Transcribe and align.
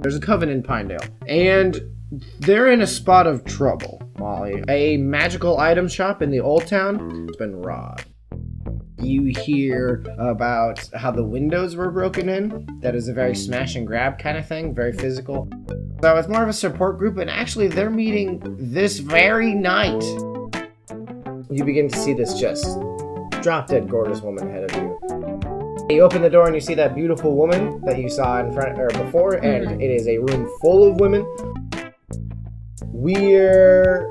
There's 0.00 0.16
a 0.16 0.20
coven 0.20 0.48
in 0.48 0.62
Pinedale, 0.62 1.08
and 1.26 1.80
they're 2.38 2.68
in 2.68 2.80
a 2.82 2.86
spot 2.86 3.26
of 3.26 3.44
trouble, 3.44 4.00
Molly. 4.18 4.62
A 4.68 4.96
magical 4.96 5.58
item 5.58 5.88
shop 5.88 6.22
in 6.22 6.30
the 6.30 6.40
old 6.40 6.66
town 6.66 7.26
has 7.26 7.36
been 7.36 7.60
robbed. 7.60 8.04
You 9.00 9.32
hear 9.44 10.04
about 10.18 10.88
how 10.94 11.10
the 11.10 11.24
windows 11.24 11.76
were 11.76 11.90
broken 11.90 12.28
in. 12.28 12.66
That 12.80 12.94
is 12.94 13.08
a 13.08 13.12
very 13.12 13.34
smash 13.34 13.76
and 13.76 13.86
grab 13.86 14.18
kind 14.18 14.36
of 14.38 14.46
thing, 14.46 14.74
very 14.74 14.92
physical. 14.92 15.48
So 16.00 16.16
it's 16.16 16.28
more 16.28 16.42
of 16.42 16.48
a 16.48 16.52
support 16.52 16.98
group, 16.98 17.18
and 17.18 17.28
actually, 17.28 17.68
they're 17.68 17.90
meeting 17.90 18.40
this 18.58 18.98
very 18.98 19.54
night. 19.54 20.02
You 21.50 21.64
begin 21.64 21.88
to 21.88 21.98
see 21.98 22.12
this 22.12 22.34
just 22.38 22.78
drop 23.42 23.68
dead 23.68 23.88
gorgeous 23.88 24.20
woman 24.20 24.48
ahead 24.48 24.64
of 24.64 24.76
you. 24.76 24.87
You 25.90 26.02
open 26.02 26.20
the 26.20 26.28
door 26.30 26.46
and 26.46 26.54
you 26.54 26.60
see 26.60 26.74
that 26.74 26.94
beautiful 26.94 27.34
woman 27.34 27.80
that 27.86 27.98
you 27.98 28.10
saw 28.10 28.38
in 28.40 28.52
front 28.52 28.78
or 28.78 28.88
before, 28.88 29.36
and 29.36 29.80
it 29.80 29.90
is 29.90 30.06
a 30.06 30.18
room 30.18 30.50
full 30.60 30.86
of 30.86 31.00
women. 31.00 31.26
We're 32.84 34.06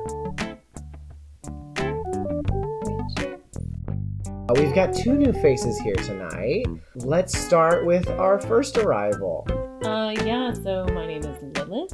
Uh, 4.49 4.53
We've 4.55 4.73
got 4.73 4.93
two 4.93 5.13
new 5.13 5.33
faces 5.33 5.77
here 5.79 5.95
tonight. 5.95 6.65
Let's 6.95 7.37
start 7.37 7.85
with 7.85 8.09
our 8.11 8.39
first 8.39 8.77
arrival. 8.77 9.45
Uh, 9.83 10.15
yeah, 10.25 10.53
so 10.53 10.85
my 10.93 11.05
name 11.05 11.21
is 11.21 11.57
Lilith. 11.67 11.93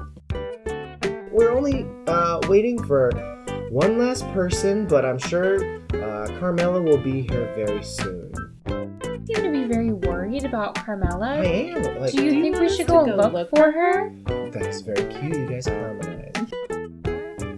We're 1.31 1.49
only 1.51 1.85
uh, 2.07 2.39
waiting 2.47 2.81
for 2.83 3.09
one 3.69 3.97
last 3.97 4.23
person, 4.33 4.85
but 4.85 5.03
I'm 5.03 5.17
sure 5.17 5.57
uh, 5.95 6.27
Carmela 6.39 6.79
will 6.81 6.99
be 6.99 7.21
here 7.23 7.51
very 7.55 7.83
soon. 7.83 8.22
Worried 10.33 10.45
about 10.45 10.77
I 10.77 10.81
Carmela. 10.83 11.35
am. 11.43 11.99
Like, 11.99 12.11
Do 12.11 12.23
you 12.23 12.31
do 12.31 12.41
think 12.41 12.55
want 12.55 12.69
we 12.69 12.75
should 12.75 12.87
go 12.87 13.05
go 13.05 13.15
look, 13.15 13.33
look 13.33 13.49
for 13.49 13.71
her? 13.71 14.11
That's 14.51 14.81
very 14.81 15.03
cute. 15.13 15.35
You 15.35 15.47
guys 15.47 15.67
harmonize. 15.67 16.31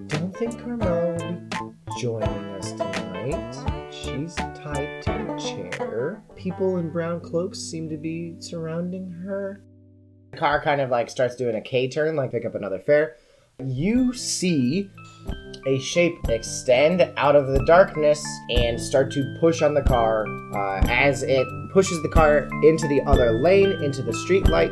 Don't 0.08 0.36
think 0.36 0.60
Carmela 0.60 1.14
will 1.14 1.36
be 1.50 2.02
joining 2.02 2.30
us 2.56 2.72
tonight. 2.74 3.92
She's 3.92 4.36
tied 4.36 5.02
to 5.04 5.34
a 5.34 5.40
chair. 5.40 6.22
People 6.36 6.78
in 6.78 6.90
brown 6.90 7.22
cloaks 7.22 7.60
seem 7.60 7.90
to 7.90 7.98
be 7.98 8.36
surrounding 8.40 9.10
her. 9.10 9.62
The 10.32 10.38
car 10.38 10.62
kind 10.62 10.82
of 10.82 10.90
like 10.90 11.10
starts 11.10 11.36
doing 11.36 11.56
a 11.56 11.62
K 11.62 11.88
turn, 11.88 12.16
like 12.16 12.32
pick 12.32 12.46
up 12.46 12.56
another 12.56 12.80
fare. 12.80 13.16
You 13.64 14.12
see 14.14 14.90
a 15.66 15.80
shape 15.80 16.18
extend 16.28 17.02
out 17.16 17.38
of 17.38 17.48
the 17.48 17.64
darkness 17.66 18.24
and 18.50 18.80
start 18.80 19.12
to 19.14 19.38
push 19.40 19.62
on 19.62 19.74
the 19.74 19.82
car. 19.82 20.26
Uh, 20.54 20.82
as 20.88 21.24
it 21.24 21.48
pushes 21.76 22.02
the 22.02 22.08
car 22.08 22.48
into 22.64 22.88
the 22.88 23.02
other 23.06 23.34
lane, 23.34 23.70
into 23.84 24.02
the 24.02 24.14
street 24.14 24.48
light, 24.48 24.72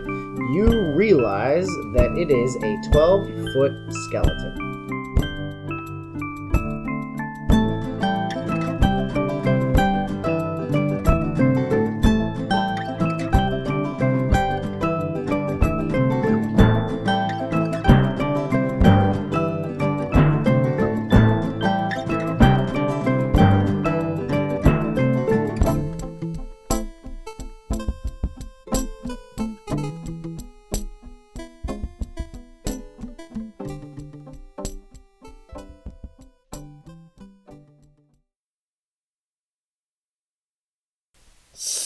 you 0.53 0.93
realize 0.95 1.67
that 1.93 2.15
it 2.17 2.31
is 2.31 2.55
a 2.63 2.91
12 2.91 3.27
foot 3.51 3.73
skeleton. 4.05 4.62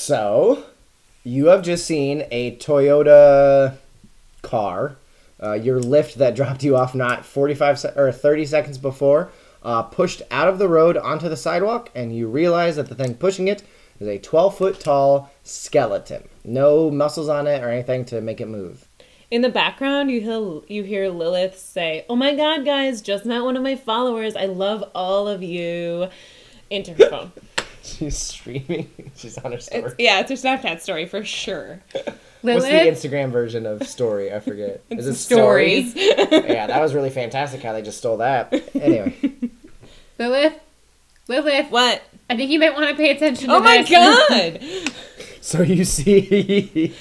So, 0.07 0.63
you 1.25 1.47
have 1.47 1.63
just 1.63 1.85
seen 1.85 2.23
a 2.31 2.55
Toyota 2.55 3.75
car, 4.41 4.95
uh, 5.43 5.51
your 5.51 5.81
lift 5.81 6.17
that 6.19 6.33
dropped 6.37 6.63
you 6.63 6.77
off 6.77 6.95
not 6.95 7.25
45 7.25 7.77
se- 7.77 7.93
or 7.97 8.13
30 8.13 8.45
seconds 8.45 8.77
before, 8.77 9.31
uh, 9.63 9.83
pushed 9.83 10.21
out 10.31 10.47
of 10.47 10.59
the 10.59 10.69
road 10.69 10.95
onto 10.95 11.27
the 11.27 11.35
sidewalk, 11.35 11.91
and 11.93 12.15
you 12.15 12.29
realize 12.29 12.77
that 12.77 12.87
the 12.87 12.95
thing 12.95 13.15
pushing 13.15 13.49
it 13.49 13.63
is 13.99 14.07
a 14.07 14.17
12 14.17 14.57
foot 14.57 14.79
tall 14.79 15.29
skeleton. 15.43 16.23
No 16.45 16.89
muscles 16.89 17.27
on 17.27 17.45
it 17.45 17.61
or 17.61 17.69
anything 17.69 18.05
to 18.05 18.21
make 18.21 18.39
it 18.39 18.47
move. 18.47 18.87
In 19.29 19.41
the 19.41 19.49
background, 19.49 20.09
you 20.09 20.21
hear 20.21 20.61
you 20.73 20.83
hear 20.83 21.09
Lilith 21.09 21.59
say, 21.59 22.05
"Oh 22.07 22.15
my 22.15 22.33
God, 22.33 22.63
guys! 22.63 23.01
Just 23.01 23.25
met 23.25 23.43
one 23.43 23.57
of 23.57 23.61
my 23.61 23.75
followers. 23.75 24.37
I 24.37 24.45
love 24.45 24.89
all 24.95 25.27
of 25.27 25.43
you." 25.43 26.07
Into 26.69 26.93
her 26.93 27.05
phone. 27.09 27.31
She's 27.97 28.17
streaming. 28.17 28.89
She's 29.15 29.37
on 29.37 29.51
her 29.53 29.59
story. 29.59 29.83
It's, 29.83 29.95
yeah, 29.97 30.19
it's 30.19 30.29
her 30.29 30.35
Snapchat 30.35 30.81
story 30.81 31.05
for 31.05 31.23
sure. 31.23 31.81
What's 32.41 32.65
the 32.65 32.71
Instagram 32.71 33.31
version 33.31 33.65
of 33.65 33.85
story? 33.87 34.33
I 34.33 34.39
forget. 34.39 34.81
Is 34.89 35.07
it 35.07 35.15
Stories. 35.15 35.93
yeah, 35.95 36.67
that 36.67 36.79
was 36.79 36.93
really 36.93 37.09
fantastic 37.09 37.61
how 37.63 37.73
they 37.73 37.81
just 37.81 37.97
stole 37.97 38.17
that. 38.17 38.53
Anyway. 38.75 39.15
Lilith, 40.19 40.53
Lilith. 41.27 41.71
what? 41.71 42.03
I 42.29 42.35
think 42.37 42.51
you 42.51 42.59
might 42.59 42.73
want 42.75 42.89
to 42.89 42.95
pay 42.95 43.11
attention. 43.11 43.47
to 43.49 43.55
Oh 43.55 43.59
my 43.59 43.81
this. 43.81 43.89
God! 43.89 44.93
So 45.41 45.61
you 45.61 45.83
see 45.85 46.93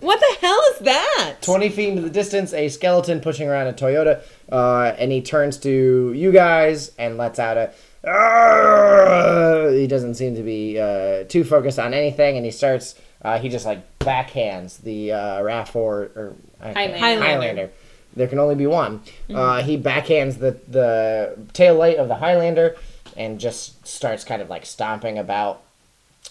What 0.00 0.20
the 0.20 0.36
hell 0.46 0.60
is 0.74 0.78
that? 0.80 1.36
20 1.42 1.68
feet 1.70 1.88
into 1.88 2.02
the 2.02 2.10
distance 2.10 2.52
a 2.52 2.68
skeleton 2.68 3.20
pushing 3.20 3.48
around 3.48 3.66
a 3.68 3.72
Toyota, 3.72 4.22
uh, 4.52 4.94
and 4.98 5.10
he 5.10 5.20
turns 5.22 5.56
to 5.58 6.12
you 6.14 6.30
guys 6.32 6.92
and 6.98 7.16
lets 7.16 7.38
out 7.38 7.56
a. 7.56 7.72
"Arrgh!" 8.06 9.78
He 9.78 9.86
doesn't 9.86 10.14
seem 10.14 10.34
to 10.36 10.42
be 10.42 10.78
uh, 10.78 11.24
too 11.24 11.44
focused 11.44 11.78
on 11.78 11.94
anything, 11.94 12.36
and 12.36 12.44
he 12.44 12.50
starts. 12.50 12.94
Uh, 13.22 13.38
he 13.38 13.48
just 13.48 13.66
like 13.66 13.98
backhands 13.98 14.78
the 14.82 15.12
uh, 15.12 15.40
RAV4 15.40 15.74
or 15.76 16.36
Highlander. 16.60 16.98
Highlander. 16.98 17.70
There 18.14 18.28
can 18.28 18.38
only 18.38 18.54
be 18.54 18.66
one. 18.66 19.02
Uh, 19.32 19.62
he 19.62 19.76
backhands 19.76 20.38
the 20.38 20.58
the 20.68 21.36
tail 21.52 21.74
light 21.74 21.96
of 21.98 22.08
the 22.08 22.16
Highlander 22.16 22.76
and 23.16 23.38
just 23.40 23.86
starts 23.86 24.24
kind 24.24 24.42
of 24.42 24.50
like 24.50 24.66
stomping 24.66 25.18
about. 25.18 25.62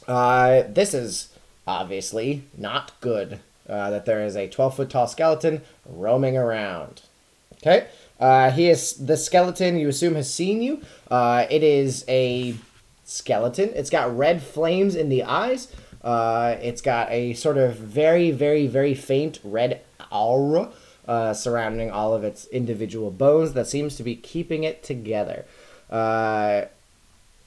Uh, 0.08 0.64
this 0.68 0.94
is 0.94 1.30
obviously 1.68 2.44
not 2.58 3.00
good. 3.02 3.40
Uh, 3.68 3.90
that 3.90 4.06
there 4.06 4.24
is 4.24 4.36
a 4.36 4.48
12 4.48 4.76
foot 4.76 4.90
tall 4.92 5.08
skeleton 5.08 5.62
roaming 5.88 6.38
around. 6.38 7.02
Okay. 7.56 7.88
Uh, 8.20 8.52
he 8.52 8.70
is 8.70 8.94
the 8.94 9.18
skeleton. 9.18 9.78
You 9.78 9.90
assume 9.90 10.16
has 10.16 10.34
seen 10.34 10.62
you. 10.62 10.82
Uh, 11.10 11.46
it 11.50 11.64
is 11.64 12.06
a 12.08 12.56
skeleton. 13.04 13.70
It's 13.76 13.90
got 13.90 14.16
red 14.16 14.42
flames 14.42 14.96
in 14.96 15.10
the 15.10 15.24
eyes. 15.24 15.68
Uh, 16.04 16.56
it's 16.62 16.82
got 16.82 17.12
a 17.12 17.34
sort 17.34 17.58
of 17.58 17.76
very, 17.76 18.32
very, 18.32 18.68
very 18.68 18.94
faint 18.94 19.40
red 19.44 19.82
aura 20.12 20.70
uh, 21.08 21.34
surrounding 21.34 21.92
all 21.92 22.14
of 22.14 22.24
its 22.24 22.46
individual 22.48 23.12
bones 23.12 23.54
that 23.54 23.68
seems 23.68 23.96
to 23.98 24.04
be 24.04 24.16
keeping 24.16 24.64
it 24.64 24.84
together. 24.84 25.46
Uh, 25.90 26.66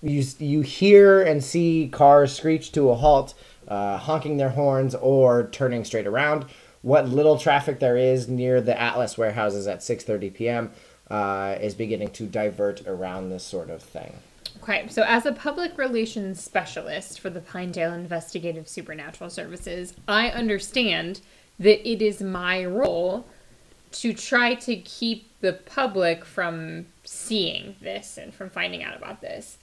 you 0.00 0.24
you 0.38 0.60
hear 0.60 1.22
and 1.22 1.42
see 1.42 1.88
cars 1.90 2.32
screech 2.36 2.70
to 2.72 2.90
a 2.90 2.94
halt, 2.94 3.34
uh, 3.66 3.96
honking 3.98 4.36
their 4.36 4.50
horns 4.50 4.94
or 4.94 5.48
turning 5.50 5.84
straight 5.84 6.06
around. 6.06 6.44
What 6.82 7.08
little 7.08 7.38
traffic 7.38 7.80
there 7.80 7.96
is 7.96 8.28
near 8.28 8.60
the 8.60 8.78
Atlas 8.80 9.18
warehouses 9.18 9.66
at 9.66 9.80
6:30 9.80 10.34
p.m. 10.34 10.70
Uh, 11.10 11.56
is 11.60 11.74
beginning 11.74 12.10
to 12.10 12.26
divert 12.26 12.86
around 12.86 13.30
this 13.30 13.44
sort 13.44 13.70
of 13.70 13.82
thing. 13.82 14.14
Okay, 14.62 14.86
so 14.88 15.02
as 15.02 15.24
a 15.24 15.32
public 15.32 15.78
relations 15.78 16.42
specialist 16.42 17.20
for 17.20 17.30
the 17.30 17.40
Pinedale 17.40 17.92
Investigative 17.92 18.68
Supernatural 18.68 19.30
Services, 19.30 19.94
I 20.06 20.28
understand 20.28 21.20
that 21.58 21.88
it 21.88 22.02
is 22.02 22.20
my 22.20 22.64
role 22.64 23.26
to 23.90 24.12
try 24.12 24.54
to 24.54 24.76
keep 24.76 25.30
the 25.40 25.52
public 25.52 26.24
from 26.24 26.86
seeing 27.04 27.76
this 27.80 28.18
and 28.18 28.34
from 28.34 28.50
finding 28.50 28.82
out 28.82 28.96
about 28.96 29.20
this. 29.20 29.58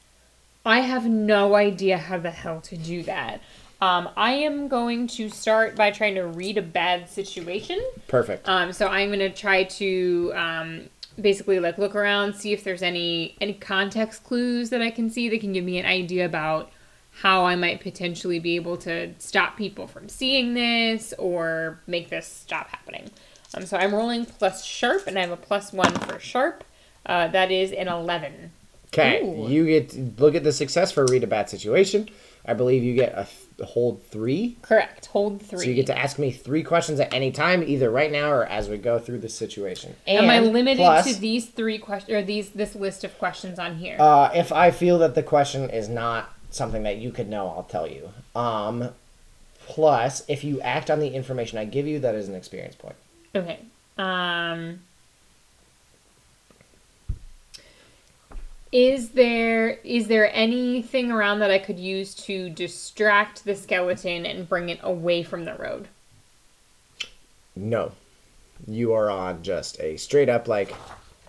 I 0.66 0.80
have 0.80 1.06
no 1.06 1.54
idea 1.54 1.98
how 1.98 2.18
the 2.18 2.32
hell 2.32 2.60
to 2.62 2.76
do 2.76 3.04
that. 3.04 3.42
Um, 3.82 4.10
I 4.16 4.34
am 4.34 4.68
going 4.68 5.08
to 5.08 5.30
start 5.30 5.76
by 5.76 5.92
trying 5.92 6.16
to 6.16 6.26
read 6.26 6.58
a 6.58 6.62
bad 6.62 7.10
situation. 7.10 7.80
Perfect. 8.08 8.48
Um, 8.48 8.72
so 8.72 8.88
I'm 8.88 9.10
gonna 9.10 9.30
try 9.30 9.64
to 9.64 10.32
um, 10.36 10.90
basically 11.20 11.60
like 11.60 11.78
look 11.78 11.96
around, 11.96 12.36
see 12.36 12.54
if 12.54 12.64
there's 12.64 12.82
any 12.82 13.36
any 13.42 13.54
context 13.54 14.24
clues 14.24 14.70
that 14.70 14.82
I 14.82 14.92
can 14.92 15.10
see 15.10 15.30
that 15.30 15.42
can 15.42 15.52
give 15.54 15.66
me 15.66 15.78
an 15.78 15.86
idea 15.86 16.26
about 16.26 16.72
how 17.22 17.46
I 17.46 17.56
might 17.56 17.80
potentially 17.82 18.40
be 18.40 18.56
able 18.56 18.76
to 18.78 19.14
stop 19.20 19.56
people 19.56 19.88
from 19.88 20.10
seeing 20.10 20.54
this 20.54 21.14
or 21.18 21.80
make 21.88 22.10
this 22.10 22.28
stop 22.28 22.68
happening. 22.70 23.10
Um, 23.54 23.66
so 23.66 23.78
I'm 23.78 23.94
rolling 23.94 24.26
plus 24.26 24.66
sharp, 24.66 25.08
and 25.08 25.18
I 25.18 25.22
have 25.22 25.32
a 25.32 25.38
plus 25.38 25.72
one 25.72 25.94
for 25.94 26.20
sharp. 26.20 26.64
Uh, 27.06 27.28
that 27.30 27.52
is 27.52 27.72
an 27.72 27.88
eleven. 27.88 28.52
Okay, 28.88 29.22
you 29.50 29.66
get 29.66 30.20
look 30.20 30.36
at 30.36 30.44
the 30.44 30.54
success 30.54 30.92
for 30.92 31.06
read 31.06 31.24
a 31.24 31.28
bad 31.28 31.50
situation. 31.50 32.10
I 32.46 32.54
believe 32.54 32.84
you 32.84 32.96
get 32.96 33.14
a 33.14 33.28
hold 33.64 34.04
three. 34.08 34.58
Correct. 34.62 35.06
Hold 35.08 35.42
three. 35.42 35.60
So 35.60 35.66
you 35.66 35.76
get 35.76 35.88
to 35.88 35.98
ask 35.98 36.20
me 36.20 36.32
three 36.32 36.64
questions 36.64 37.00
at 37.00 37.14
any 37.14 37.32
time, 37.32 37.64
either 37.64 37.90
right 37.90 38.12
now 38.12 38.32
or 38.32 38.46
as 38.46 38.70
we 38.70 38.78
go 38.78 39.00
through 39.00 39.20
the 39.20 39.30
situation. 39.30 39.96
Am 40.08 40.30
I 40.30 40.40
limited 40.40 40.78
plus, 40.78 41.14
to 41.14 41.20
these 41.20 41.48
three 41.48 41.78
questions 41.78 42.16
or 42.16 42.22
these 42.22 42.50
this 42.50 42.76
list 42.76 43.04
of 43.04 43.18
questions 43.18 43.60
on 43.60 43.78
here? 43.78 43.98
Uh, 44.00 44.30
if 44.34 44.52
I 44.52 44.72
feel 44.72 44.98
that 45.00 45.16
the 45.16 45.24
question 45.24 45.70
is 45.70 45.88
not 45.88 46.34
something 46.52 46.84
that 46.84 46.98
you 46.98 47.12
could 47.12 47.30
know, 47.30 47.48
I'll 47.48 47.64
tell 47.64 47.88
you. 47.88 48.10
Um, 48.36 48.90
plus, 49.68 50.24
if 50.28 50.44
you 50.44 50.62
act 50.62 50.90
on 50.92 51.00
the 51.00 51.10
information 51.10 51.58
I 51.58 51.66
give 51.66 51.88
you, 51.88 52.00
that 52.00 52.16
is 52.16 52.28
an 52.30 52.36
experience 52.36 52.76
point. 52.76 52.96
okay. 53.36 53.60
Um. 53.98 54.82
Is 58.76 59.12
there 59.12 59.70
is 59.86 60.10
there 60.10 60.30
anything 60.36 61.10
around 61.10 61.40
that 61.40 61.50
I 61.50 61.60
could 61.60 61.80
use 61.80 62.14
to 62.26 62.50
distract 62.50 63.46
the 63.46 63.56
skeleton 63.56 64.26
and 64.26 64.50
bring 64.50 64.68
it 64.68 64.82
away 64.84 65.24
from 65.24 65.46
the 65.46 65.56
road? 65.56 65.88
No. 67.56 67.94
You 68.68 68.92
are 68.92 69.10
on 69.10 69.44
just 69.44 69.80
a 69.80 69.96
straight 69.96 70.28
up, 70.28 70.50
like, 70.50 70.76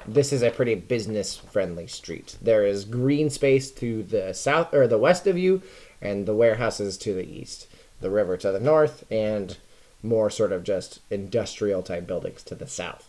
this 0.08 0.32
is 0.32 0.42
a 0.42 0.50
pretty 0.50 0.74
business 0.74 1.36
friendly 1.36 1.86
street. 1.86 2.36
There 2.42 2.66
is 2.66 2.84
green 2.84 3.30
space 3.30 3.70
to 3.72 4.02
the 4.02 4.32
south 4.32 4.74
or 4.74 4.88
the 4.88 4.98
west 4.98 5.28
of 5.28 5.38
you, 5.38 5.62
and 6.02 6.26
the 6.26 6.34
warehouses 6.34 6.98
to 6.98 7.14
the 7.14 7.28
east, 7.28 7.68
the 8.00 8.10
river 8.10 8.36
to 8.38 8.50
the 8.50 8.58
north, 8.58 9.04
and 9.08 9.56
more 10.02 10.30
sort 10.30 10.50
of 10.50 10.64
just 10.64 10.98
industrial 11.10 11.84
type 11.84 12.08
buildings 12.08 12.42
to 12.42 12.56
the 12.56 12.66
south. 12.66 13.05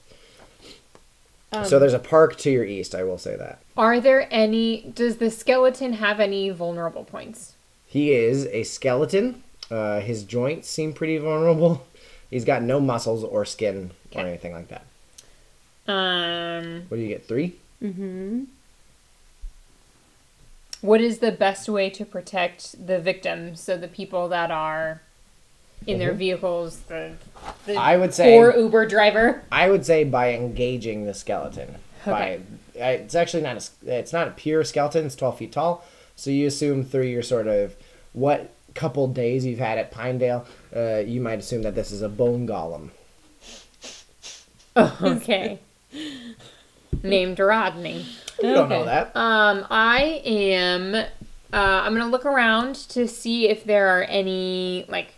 So 1.63 1.79
there's 1.79 1.93
a 1.93 1.99
park 1.99 2.37
to 2.37 2.51
your 2.51 2.65
east, 2.65 2.93
I 2.93 3.03
will 3.03 3.17
say 3.17 3.35
that. 3.35 3.61
Are 3.75 3.99
there 3.99 4.27
any? 4.31 4.91
Does 4.93 5.17
the 5.17 5.31
skeleton 5.31 5.93
have 5.93 6.19
any 6.19 6.49
vulnerable 6.49 7.03
points? 7.03 7.55
He 7.85 8.11
is 8.11 8.45
a 8.47 8.63
skeleton. 8.63 9.43
Uh, 9.71 9.99
his 9.99 10.23
joints 10.23 10.69
seem 10.69 10.93
pretty 10.93 11.17
vulnerable. 11.17 11.85
He's 12.29 12.45
got 12.45 12.61
no 12.61 12.79
muscles 12.79 13.23
or 13.23 13.45
skin 13.45 13.91
or 14.13 14.21
anything 14.21 14.53
like 14.53 14.67
that. 14.67 14.85
Um. 15.91 16.83
What 16.89 16.97
do 16.97 17.03
you 17.03 17.09
get? 17.09 17.27
Three? 17.27 17.55
Mm-hmm. 17.81 18.43
What 20.81 21.01
is 21.01 21.19
the 21.19 21.31
best 21.31 21.69
way 21.69 21.89
to 21.89 22.05
protect 22.05 22.85
the 22.85 22.99
victims? 22.99 23.61
So 23.61 23.77
the 23.77 23.87
people 23.87 24.27
that 24.29 24.51
are 24.51 25.01
in 25.85 25.99
their 25.99 26.13
vehicles, 26.13 26.79
the, 26.87 27.13
the 27.65 27.73
Mm-hmm. 27.73 27.79
I 27.79 27.97
would 27.97 28.13
say- 28.13 28.37
poor 28.37 28.55
Uber 28.57 28.87
driver. 28.87 29.43
I 29.51 29.69
would 29.69 29.85
say 29.85 30.03
by 30.03 30.33
engaging 30.33 31.05
the 31.05 31.13
skeleton. 31.13 31.75
Okay. 32.05 32.41
By 32.75 32.81
uh, 32.81 32.85
it's 32.89 33.15
actually 33.15 33.43
not 33.43 33.57
a 33.85 33.97
it's 33.97 34.13
not 34.13 34.27
a 34.27 34.31
pure 34.31 34.63
skeleton. 34.63 35.05
It's 35.05 35.15
twelve 35.15 35.37
feet 35.37 35.51
tall. 35.51 35.83
So 36.15 36.29
you 36.29 36.47
assume 36.47 36.83
through 36.83 37.05
your 37.05 37.23
sort 37.23 37.47
of 37.47 37.75
what 38.13 38.51
couple 38.75 39.07
days 39.07 39.45
you've 39.45 39.57
had 39.59 39.77
at 39.79 39.89
Pinedale, 39.91 40.45
uh, 40.75 40.97
you 40.99 41.19
might 41.19 41.39
assume 41.39 41.63
that 41.63 41.73
this 41.75 41.91
is 41.91 42.01
a 42.01 42.09
bone 42.09 42.47
golem. 42.47 42.89
Okay. 45.01 45.59
Named 47.03 47.39
Rodney. 47.39 48.05
You 48.41 48.53
don't 48.53 48.69
know 48.69 48.85
that. 48.85 49.15
Um, 49.15 49.65
I 49.71 50.21
am. 50.23 50.93
Uh, 50.93 51.05
I'm 51.51 51.93
gonna 51.95 52.11
look 52.11 52.25
around 52.25 52.75
to 52.89 53.07
see 53.07 53.49
if 53.49 53.63
there 53.63 53.87
are 53.97 54.03
any 54.03 54.85
like 54.87 55.13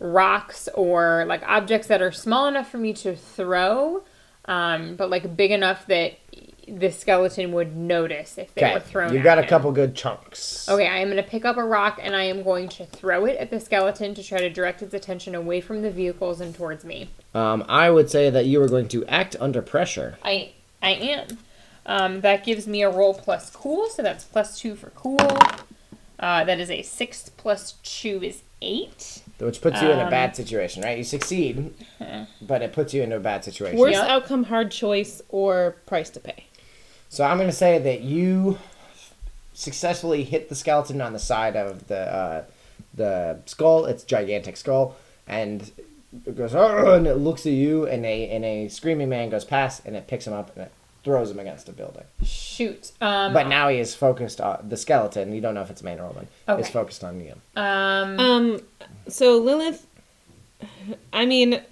rocks 0.00 0.68
or 0.74 1.24
like 1.26 1.42
objects 1.46 1.88
that 1.88 2.00
are 2.02 2.12
small 2.12 2.46
enough 2.46 2.70
for 2.70 2.78
me 2.78 2.92
to 2.94 3.16
throw, 3.16 4.02
um, 4.44 4.96
but 4.96 5.10
like 5.10 5.36
big 5.36 5.50
enough 5.50 5.86
that 5.86 6.18
the 6.66 6.90
skeleton 6.90 7.52
would 7.52 7.74
notice 7.74 8.36
if 8.36 8.54
they 8.54 8.74
were 8.74 8.80
thrown. 8.80 9.12
you've 9.14 9.22
got 9.22 9.38
a 9.38 9.42
him. 9.42 9.48
couple 9.48 9.72
good 9.72 9.94
chunks. 9.94 10.68
Okay, 10.68 10.86
I 10.86 10.98
am 10.98 11.08
going 11.08 11.16
to 11.22 11.28
pick 11.28 11.46
up 11.46 11.56
a 11.56 11.64
rock 11.64 11.98
and 12.02 12.14
I 12.14 12.24
am 12.24 12.42
going 12.42 12.68
to 12.70 12.84
throw 12.84 13.24
it 13.24 13.38
at 13.38 13.50
the 13.50 13.58
skeleton 13.58 14.14
to 14.14 14.22
try 14.22 14.38
to 14.38 14.50
direct 14.50 14.82
its 14.82 14.92
attention 14.92 15.34
away 15.34 15.62
from 15.62 15.80
the 15.80 15.90
vehicles 15.90 16.40
and 16.42 16.54
towards 16.54 16.84
me. 16.84 17.08
Um, 17.34 17.64
I 17.68 17.90
would 17.90 18.10
say 18.10 18.28
that 18.28 18.44
you 18.44 18.60
are 18.62 18.68
going 18.68 18.88
to 18.88 19.04
act 19.06 19.34
under 19.40 19.62
pressure. 19.62 20.18
I 20.22 20.52
I 20.82 20.90
am. 20.90 21.38
Um, 21.86 22.20
that 22.20 22.44
gives 22.44 22.66
me 22.66 22.82
a 22.82 22.90
roll 22.90 23.14
plus 23.14 23.48
cool, 23.48 23.88
so 23.88 24.02
that's 24.02 24.24
plus 24.24 24.60
two 24.60 24.76
for 24.76 24.90
cool. 24.90 25.16
Uh, 26.20 26.44
that 26.44 26.60
is 26.60 26.70
a 26.70 26.82
six 26.82 27.30
plus 27.30 27.72
two 27.82 28.22
is 28.22 28.42
eight. 28.60 29.22
Which 29.38 29.60
puts 29.60 29.80
you 29.80 29.88
in 29.90 29.98
a 30.00 30.04
Um, 30.04 30.10
bad 30.10 30.34
situation, 30.34 30.82
right? 30.82 30.98
You 30.98 31.04
succeed, 31.04 31.72
but 32.42 32.60
it 32.62 32.72
puts 32.72 32.92
you 32.92 33.02
into 33.02 33.16
a 33.16 33.20
bad 33.20 33.44
situation. 33.44 33.78
Worst 33.78 33.94
Yeah. 34.02 34.06
outcome, 34.14 34.44
hard 34.44 34.70
choice, 34.72 35.22
or 35.28 35.76
price 35.86 36.10
to 36.10 36.20
pay. 36.20 36.44
So 37.08 37.24
I'm 37.24 37.36
going 37.38 37.48
to 37.48 37.54
say 37.56 37.78
that 37.78 38.00
you 38.00 38.58
successfully 39.54 40.24
hit 40.24 40.48
the 40.48 40.54
skeleton 40.54 41.00
on 41.00 41.12
the 41.12 41.18
side 41.18 41.56
of 41.56 41.86
the 41.88 41.98
uh, 42.14 42.42
the 42.94 43.38
skull. 43.46 43.86
It's 43.86 44.02
gigantic 44.04 44.56
skull, 44.56 44.96
and 45.26 45.70
it 46.26 46.36
goes 46.36 46.54
"Arr!" 46.54 46.94
and 46.96 47.06
it 47.06 47.14
looks 47.16 47.46
at 47.46 47.52
you, 47.52 47.86
and 47.86 48.04
a 48.04 48.28
and 48.30 48.44
a 48.44 48.68
screaming 48.68 49.08
man 49.08 49.30
goes 49.30 49.44
past, 49.44 49.82
and 49.84 49.94
it 49.96 50.06
picks 50.06 50.26
him 50.26 50.32
up 50.32 50.54
and 50.56 50.66
it 50.66 50.72
throws 51.08 51.30
him 51.30 51.38
against 51.38 51.70
a 51.70 51.72
building. 51.72 52.04
Shoot. 52.22 52.92
Um, 53.00 53.32
But 53.32 53.48
now 53.48 53.68
he 53.70 53.78
is 53.78 53.94
focused 53.94 54.42
on 54.42 54.68
the 54.68 54.76
skeleton. 54.76 55.32
You 55.32 55.40
don't 55.40 55.54
know 55.54 55.62
if 55.62 55.70
it's 55.70 55.80
a 55.80 55.84
man 55.84 55.98
or 56.00 56.04
a 56.04 56.08
woman. 56.08 56.28
Is 56.48 56.54
Okay. 56.66 56.70
focused 56.70 57.02
on 57.02 57.18
you. 57.20 57.32
um, 57.56 58.20
Um, 58.20 58.60
so 59.08 59.38
Lilith, 59.38 59.86
I 61.12 61.24
mean, 61.24 61.62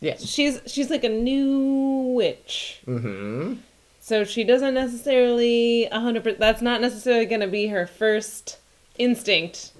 Yes. 0.00 0.24
she's 0.24 0.60
she's 0.66 0.88
like 0.88 1.02
a 1.02 1.08
new 1.08 2.12
witch, 2.14 2.78
Mm-hmm. 2.86 3.54
so 4.00 4.22
she 4.24 4.44
doesn't 4.44 4.74
necessarily 4.74 5.86
a 5.86 5.98
hundred. 5.98 6.38
That's 6.38 6.62
not 6.62 6.80
necessarily 6.80 7.26
going 7.26 7.40
to 7.40 7.48
be 7.48 7.66
her 7.68 7.86
first 7.88 8.58
instinct. 8.98 9.72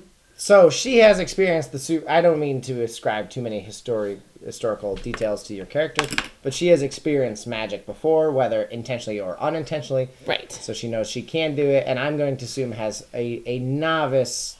So 0.44 0.68
she 0.68 0.98
has 0.98 1.20
experienced 1.20 1.72
the 1.72 1.78
suit. 1.78 2.04
I 2.06 2.20
don't 2.20 2.38
mean 2.38 2.60
to 2.68 2.82
ascribe 2.82 3.30
too 3.30 3.40
many 3.40 3.62
histori- 3.64 4.20
historical 4.44 4.94
details 4.94 5.42
to 5.44 5.54
your 5.54 5.64
character, 5.64 6.04
but 6.42 6.52
she 6.52 6.66
has 6.66 6.82
experienced 6.82 7.46
magic 7.46 7.86
before, 7.86 8.30
whether 8.30 8.64
intentionally 8.64 9.18
or 9.18 9.40
unintentionally. 9.40 10.10
Right. 10.26 10.52
So 10.52 10.74
she 10.74 10.86
knows 10.86 11.08
she 11.08 11.22
can 11.22 11.54
do 11.54 11.64
it, 11.64 11.84
and 11.86 11.98
I'm 11.98 12.18
going 12.18 12.36
to 12.36 12.44
assume 12.44 12.72
has 12.72 13.06
a, 13.14 13.42
a 13.46 13.58
novice 13.58 14.58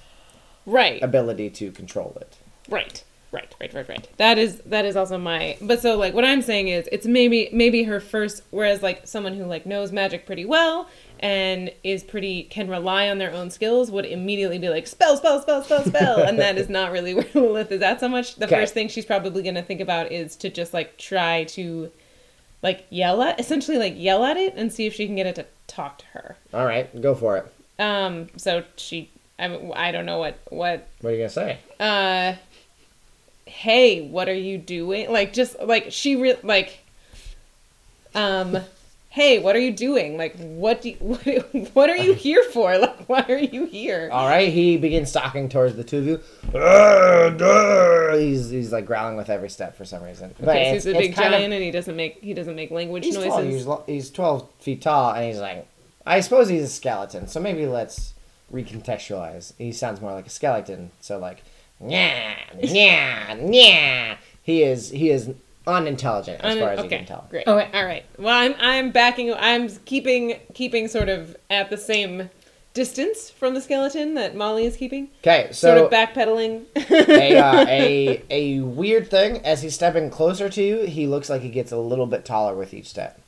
Right. 0.64 1.02
ability 1.02 1.50
to 1.50 1.70
control 1.70 2.16
it. 2.18 2.38
Right. 2.66 3.04
Right, 3.34 3.54
right, 3.60 3.74
right, 3.74 3.88
right. 3.88 4.08
That 4.18 4.38
is 4.38 4.60
that 4.66 4.84
is 4.84 4.96
also 4.96 5.18
my 5.18 5.56
but 5.60 5.80
so 5.80 5.96
like 5.98 6.14
what 6.14 6.24
I'm 6.24 6.40
saying 6.40 6.68
is 6.68 6.88
it's 6.92 7.06
maybe 7.06 7.48
maybe 7.52 7.82
her 7.82 7.98
first 8.00 8.42
whereas 8.50 8.82
like 8.82 9.06
someone 9.06 9.34
who 9.34 9.44
like 9.44 9.66
knows 9.66 9.90
magic 9.92 10.24
pretty 10.24 10.44
well 10.44 10.88
and 11.20 11.70
is 11.82 12.04
pretty 12.04 12.44
can 12.44 12.68
rely 12.68 13.08
on 13.08 13.18
their 13.18 13.32
own 13.32 13.50
skills 13.50 13.90
would 13.90 14.04
immediately 14.04 14.58
be 14.58 14.68
like 14.68 14.86
spell 14.86 15.16
spell 15.16 15.40
spell 15.42 15.62
spell 15.64 15.84
spell 15.84 16.22
and 16.22 16.38
that 16.38 16.56
is 16.56 16.68
not 16.68 16.92
really 16.92 17.12
where 17.18 17.26
Lilith 17.34 17.72
is 17.72 17.82
at 17.82 17.98
so 18.00 18.08
much. 18.08 18.36
The 18.36 18.44
Okay. 18.46 18.54
first 18.56 18.72
thing 18.74 18.88
she's 18.88 19.04
probably 19.06 19.42
going 19.42 19.54
to 19.56 19.62
think 19.62 19.80
about 19.80 20.12
is 20.12 20.36
to 20.36 20.48
just 20.50 20.72
like 20.72 20.96
try 20.96 21.44
to 21.44 21.90
like 22.62 22.86
yell 22.90 23.20
at 23.22 23.38
essentially 23.40 23.78
like 23.78 23.94
yell 23.96 24.24
at 24.24 24.36
it 24.36 24.54
and 24.56 24.72
see 24.72 24.86
if 24.86 24.94
she 24.94 25.06
can 25.06 25.16
get 25.16 25.26
it 25.26 25.34
to 25.36 25.46
talk 25.66 25.98
to 25.98 26.04
her. 26.12 26.36
All 26.52 26.66
right, 26.66 26.88
go 27.00 27.14
for 27.14 27.36
it. 27.38 27.52
Um 27.82 28.28
so 28.36 28.62
she 28.76 29.10
I 29.38 29.46
I 29.74 29.90
don't 29.92 30.06
know 30.06 30.18
what 30.18 30.38
what 30.50 30.86
What 31.00 31.10
are 31.10 31.12
you 31.12 31.18
gonna 31.18 31.30
say? 31.30 31.58
uh 31.80 32.34
hey 33.46 34.00
what 34.08 34.28
are 34.28 34.34
you 34.34 34.56
doing 34.58 35.10
like 35.12 35.32
just 35.32 35.58
like 35.60 35.86
she 35.90 36.16
re- 36.16 36.38
like 36.42 36.78
um 38.14 38.56
hey 39.10 39.38
what 39.38 39.54
are 39.54 39.60
you 39.60 39.72
doing 39.72 40.16
like 40.16 40.34
what 40.38 40.80
do 40.82 40.90
you, 40.90 40.96
what, 41.00 41.20
what 41.74 41.90
are 41.90 41.96
you 41.96 42.14
here 42.26 42.42
for 42.44 42.76
like 42.78 43.06
why 43.08 43.24
are 43.28 43.38
you 43.38 43.66
here 43.66 44.08
All 44.12 44.26
right, 44.26 44.52
he 44.52 44.76
begins 44.76 45.10
stalking 45.10 45.48
towards 45.48 45.76
the 45.76 45.84
two 45.84 45.98
of 45.98 46.06
you. 46.06 46.20
"Arr, 46.54 47.36
arr." 47.40 48.18
He's 48.18 48.48
he's 48.50 48.72
like 48.72 48.86
growling 48.86 49.16
with 49.16 49.28
every 49.28 49.50
step 49.50 49.76
for 49.76 49.84
some 49.84 50.02
reason. 50.02 50.34
But 50.38 50.50
okay, 50.50 50.68
so 50.68 50.74
he's 50.74 50.86
a 50.86 50.92
big 50.92 51.14
kind 51.14 51.34
of- 51.34 51.40
giant 51.40 51.52
and 51.52 51.62
he 51.62 51.70
doesn't 51.70 51.96
make 51.96 52.20
he 52.22 52.32
doesn't 52.32 52.56
make 52.56 52.70
language 52.70 53.04
He's 53.04 53.16
noises 53.16 53.66
He's, 53.66 53.66
he's 53.86 54.10
12 54.10 54.48
feet 54.60 54.82
tall, 54.82 55.12
and 55.12 55.26
he's 55.26 55.38
like, 55.38 55.66
I 56.06 56.20
suppose 56.20 56.48
he's 56.48 56.62
a 56.62 56.68
skeleton, 56.68 57.28
so 57.28 57.40
maybe 57.40 57.66
let's 57.66 58.14
recontextualize. 58.52 59.52
He 59.58 59.72
sounds 59.72 60.00
more 60.00 60.12
like 60.12 60.26
a 60.26 60.30
skeleton, 60.30 60.90
so 61.00 61.18
like, 61.18 61.42
yeah, 61.86 62.34
yeah, 62.60 63.36
yeah. 63.50 64.16
He 64.42 64.62
is 64.62 64.90
he 64.90 65.10
is 65.10 65.30
unintelligent 65.66 66.40
as 66.42 66.54
Un- 66.54 66.60
far 66.60 66.70
as 66.70 66.78
okay 66.80 66.84
you 66.90 66.98
can 66.98 67.06
tell. 67.06 67.26
great 67.30 67.46
Okay. 67.48 67.70
all 67.78 67.84
right 67.86 68.04
well 68.18 68.34
i'm 68.36 68.54
i'm 68.60 68.90
backing 68.90 69.32
i'm 69.32 69.68
keeping 69.86 70.38
keeping 70.52 70.88
sort 70.88 71.08
of 71.08 71.34
at 71.48 71.70
the 71.70 71.78
same 71.78 72.28
distance 72.74 73.30
from 73.30 73.54
the 73.54 73.62
skeleton 73.62 74.12
that 74.12 74.36
molly 74.36 74.66
is 74.66 74.76
keeping 74.76 75.08
Okay, 75.22 75.48
so 75.52 75.68
sort 75.68 75.78
of 75.78 75.90
backpedaling 75.90 76.64
a, 77.08 77.38
uh, 77.38 77.64
a 77.66 78.22
a 78.28 78.60
weird 78.60 79.08
thing 79.10 79.38
as 79.46 79.62
he's 79.62 79.74
stepping 79.74 80.10
closer 80.10 80.50
to 80.50 80.62
you, 80.62 80.80
he 80.84 81.06
looks 81.06 81.30
like 81.30 81.40
he 81.40 81.48
gets 81.48 81.72
a 81.72 81.78
little 81.78 82.06
bit 82.06 82.26
taller 82.26 82.54
with 82.54 82.74
each 82.74 82.88
step. 82.88 83.18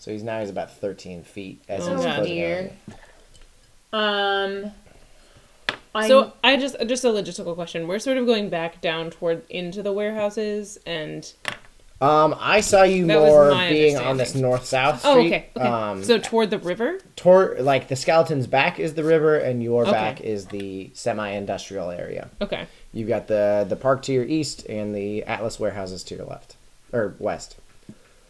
So 0.00 0.10
he's 0.10 0.22
now 0.24 0.40
he's 0.40 0.50
about 0.50 0.72
13 0.72 1.22
feet 1.22 1.62
as 1.68 1.86
Oh, 1.86 1.94
he's 1.94 2.04
God. 2.04 2.14
closing 2.16 2.34
dear. 2.34 2.70
um, 3.92 4.72
I'm, 5.94 6.08
So 6.08 6.32
I 6.42 6.56
just 6.56 6.76
just 6.86 7.04
a 7.04 7.08
logistical 7.08 7.54
question. 7.54 7.86
We're 7.86 7.98
sort 7.98 8.18
of 8.18 8.26
going 8.26 8.48
back 8.50 8.80
down 8.80 9.10
toward 9.10 9.48
into 9.48 9.82
the 9.82 9.92
warehouses 9.92 10.78
and 10.86 11.32
Um, 12.00 12.34
I 12.38 12.60
saw 12.60 12.82
you 12.82 13.06
That 13.06 13.18
more 13.18 13.50
being 13.68 13.96
on 13.96 14.16
this 14.16 14.34
north 14.34 14.66
south 14.66 15.02
Oh, 15.04 15.20
okay. 15.20 15.48
Okay. 15.56 15.66
Um, 15.68 16.02
so 16.02 16.18
toward 16.18 16.50
the 16.50 16.58
river. 16.58 16.98
Toward 17.16 17.60
like 17.60 17.88
the 17.88 17.96
skeleton's 17.96 18.46
back 18.48 18.78
is 18.80 18.94
the 18.94 19.04
river, 19.04 19.36
and 19.38 19.62
your 19.62 19.82
Okay. 19.82 19.92
back 19.92 20.20
is 20.20 20.46
the 20.46 20.90
semi-industrial 20.92 21.90
area. 21.90 22.28
Okay. 22.42 22.66
You've 22.92 23.08
got 23.08 23.28
the 23.28 23.64
the 23.68 23.76
park 23.76 24.02
to 24.02 24.12
your 24.12 24.24
east 24.24 24.66
and 24.68 24.94
the 24.94 25.22
Atlas 25.24 25.60
warehouses 25.60 26.02
to 26.04 26.16
your 26.16 26.26
left, 26.26 26.56
or 26.92 27.14
west. 27.20 27.56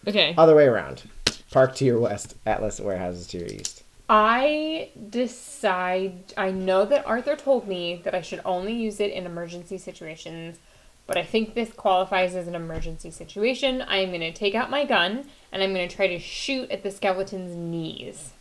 Okay. 0.06 0.34
Other 0.36 0.54
way 0.54 0.66
around. 0.66 1.02
Park 1.50 1.74
to 1.76 1.84
your 1.84 1.98
west, 1.98 2.34
Atlas 2.44 2.78
warehouses 2.80 3.26
to 3.28 3.38
your 3.38 3.48
east. 3.48 3.83
I 4.08 4.90
decide. 5.10 6.34
I 6.36 6.50
know 6.50 6.84
that 6.84 7.06
Arthur 7.06 7.36
told 7.36 7.66
me 7.66 8.00
that 8.04 8.14
I 8.14 8.20
should 8.20 8.40
only 8.44 8.74
use 8.74 9.00
it 9.00 9.12
in 9.12 9.24
emergency 9.24 9.78
situations, 9.78 10.58
but 11.06 11.16
I 11.16 11.22
think 11.22 11.54
this 11.54 11.72
qualifies 11.72 12.34
as 12.34 12.46
an 12.46 12.54
emergency 12.54 13.10
situation. 13.10 13.82
I 13.82 13.98
am 13.98 14.10
going 14.10 14.20
to 14.20 14.32
take 14.32 14.54
out 14.54 14.70
my 14.70 14.84
gun 14.84 15.26
and 15.52 15.62
I'm 15.62 15.72
going 15.72 15.88
to 15.88 15.96
try 15.96 16.06
to 16.08 16.18
shoot 16.18 16.70
at 16.70 16.82
the 16.82 16.90
skeleton's 16.90 17.56
knees. 17.56 18.32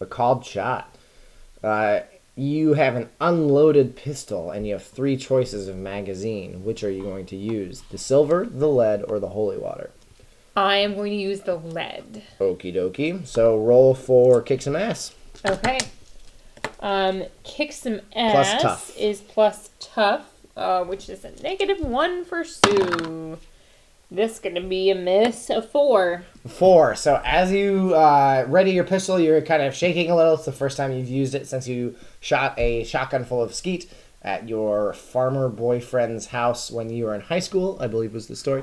A 0.00 0.06
called 0.06 0.44
shot. 0.44 0.94
Uh, 1.62 2.00
you 2.36 2.74
have 2.74 2.96
an 2.96 3.10
unloaded 3.20 3.96
pistol, 3.96 4.50
and 4.50 4.66
you 4.66 4.72
have 4.72 4.82
three 4.82 5.16
choices 5.16 5.68
of 5.68 5.76
magazine. 5.76 6.64
Which 6.64 6.82
are 6.82 6.90
you 6.90 7.02
going 7.02 7.26
to 7.26 7.36
use? 7.36 7.82
The 7.90 7.98
silver, 7.98 8.46
the 8.46 8.68
lead, 8.68 9.04
or 9.08 9.18
the 9.18 9.28
holy 9.28 9.58
water? 9.58 9.90
I 10.60 10.76
am 10.76 10.94
going 10.94 11.10
to 11.12 11.16
use 11.16 11.40
the 11.40 11.54
lead. 11.56 12.22
Okie 12.38 12.74
dokie. 12.74 13.26
So 13.26 13.56
roll 13.56 13.94
for 13.94 14.42
kick 14.42 14.60
some 14.60 14.76
ass. 14.76 15.14
Okay. 15.46 15.78
Um, 16.80 17.24
kick 17.44 17.72
some 17.72 18.02
ass 18.14 18.32
Plus 18.52 18.62
tough. 18.62 18.98
is 18.98 19.22
plus 19.22 19.70
tough, 19.80 20.26
uh, 20.58 20.84
which 20.84 21.08
is 21.08 21.24
a 21.24 21.30
negative 21.42 21.80
one 21.80 22.26
for 22.26 22.44
Sue. 22.44 23.38
This 24.10 24.34
is 24.34 24.38
gonna 24.40 24.60
be 24.60 24.90
a 24.90 24.94
miss 24.94 25.48
of 25.48 25.70
four. 25.70 26.24
Four. 26.46 26.94
So 26.94 27.22
as 27.24 27.50
you 27.52 27.94
uh, 27.94 28.44
ready 28.46 28.72
your 28.72 28.84
pistol, 28.84 29.18
you're 29.18 29.40
kind 29.40 29.62
of 29.62 29.74
shaking 29.74 30.10
a 30.10 30.16
little. 30.16 30.34
It's 30.34 30.44
the 30.44 30.52
first 30.52 30.76
time 30.76 30.92
you've 30.92 31.08
used 31.08 31.34
it 31.34 31.46
since 31.46 31.68
you 31.68 31.96
shot 32.20 32.58
a 32.58 32.84
shotgun 32.84 33.24
full 33.24 33.42
of 33.42 33.54
skeet 33.54 33.90
at 34.20 34.46
your 34.46 34.92
farmer 34.92 35.48
boyfriend's 35.48 36.26
house 36.26 36.70
when 36.70 36.90
you 36.90 37.04
were 37.04 37.14
in 37.14 37.22
high 37.22 37.38
school. 37.38 37.78
I 37.80 37.86
believe 37.86 38.12
was 38.12 38.26
the 38.26 38.36
story. 38.36 38.62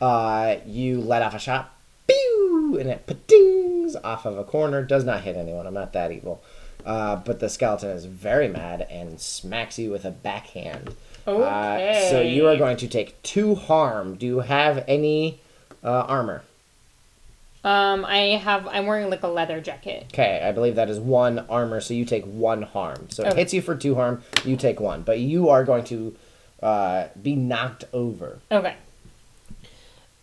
Uh, 0.00 0.56
you 0.66 1.00
let 1.00 1.22
off 1.22 1.34
a 1.34 1.38
shot, 1.38 1.74
pew, 2.06 2.76
and 2.78 2.88
it 2.88 3.06
patings 3.06 3.96
off 3.96 4.24
of 4.24 4.38
a 4.38 4.44
corner. 4.44 4.82
Does 4.82 5.04
not 5.04 5.22
hit 5.22 5.36
anyone. 5.36 5.66
I'm 5.66 5.74
not 5.74 5.92
that 5.92 6.12
evil. 6.12 6.42
Uh, 6.86 7.16
but 7.16 7.40
the 7.40 7.48
skeleton 7.48 7.90
is 7.90 8.04
very 8.04 8.48
mad 8.48 8.86
and 8.90 9.20
smacks 9.20 9.78
you 9.78 9.90
with 9.90 10.04
a 10.04 10.10
backhand. 10.10 10.94
Uh, 11.26 11.94
so 12.08 12.22
you 12.22 12.46
are 12.46 12.56
going 12.56 12.76
to 12.78 12.88
take 12.88 13.20
two 13.22 13.54
harm. 13.54 14.14
Do 14.14 14.24
you 14.24 14.40
have 14.40 14.84
any 14.88 15.40
uh, 15.84 16.02
armor? 16.02 16.42
Um, 17.64 18.04
I 18.04 18.38
have. 18.42 18.66
I'm 18.68 18.86
wearing 18.86 19.10
like 19.10 19.22
a 19.24 19.28
leather 19.28 19.60
jacket. 19.60 20.06
Okay, 20.14 20.40
I 20.42 20.52
believe 20.52 20.76
that 20.76 20.88
is 20.88 20.98
one 20.98 21.40
armor, 21.50 21.80
so 21.80 21.92
you 21.92 22.04
take 22.04 22.24
one 22.24 22.62
harm. 22.62 23.08
So 23.10 23.24
it 23.24 23.34
hits 23.34 23.52
you 23.52 23.60
for 23.60 23.74
two 23.74 23.96
harm, 23.96 24.22
you 24.44 24.56
take 24.56 24.80
one. 24.80 25.02
But 25.02 25.18
you 25.18 25.48
are 25.48 25.64
going 25.64 25.84
to 25.84 26.16
uh, 26.62 27.08
be 27.20 27.34
knocked 27.34 27.84
over. 27.92 28.38
Okay. 28.50 28.76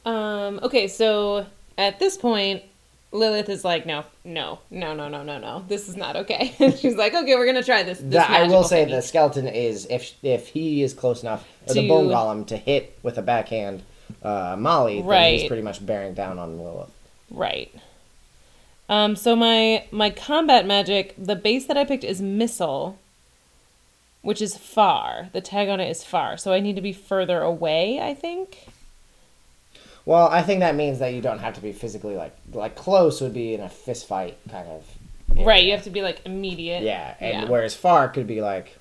Um. 0.06 0.60
Okay. 0.64 0.88
So 0.88 1.46
at 1.78 2.00
this 2.00 2.16
point, 2.18 2.64
Lilith 3.16 3.50
is 3.50 3.64
like, 3.64 3.86
no, 3.86 4.04
no, 4.24 4.60
no, 4.70 4.94
no, 4.94 5.08
no, 5.08 5.24
no, 5.24 5.40
no. 5.40 5.66
This 5.68 5.88
is 5.88 5.96
not 5.96 6.16
okay. 6.16 6.54
And 6.60 6.78
she's 6.78 6.96
like, 6.96 7.14
okay, 7.14 7.36
we're 7.36 7.46
gonna 7.46 7.64
try 7.64 7.84
this. 7.84 8.00
this 8.00 8.10
The- 8.10 8.30
I 8.30 8.48
will 8.48 8.64
say 8.64 8.86
thingy." 8.86 8.92
the 8.92 9.02
skeleton 9.02 9.48
is 9.48 9.88
if 9.90 10.14
if 10.22 10.50
he 10.50 10.84
is 10.84 10.94
close 10.94 11.24
enough, 11.24 11.48
or 11.68 11.74
the 11.74 11.88
bone 11.88 12.10
golem 12.10 12.46
to 12.48 12.58
hit 12.58 12.98
with 13.04 13.18
a 13.18 13.22
backhand 13.22 13.84
uh, 14.22 14.56
Molly, 14.58 15.02
then 15.02 15.34
he's 15.34 15.48
pretty 15.48 15.64
much 15.64 15.84
bearing 15.86 16.14
down 16.14 16.38
on 16.38 16.60
Lilith. 16.60 16.92
Right. 17.32 17.74
Um. 18.90 19.16
So 19.16 19.36
my 19.36 19.86
my 19.92 20.10
combat 20.10 20.68
magic, 20.68 21.16
the 21.18 21.36
base 21.36 21.66
that 21.66 21.78
I 21.78 21.86
picked 21.86 22.04
is 22.04 22.22
missile, 22.22 23.00
which 24.22 24.42
is 24.42 24.58
far. 24.58 25.30
The 25.34 25.42
tag 25.42 25.70
on 25.70 25.80
it 25.80 25.90
is 25.90 26.04
far, 26.04 26.38
so 26.38 26.54
I 26.54 26.60
need 26.60 26.76
to 26.76 26.82
be 26.82 26.94
further 26.94 27.42
away. 27.42 28.00
I 28.00 28.14
think. 28.14 28.68
Well, 30.06 30.28
I 30.28 30.42
think 30.44 30.60
that 30.60 30.76
means 30.76 31.00
that 31.00 31.14
you 31.14 31.22
don't 31.22 31.40
have 31.40 31.56
to 31.56 31.62
be 31.62 31.72
physically 31.72 32.16
like 32.16 32.36
like 32.54 32.76
close 32.76 33.22
would 33.22 33.34
be 33.34 33.54
in 33.54 33.62
a 33.62 33.70
fist 33.70 34.08
fight 34.08 34.38
kind 34.52 34.68
of. 34.70 34.84
area. 35.32 35.46
Right. 35.46 35.66
You 35.66 35.72
have 35.72 35.84
to 35.84 35.90
be 35.90 36.02
like 36.02 36.22
immediate. 36.26 36.84
Yeah, 36.84 37.16
and 37.20 37.44
Yeah. 37.44 37.50
whereas 37.50 37.74
far 37.76 38.08
could 38.10 38.28
be 38.28 38.42
like, 38.42 38.78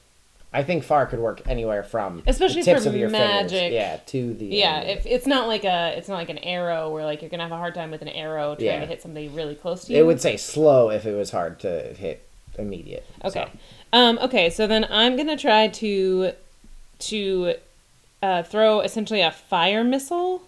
I 0.53 0.63
think 0.63 0.85
far 0.85 1.07
could 1.07 1.19
work 1.19 1.41
anywhere 1.49 1.83
from 1.83 2.23
Especially 2.29 2.61
the 2.63 2.67
tips 2.67 2.83
for 2.85 2.91
of 2.91 2.97
your 2.97 3.09
magic. 3.11 3.51
fingers, 3.59 3.73
yeah, 3.73 3.97
to 4.07 4.35
the 4.35 4.45
Yeah, 4.47 4.81
end. 4.85 4.91
if 4.99 5.07
it's 5.07 5.27
not 5.27 5.49
like 5.49 5.65
a, 5.65 5.95
it's 5.97 6.09
not 6.09 6.17
like 6.17 6.29
an 6.29 6.39
arrow 6.39 6.91
where 6.91 7.05
like 7.05 7.23
you're 7.23 7.31
gonna 7.31 7.43
have 7.43 7.51
a 7.53 7.57
hard 7.57 7.75
time 7.75 7.91
with 7.91 8.03
an 8.03 8.09
arrow 8.09 8.55
trying 8.55 8.67
Yeah. 8.67 8.81
to 8.81 8.87
hit 8.87 9.03
somebody 9.03 9.27
really 9.29 9.55
close 9.57 9.87
to 9.87 9.93
you. 9.93 9.99
It 9.99 10.07
would 10.07 10.21
say 10.21 10.37
slow 10.37 10.91
if 10.91 11.07
it 11.07 11.15
was 11.15 11.31
hard 11.31 11.59
to 11.61 11.95
hit 11.95 12.23
immediate. 12.59 13.05
Okay. 13.25 13.47
So, 13.53 13.59
Um, 13.93 14.19
okay, 14.23 14.49
so 14.51 14.67
then 14.67 14.87
I'm 14.91 15.17
gonna 15.17 15.37
try 15.37 15.67
to 15.69 16.33
to 17.01 17.55
uh, 18.23 18.43
throw 18.45 18.81
essentially 18.81 19.23
a 19.23 19.31
fire 19.33 19.83
missile. 19.83 20.43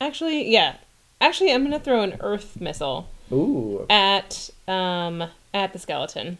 Actually, 0.00 0.50
yeah. 0.50 0.76
Actually, 1.20 1.52
I'm 1.52 1.62
gonna 1.64 1.80
throw 1.80 2.02
an 2.02 2.16
earth 2.20 2.60
missile 2.60 3.08
ooh. 3.32 3.86
at 3.90 4.50
um 4.68 5.24
at 5.52 5.72
the 5.72 5.78
skeleton. 5.78 6.38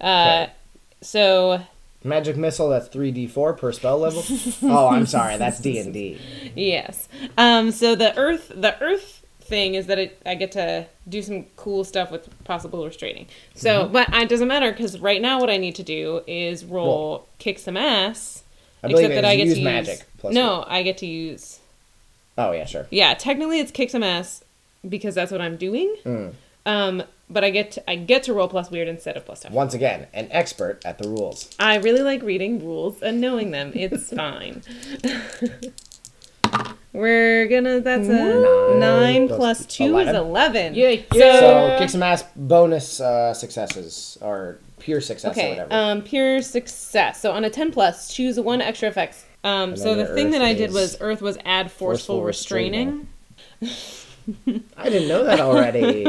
Uh, 0.00 0.46
Okay. 0.46 0.52
so 1.02 1.60
Magic 2.04 2.36
missile, 2.36 2.68
that's 2.68 2.88
3d4 2.88 3.58
per 3.58 3.72
spell 3.72 3.98
level. 3.98 4.22
oh, 4.62 4.88
I'm 4.88 5.04
sorry, 5.06 5.36
that's 5.36 5.58
D&D. 5.58 6.18
yes. 6.54 7.08
Um, 7.36 7.72
so 7.72 7.94
the 7.96 8.16
earth 8.16 8.52
the 8.54 8.80
earth 8.80 9.24
thing 9.40 9.74
is 9.74 9.86
that 9.86 9.98
it, 9.98 10.22
I 10.26 10.34
get 10.36 10.52
to 10.52 10.86
do 11.08 11.22
some 11.22 11.46
cool 11.56 11.82
stuff 11.82 12.10
with 12.12 12.28
possible 12.44 12.84
restraining. 12.84 13.26
So, 13.54 13.84
Mm-hmm. 13.84 13.92
but 13.92 14.08
it 14.14 14.28
doesn't 14.28 14.46
matter 14.46 14.70
because 14.70 14.98
right 15.00 15.20
now 15.22 15.40
what 15.40 15.50
I 15.50 15.56
need 15.56 15.74
to 15.76 15.82
do 15.82 16.20
is 16.26 16.64
roll, 16.64 16.86
Roll. 16.86 17.28
kick 17.38 17.58
some 17.58 17.76
ass. 17.76 18.44
I 18.84 18.88
except 18.88 19.14
that 19.14 19.24
I 19.24 19.34
get 19.36 19.46
use 19.48 19.56
to 19.58 19.64
magic 19.64 19.94
use 19.98 20.04
plus 20.18 20.34
no, 20.34 20.64
I 20.68 20.82
get 20.84 20.98
to 20.98 21.06
use 21.06 21.58
Oh, 22.38 22.52
yeah, 22.52 22.64
sure. 22.64 22.86
yeah. 22.90 23.12
Technically, 23.14 23.58
it's 23.60 23.70
kick 23.70 23.90
some 23.90 24.02
ass 24.02 24.42
because 24.88 25.14
that's 25.14 25.30
what 25.32 25.40
I'm 25.42 25.56
doing. 25.56 25.94
Mm. 26.04 26.32
Um, 26.64 27.02
but 27.28 27.44
I 27.44 27.50
get 27.50 27.72
to, 27.72 27.90
I 27.90 27.96
get 27.96 28.22
to 28.24 28.32
roll 28.32 28.48
plus 28.48 28.70
weird 28.70 28.88
instead 28.88 29.16
of 29.16 29.26
plus 29.26 29.40
tough. 29.40 29.52
Once 29.52 29.74
again, 29.74 30.06
an 30.14 30.28
expert 30.30 30.80
at 30.84 30.98
the 30.98 31.08
rules. 31.08 31.50
I 31.58 31.76
really 31.76 32.02
like 32.02 32.22
reading 32.22 32.64
rules 32.64 33.02
and 33.02 33.20
knowing 33.20 33.50
them. 33.50 33.72
It's 33.74 34.10
fine. 34.14 34.62
We're 36.92 37.46
gonna. 37.48 37.80
That's 37.80 38.08
a 38.08 38.12
Nine 38.12 38.80
nine 38.80 39.28
plus 39.28 39.38
plus 39.38 39.66
two 39.66 39.98
is 39.98 40.08
11. 40.08 40.16
eleven. 40.16 40.74
Yeah, 40.74 40.96
So, 41.12 41.18
yeah. 41.18 41.40
So, 41.40 41.76
kick 41.78 41.90
some 41.90 42.02
ass 42.02 42.24
bonus 42.34 43.00
uh, 43.00 43.34
successes, 43.34 44.16
or 44.22 44.58
pure 44.78 45.00
success, 45.00 45.36
or 45.36 45.38
okay. 45.40 45.50
whatever. 45.50 45.72
Um, 45.72 46.02
pure 46.02 46.40
success. 46.40 47.20
So 47.20 47.32
on 47.32 47.44
a 47.44 47.50
ten 47.50 47.70
plus, 47.72 48.12
choose 48.12 48.40
one 48.40 48.60
extra 48.62 48.88
effects. 48.88 49.26
Um, 49.48 49.76
so 49.76 49.94
the 49.94 50.06
thing 50.06 50.30
that 50.32 50.42
I 50.42 50.54
did 50.54 50.72
was 50.72 50.96
Earth 51.00 51.22
was 51.22 51.38
add 51.44 51.70
forceful, 51.70 52.20
forceful 52.20 52.22
restraining. 52.24 53.08
I 54.76 54.90
didn't 54.90 55.08
know 55.08 55.24
that 55.24 55.40
already. 55.40 56.04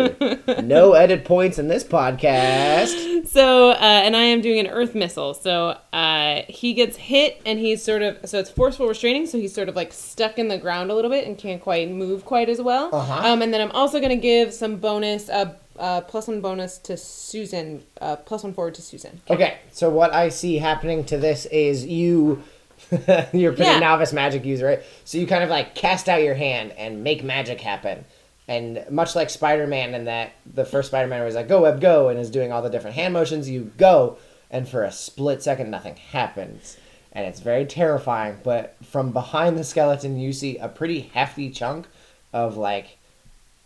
no 0.62 0.94
edit 0.94 1.24
points 1.24 1.58
in 1.58 1.70
this 1.70 1.84
podcast. 1.84 3.28
So, 3.28 3.72
uh, 3.72 3.76
and 3.80 4.16
I 4.16 4.24
am 4.24 4.42
doing 4.42 4.60
an 4.60 4.68
earth 4.68 4.94
missile. 4.94 5.34
So, 5.34 5.78
uh, 5.94 6.42
he 6.50 6.74
gets 6.74 6.98
hit 6.98 7.42
and 7.46 7.60
he's 7.60 7.82
sort 7.82 8.02
of, 8.02 8.18
so 8.26 8.40
it's 8.40 8.50
forceful 8.50 8.88
restraining. 8.88 9.26
So 9.26 9.38
he's 9.38 9.54
sort 9.54 9.70
of 9.70 9.76
like 9.76 9.94
stuck 9.94 10.38
in 10.38 10.50
the 10.50 10.58
ground 10.58 10.92
a 10.92 10.96
little 10.96 11.12
bit 11.12 11.28
and 11.28 11.38
can't 11.38 11.62
quite 11.62 11.90
move 11.90 12.26
quite 12.26 12.50
as 12.50 12.62
well. 12.62 12.94
Uh-huh. 12.94 13.28
Um, 13.32 13.42
and 13.42 13.54
then 13.54 13.62
I'm 13.62 13.72
also 13.72 14.00
going 14.00 14.10
to 14.10 14.22
give 14.22 14.54
some 14.54 14.78
bonus, 14.78 15.30
uh, 15.30 15.54
uh, 15.78 16.02
plus 16.02 16.28
one 16.28 16.42
bonus 16.42 16.78
to 16.80 16.98
Susan, 16.98 17.84
uh, 18.02 18.18
plus 18.18 18.44
one 18.44 18.54
forward 18.54 18.76
to 18.76 18.82
Susan. 18.82 19.22
Okay, 19.30 19.60
so 19.72 19.90
what 19.90 20.14
I 20.14 20.28
see 20.28 20.58
happening 20.58 21.06
to 21.06 21.18
this 21.18 21.46
is 21.46 21.86
you. 21.86 22.44
you're 23.34 23.52
a 23.52 23.56
pretty 23.56 23.64
Yeah. 23.72 23.80
novice 23.80 24.14
magic 24.14 24.46
user, 24.46 24.66
right? 24.66 24.84
So 25.06 25.18
you 25.18 25.28
kind 25.28 25.44
of 25.44 25.50
like 25.50 25.76
cast 25.76 26.10
out 26.10 26.24
your 26.24 26.36
hand 26.36 26.72
and 26.78 27.04
make 27.04 27.24
magic 27.24 27.62
happen. 27.62 28.06
And 28.48 28.84
much 28.90 29.16
like 29.16 29.30
Spider 29.30 29.68
Man, 29.68 29.94
in 29.94 30.06
that 30.06 30.32
the 30.52 30.66
first 30.66 30.88
Spider 30.90 31.08
Man 31.08 31.24
was 31.24 31.36
like, 31.36 31.48
go, 31.48 31.62
web, 31.62 31.80
go, 31.80 32.10
and 32.10 32.20
is 32.20 32.32
doing 32.32 32.52
all 32.52 32.62
the 32.64 32.70
different 32.70 32.96
hand 32.96 33.14
motions, 33.14 33.48
you 33.50 33.72
go, 33.78 34.18
and 34.50 34.68
for 34.68 34.84
a 34.84 34.92
split 34.92 35.44
second, 35.44 35.70
nothing 35.70 35.96
happens. 35.98 36.78
And 37.12 37.28
it's 37.28 37.40
very 37.40 37.66
terrifying, 37.66 38.38
but 38.44 38.76
from 38.84 39.12
behind 39.12 39.58
the 39.58 39.64
skeleton, 39.64 40.20
you 40.20 40.34
see 40.34 40.58
a 40.58 40.68
pretty 40.68 41.02
hefty 41.14 41.50
chunk 41.52 41.88
of 42.34 42.58
like 42.58 42.98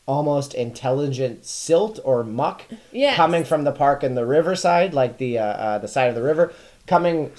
almost 0.06 0.54
intelligent 0.54 1.46
silt 1.46 1.98
or 2.04 2.24
muck 2.26 2.64
Yes. 2.92 3.16
coming 3.16 3.46
from 3.46 3.64
the 3.64 3.72
park 3.72 4.04
and 4.04 4.18
the 4.18 4.26
riverside, 4.26 4.94
like 4.94 5.18
the 5.18 5.40
uh, 5.40 5.44
uh, 5.46 5.78
the 5.78 5.88
side 5.88 6.10
of 6.10 6.16
the 6.16 6.22
river, 6.22 6.54
coming 6.88 7.32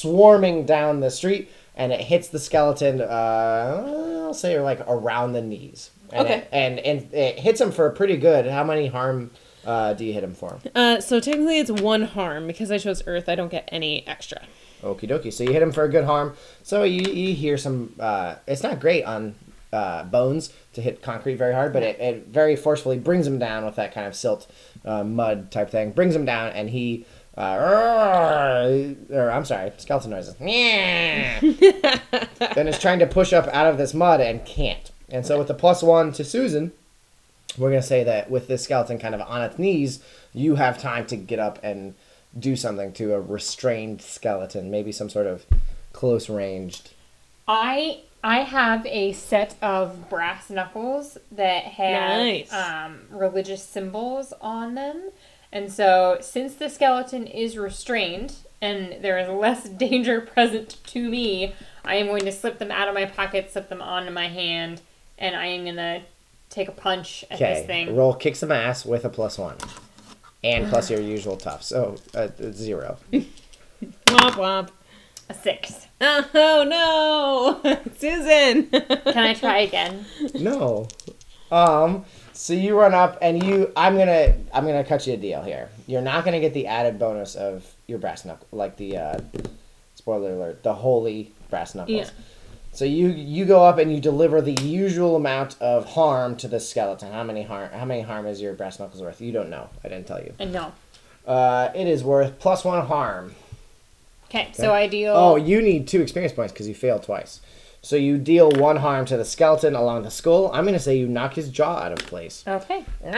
swarming 0.00 0.64
down 0.66 1.00
the 1.00 1.10
street, 1.10 1.50
and 1.76 1.92
it 1.92 2.00
hits 2.00 2.28
the 2.28 2.38
skeleton. 2.38 3.00
Uh, 3.00 4.24
I'll 4.26 4.34
say 4.34 4.58
like 4.60 4.80
around 4.86 5.32
the 5.32 5.42
knees. 5.42 5.90
And 6.12 6.26
Okay. 6.26 6.38
It, 6.38 6.48
and 6.52 6.78
and 6.80 7.14
it 7.14 7.38
hits 7.38 7.60
him 7.60 7.70
for 7.72 7.86
a 7.86 7.92
pretty 7.92 8.16
good. 8.16 8.46
How 8.46 8.64
many 8.64 8.86
harm 8.86 9.30
uh, 9.66 9.94
do 9.94 10.04
you 10.04 10.12
hit 10.12 10.24
him 10.24 10.34
for? 10.34 10.58
Uh, 10.74 11.00
so 11.00 11.20
technically 11.20 11.58
it's 11.58 11.70
one 11.70 12.02
harm 12.02 12.46
because 12.46 12.70
I 12.70 12.78
chose 12.78 13.02
earth. 13.06 13.28
I 13.28 13.34
don't 13.34 13.50
get 13.50 13.68
any 13.72 14.06
extra. 14.06 14.42
Okie 14.82 15.08
dokie. 15.08 15.32
So 15.32 15.44
you 15.44 15.52
hit 15.52 15.62
him 15.62 15.72
for 15.72 15.84
a 15.84 15.88
good 15.88 16.04
harm. 16.04 16.34
So 16.62 16.84
you, 16.84 17.02
you 17.12 17.34
hear 17.34 17.58
some. 17.58 17.94
Uh, 17.98 18.36
it's 18.46 18.62
not 18.62 18.80
great 18.80 19.04
on 19.04 19.34
uh, 19.72 20.04
bones 20.04 20.52
to 20.74 20.80
hit 20.80 21.02
concrete 21.02 21.34
very 21.34 21.52
hard, 21.52 21.72
but 21.72 21.82
it, 21.82 21.98
it 22.00 22.26
very 22.28 22.56
forcefully 22.56 22.98
brings 22.98 23.26
him 23.26 23.38
down 23.38 23.64
with 23.64 23.74
that 23.76 23.92
kind 23.92 24.06
of 24.06 24.14
silt, 24.14 24.50
uh, 24.84 25.04
mud 25.04 25.50
type 25.50 25.70
thing. 25.70 25.90
Brings 25.92 26.14
him 26.14 26.24
down, 26.24 26.52
and 26.52 26.70
he. 26.70 27.04
Uh, 27.38 28.94
or 29.10 29.30
I'm 29.30 29.44
sorry, 29.44 29.72
skeleton 29.78 30.10
noises. 30.10 30.34
then 32.54 32.66
is 32.68 32.78
trying 32.78 32.98
to 32.98 33.06
push 33.06 33.32
up 33.32 33.46
out 33.48 33.66
of 33.66 33.78
this 33.78 33.94
mud 33.94 34.20
and 34.20 34.44
can't. 34.44 34.90
And 35.08 35.24
so 35.24 35.38
with 35.38 35.48
the 35.48 35.54
plus 35.54 35.82
one 35.82 36.12
to 36.12 36.24
Susan, 36.24 36.72
we're 37.56 37.70
gonna 37.70 37.80
say 37.82 38.02
that 38.04 38.30
with 38.30 38.48
this 38.48 38.64
skeleton 38.64 38.98
kind 38.98 39.14
of 39.14 39.20
on 39.22 39.42
its 39.42 39.58
knees, 39.58 40.00
you 40.34 40.56
have 40.56 40.78
time 40.80 41.06
to 41.06 41.16
get 41.16 41.38
up 41.38 41.58
and 41.62 41.94
do 42.38 42.56
something 42.56 42.92
to 42.94 43.14
a 43.14 43.20
restrained 43.20 44.02
skeleton, 44.02 44.70
maybe 44.70 44.92
some 44.92 45.08
sort 45.08 45.26
of 45.26 45.46
close 45.92 46.28
ranged. 46.28 46.90
I 47.46 48.00
I 48.22 48.40
have 48.40 48.84
a 48.86 49.12
set 49.12 49.54
of 49.62 50.10
brass 50.10 50.50
knuckles 50.50 51.16
that 51.32 51.62
have 51.64 52.18
Nice. 52.18 52.52
um, 52.52 53.02
religious 53.10 53.62
symbols 53.62 54.32
on 54.40 54.74
them, 54.74 55.10
and 55.52 55.72
so 55.72 56.18
since 56.20 56.54
the 56.54 56.68
skeleton 56.68 57.26
is 57.26 57.56
restrained 57.56 58.34
and 58.60 59.02
there 59.02 59.18
is 59.18 59.28
less 59.28 59.68
danger 59.68 60.20
present 60.20 60.76
to 60.86 61.08
me, 61.08 61.54
I 61.84 61.94
am 61.96 62.06
going 62.06 62.24
to 62.24 62.32
slip 62.32 62.58
them 62.58 62.70
out 62.70 62.88
of 62.88 62.94
my 62.94 63.04
pocket, 63.06 63.50
slip 63.52 63.68
them 63.68 63.80
onto 63.82 64.10
my 64.12 64.28
hand, 64.28 64.80
and 65.18 65.34
I 65.36 65.46
am 65.46 65.64
gonna 65.64 66.02
take 66.50 66.68
a 66.68 66.72
punch 66.72 67.24
at 67.30 67.38
this 67.38 67.58
Okay, 67.58 67.66
thing. 67.66 67.96
roll 67.96 68.14
kick 68.14 68.36
some 68.36 68.50
ass 68.52 68.84
with 68.86 69.04
a 69.04 69.08
plus 69.10 69.38
one, 69.38 69.56
and 70.42 70.68
plus 70.68 70.90
your 70.90 71.00
usual 71.00 71.36
tough. 71.36 71.62
So 71.62 71.96
uh, 72.14 72.28
zero. 72.52 72.98
Womp 73.12 74.32
womp. 74.32 74.68
A 75.30 75.34
six. 75.34 75.86
Oh 76.00 76.64
no, 77.62 77.76
Susan. 77.98 78.66
Can 78.70 79.18
I 79.18 79.34
try 79.34 79.58
again? 79.58 80.06
No. 80.34 80.88
Um. 81.52 82.04
So 82.38 82.52
you 82.52 82.78
run 82.78 82.94
up 82.94 83.18
and 83.20 83.42
you. 83.42 83.72
I'm 83.74 83.98
gonna. 83.98 84.32
I'm 84.54 84.64
gonna 84.64 84.84
cut 84.84 85.08
you 85.08 85.14
a 85.14 85.16
deal 85.16 85.42
here. 85.42 85.70
You're 85.88 86.02
not 86.02 86.24
gonna 86.24 86.38
get 86.38 86.54
the 86.54 86.68
added 86.68 86.96
bonus 86.96 87.34
of 87.34 87.74
your 87.88 87.98
brass 87.98 88.24
knuckle, 88.24 88.46
like 88.52 88.76
the. 88.76 88.96
Uh, 88.96 89.20
spoiler 89.96 90.34
alert: 90.34 90.62
the 90.62 90.72
holy 90.72 91.32
brass 91.50 91.74
knuckles. 91.74 91.98
Yeah. 91.98 92.10
So 92.70 92.84
you 92.84 93.08
you 93.08 93.44
go 93.44 93.64
up 93.64 93.78
and 93.78 93.92
you 93.92 94.00
deliver 94.00 94.40
the 94.40 94.52
usual 94.62 95.16
amount 95.16 95.60
of 95.60 95.84
harm 95.84 96.36
to 96.36 96.46
the 96.46 96.60
skeleton. 96.60 97.12
How 97.12 97.24
many 97.24 97.42
harm? 97.42 97.72
How 97.72 97.84
many 97.84 98.02
harm 98.02 98.24
is 98.24 98.40
your 98.40 98.54
brass 98.54 98.78
knuckles 98.78 99.02
worth? 99.02 99.20
You 99.20 99.32
don't 99.32 99.50
know. 99.50 99.68
I 99.82 99.88
didn't 99.88 100.06
tell 100.06 100.22
you. 100.22 100.32
And 100.38 100.52
no. 100.52 100.72
Uh, 101.26 101.70
it 101.74 101.88
is 101.88 102.04
worth 102.04 102.38
plus 102.38 102.64
one 102.64 102.86
harm. 102.86 103.34
Okay, 104.26 104.50
so 104.52 104.72
I 104.72 104.86
deal. 104.86 105.12
Oh, 105.12 105.34
you 105.34 105.60
need 105.60 105.88
two 105.88 106.00
experience 106.00 106.34
points 106.34 106.52
because 106.52 106.68
you 106.68 106.74
failed 106.76 107.02
twice. 107.02 107.40
So 107.80 107.96
you 107.96 108.18
deal 108.18 108.50
one 108.50 108.76
harm 108.76 109.06
to 109.06 109.16
the 109.16 109.24
skeleton 109.24 109.74
along 109.74 110.02
the 110.02 110.10
skull. 110.10 110.50
I'm 110.52 110.64
gonna 110.64 110.78
say 110.78 110.96
you 110.98 111.06
knock 111.08 111.34
his 111.34 111.48
jaw 111.48 111.76
out 111.78 111.92
of 111.92 111.98
place. 112.00 112.44
Okay. 112.46 112.84
He 113.02 113.10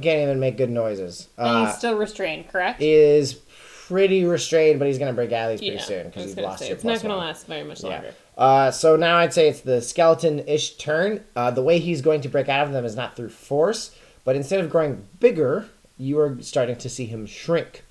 can't 0.00 0.22
even 0.22 0.40
make 0.40 0.56
good 0.56 0.70
noises. 0.70 1.28
And 1.36 1.46
Uh, 1.48 1.66
he's 1.66 1.76
still 1.76 1.94
restrained, 1.96 2.48
correct? 2.48 2.80
is 2.82 3.34
pretty 3.34 4.24
restrained, 4.24 4.78
but 4.78 4.86
he's 4.88 4.98
gonna 4.98 5.12
break 5.12 5.32
out 5.32 5.50
of 5.52 5.58
these 5.60 5.68
pretty 5.70 5.82
soon 5.84 6.00
I 6.00 6.04
because 6.04 6.24
was 6.26 6.34
gonna 6.34 6.46
lost 6.48 6.60
say, 6.60 6.68
your 6.68 6.76
it's 6.76 6.84
not 6.84 6.90
plus 6.92 7.02
gonna 7.02 7.16
one. 7.16 7.26
last 7.26 7.46
very 7.46 7.64
much 7.64 7.82
longer. 7.82 8.14
Uh, 8.38 8.70
so 8.70 8.96
now 8.96 9.16
I'd 9.18 9.34
say 9.34 9.48
it's 9.48 9.60
the 9.60 9.82
skeleton-ish 9.82 10.76
turn. 10.76 11.24
Uh, 11.36 11.50
the 11.50 11.62
way 11.62 11.78
he's 11.78 12.00
going 12.00 12.20
to 12.22 12.28
break 12.28 12.48
out 12.48 12.66
of 12.66 12.72
them 12.72 12.84
is 12.86 12.96
not 12.96 13.14
through 13.16 13.28
force, 13.30 13.90
but 14.24 14.34
instead 14.36 14.60
of 14.60 14.70
growing 14.70 15.06
bigger, 15.18 15.66
you 15.98 16.18
are 16.20 16.38
starting 16.40 16.76
to 16.76 16.88
see 16.88 17.04
him 17.06 17.26
shrink. 17.26 17.84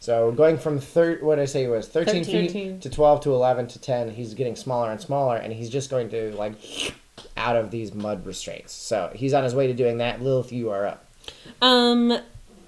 So 0.00 0.30
going 0.32 0.58
from 0.58 0.78
thir- 0.78 1.18
what 1.20 1.36
did 1.36 1.42
I 1.42 1.46
say 1.46 1.64
it 1.64 1.68
was 1.68 1.88
13, 1.88 2.24
feet 2.24 2.80
to 2.82 2.88
12 2.90 3.20
to 3.22 3.32
11 3.34 3.66
to 3.68 3.80
10, 3.80 4.10
he's 4.10 4.34
getting 4.34 4.54
smaller 4.56 4.90
and 4.90 5.00
smaller, 5.00 5.36
and 5.36 5.52
he's 5.52 5.68
just 5.70 5.90
going 5.90 6.08
to 6.10 6.32
like 6.36 6.54
out 7.36 7.56
of 7.56 7.70
these 7.70 7.92
mud 7.94 8.24
restraints. 8.24 8.72
So 8.72 9.10
he's 9.14 9.34
on 9.34 9.42
his 9.44 9.54
way 9.54 9.66
to 9.66 9.74
doing 9.74 9.98
that. 9.98 10.22
Lilith, 10.22 10.52
you 10.52 10.70
are 10.70 10.86
up. 10.86 11.04
Um, 11.60 12.18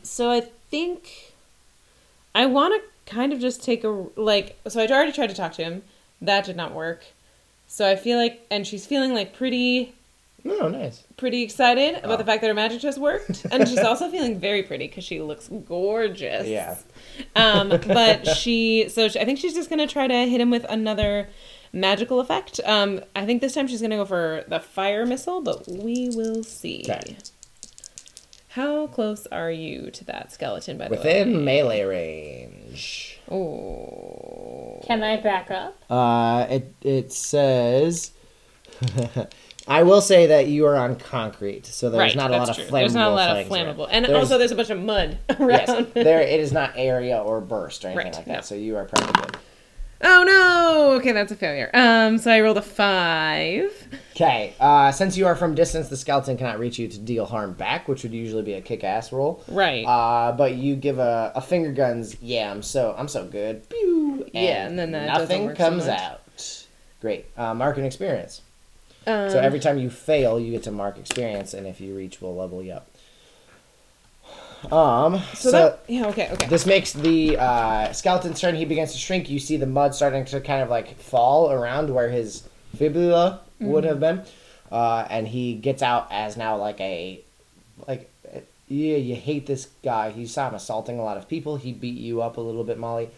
so 0.02 0.30
I 0.30 0.40
think 0.40 1.32
I 2.34 2.46
want 2.46 2.74
to 2.82 3.12
kind 3.14 3.32
of 3.32 3.40
just 3.40 3.62
take 3.62 3.84
a 3.84 3.88
like. 4.16 4.58
So 4.68 4.82
I 4.82 4.86
already 4.88 5.12
tried 5.12 5.28
to 5.28 5.34
talk 5.36 5.52
to 5.54 5.62
him. 5.62 5.82
That 6.20 6.44
did 6.44 6.56
not 6.56 6.74
work. 6.74 7.04
So 7.68 7.88
I 7.88 7.94
feel 7.94 8.18
like, 8.18 8.44
and 8.50 8.66
she's 8.66 8.84
feeling 8.84 9.14
like 9.14 9.32
pretty, 9.34 9.94
Oh, 10.44 10.68
nice. 10.68 11.04
pretty 11.16 11.42
excited 11.42 11.94
about 11.98 12.10
Oh. 12.14 12.16
the 12.16 12.24
fact 12.24 12.40
that 12.42 12.48
her 12.48 12.54
magic 12.54 12.80
just 12.80 12.98
worked, 12.98 13.46
and 13.52 13.68
she's 13.68 13.78
also 13.84 14.10
feeling 14.10 14.38
very 14.40 14.64
pretty 14.64 14.88
because 14.88 15.04
she 15.04 15.20
looks 15.20 15.48
gorgeous. 15.68 16.48
Yeah. 16.48 16.76
Um, 17.36 17.68
but 17.86 18.26
she, 18.26 18.88
so 18.88 19.08
she, 19.08 19.20
I 19.20 19.24
think 19.24 19.38
she's 19.38 19.54
just 19.54 19.70
gonna 19.70 19.86
try 19.86 20.06
to 20.06 20.26
hit 20.26 20.40
him 20.40 20.50
with 20.50 20.64
another 20.68 21.28
magical 21.72 22.20
effect. 22.20 22.60
Um, 22.64 23.00
I 23.14 23.26
think 23.26 23.40
this 23.40 23.54
time 23.54 23.66
she's 23.68 23.80
gonna 23.80 23.96
go 23.96 24.04
for 24.04 24.44
the 24.48 24.60
fire 24.60 25.06
missile, 25.06 25.40
but 25.40 25.66
we 25.68 26.10
will 26.14 26.42
see. 26.42 26.84
Okay. 26.88 27.16
How 28.48 28.88
close 28.88 29.28
are 29.28 29.50
you 29.50 29.92
to 29.92 30.04
that 30.06 30.32
skeleton, 30.32 30.76
by 30.76 30.88
the 30.88 30.96
way? 30.96 30.98
Within 30.98 31.44
melee 31.44 31.84
range. 31.84 33.20
Oh. 33.30 34.80
Can 34.84 35.04
I 35.04 35.18
back 35.20 35.50
up? 35.52 35.80
Uh, 35.88 36.46
it 36.50 36.74
it 36.82 37.12
says. 37.12 38.10
I 39.70 39.84
will 39.84 40.00
say 40.00 40.26
that 40.26 40.48
you 40.48 40.66
are 40.66 40.76
on 40.76 40.96
concrete, 40.96 41.64
so 41.64 41.88
there's 41.90 41.98
right, 42.00 42.16
not 42.16 42.30
a 42.32 42.36
lot 42.38 42.54
true. 42.54 42.64
of 42.64 42.70
flammable 42.70 42.72
There's 42.80 42.94
not 42.94 43.10
a 43.12 43.14
lot 43.14 43.36
of 43.38 43.46
flammable, 43.46 43.88
and 43.90 44.04
There's- 44.04 44.20
also 44.24 44.36
there's 44.36 44.50
a 44.50 44.56
bunch 44.56 44.70
of 44.70 44.80
mud 44.80 45.18
around. 45.38 45.48
yes, 45.50 45.86
there 45.94 46.20
it 46.20 46.40
is 46.40 46.52
not 46.52 46.72
area 46.76 47.18
or 47.18 47.40
burst 47.40 47.84
or 47.84 47.88
anything 47.88 48.06
Right, 48.06 48.14
like 48.16 48.24
that. 48.26 48.32
no. 48.34 48.40
So 48.40 48.54
you 48.56 48.76
are 48.76 48.84
probably 48.84 49.22
good. 49.22 49.36
Oh 50.02 50.24
no! 50.24 50.92
Okay, 50.96 51.12
that's 51.12 51.30
a 51.30 51.36
failure. 51.36 51.70
Um, 51.74 52.16
so 52.16 52.30
I 52.32 52.40
rolled 52.40 52.56
a 52.56 52.62
five. 52.62 53.70
Okay, 54.16 54.54
uh, 54.58 54.90
since 54.92 55.16
you 55.16 55.26
are 55.26 55.36
from 55.36 55.54
distance, 55.54 55.88
the 55.88 55.96
skeleton 55.96 56.36
cannot 56.38 56.58
reach 56.58 56.78
you 56.78 56.88
to 56.88 56.98
deal 56.98 57.26
harm 57.26 57.52
back, 57.52 57.86
which 57.86 58.02
would 58.02 58.12
usually 58.14 58.42
be 58.42 58.54
a 58.54 58.62
kick-ass 58.62 59.12
roll. 59.12 59.44
Right. 59.46 59.84
Uh, 59.84 60.32
but 60.32 60.54
you 60.54 60.74
give 60.74 60.98
a, 60.98 61.32
a 61.34 61.40
finger 61.42 61.70
guns. 61.72 62.16
Yeah, 62.22 62.50
I'm 62.50 62.62
so 62.62 62.94
I'm 62.96 63.08
so 63.08 63.26
good. 63.26 63.68
Pew, 63.68 64.26
Yeah, 64.32 64.66
and 64.66 64.78
then 64.78 64.90
nothing 64.92 65.50
so 65.50 65.54
comes 65.54 65.86
much. 65.86 66.00
out. 66.00 66.66
Great. 67.02 67.26
Uh, 67.36 67.52
mark 67.54 67.76
an 67.76 67.84
experience. 67.84 68.40
Um, 69.06 69.30
So 69.30 69.38
every 69.38 69.60
time 69.60 69.78
you 69.78 69.90
fail, 69.90 70.38
you 70.38 70.50
get 70.50 70.62
to 70.64 70.70
mark 70.70 70.98
experience, 70.98 71.54
and 71.54 71.66
if 71.66 71.80
you 71.80 71.96
reach, 71.96 72.20
we'll 72.20 72.36
level 72.36 72.62
you 72.62 72.72
up. 72.72 72.86
Um. 74.70 75.22
so, 75.34 75.50
So, 75.50 75.50
that 75.52 75.80
yeah 75.88 76.06
okay 76.08 76.28
okay. 76.32 76.46
this 76.48 76.66
makes 76.66 76.92
the 76.92 77.38
uh, 77.38 77.92
skeleton's 77.92 78.40
turn. 78.40 78.54
He 78.54 78.66
begins 78.66 78.92
to 78.92 78.98
shrink. 78.98 79.30
You 79.30 79.38
see 79.38 79.56
the 79.56 79.66
mud 79.66 79.94
starting 79.94 80.26
to 80.26 80.40
kind 80.40 80.62
of 80.62 80.68
like 80.68 80.98
fall 80.98 81.50
around 81.50 81.88
where 81.94 82.10
his 82.10 82.46
fibula 82.76 83.40
would 83.58 83.84
have 83.84 84.00
been, 84.00 84.22
uh, 84.70 85.06
and 85.08 85.28
he 85.28 85.54
gets 85.54 85.82
out 85.82 86.08
as 86.10 86.36
now 86.36 86.56
like 86.58 86.78
a 86.80 87.20
like 87.88 88.10
yeah. 88.68 88.96
You 88.98 89.14
hate 89.16 89.46
this 89.46 89.68
guy. 89.82 90.08
You 90.08 90.26
saw 90.26 90.48
him 90.48 90.54
assaulting 90.54 90.98
a 90.98 91.02
lot 91.02 91.16
of 91.16 91.26
people. 91.26 91.56
He 91.56 91.72
beat 91.72 91.98
you 91.98 92.20
up 92.20 92.36
a 92.36 92.40
little 92.40 92.64
bit, 92.64 92.78
Molly. 92.78 93.08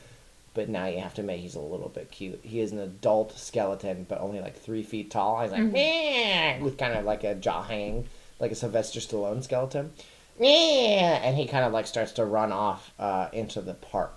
But 0.55 0.69
now 0.69 0.87
you 0.87 1.01
have 1.01 1.15
to 1.15 1.23
make 1.23 1.41
he's 1.41 1.55
a 1.55 1.61
little 1.61 1.89
bit 1.89 2.11
cute. 2.11 2.41
He 2.43 2.61
is 2.61 2.73
an 2.73 2.79
adult 2.79 3.39
skeleton, 3.39 4.07
but 4.09 4.21
only 4.21 4.41
like 4.41 4.57
three 4.57 4.83
feet 4.83 5.11
tall. 5.11 5.41
He's 5.43 5.51
like 5.53 5.63
"Meh," 5.63 6.59
with 6.61 6.77
kind 6.77 6.93
of 6.93 7.05
like 7.05 7.25
a 7.25 7.35
jaw 7.35 7.63
hanging, 7.63 8.07
like 8.39 8.53
a 8.53 8.55
Sylvester 8.55 9.01
Stallone 9.01 9.43
skeleton. 9.43 9.93
Yeah, 10.39 11.21
and 11.23 11.37
he 11.37 11.47
kind 11.47 11.65
of 11.65 11.73
like 11.73 11.87
starts 11.87 12.13
to 12.13 12.25
run 12.25 12.53
off 12.53 12.93
uh, 12.99 13.29
into 13.33 13.61
the 13.61 13.75
park. 13.75 14.15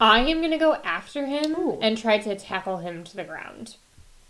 I 0.00 0.20
am 0.20 0.40
gonna 0.40 0.58
go 0.58 0.74
after 0.76 1.26
him 1.26 1.56
Ooh. 1.58 1.78
and 1.80 1.98
try 1.98 2.18
to 2.18 2.36
tackle 2.36 2.78
him 2.78 3.04
to 3.04 3.16
the 3.16 3.24
ground 3.24 3.76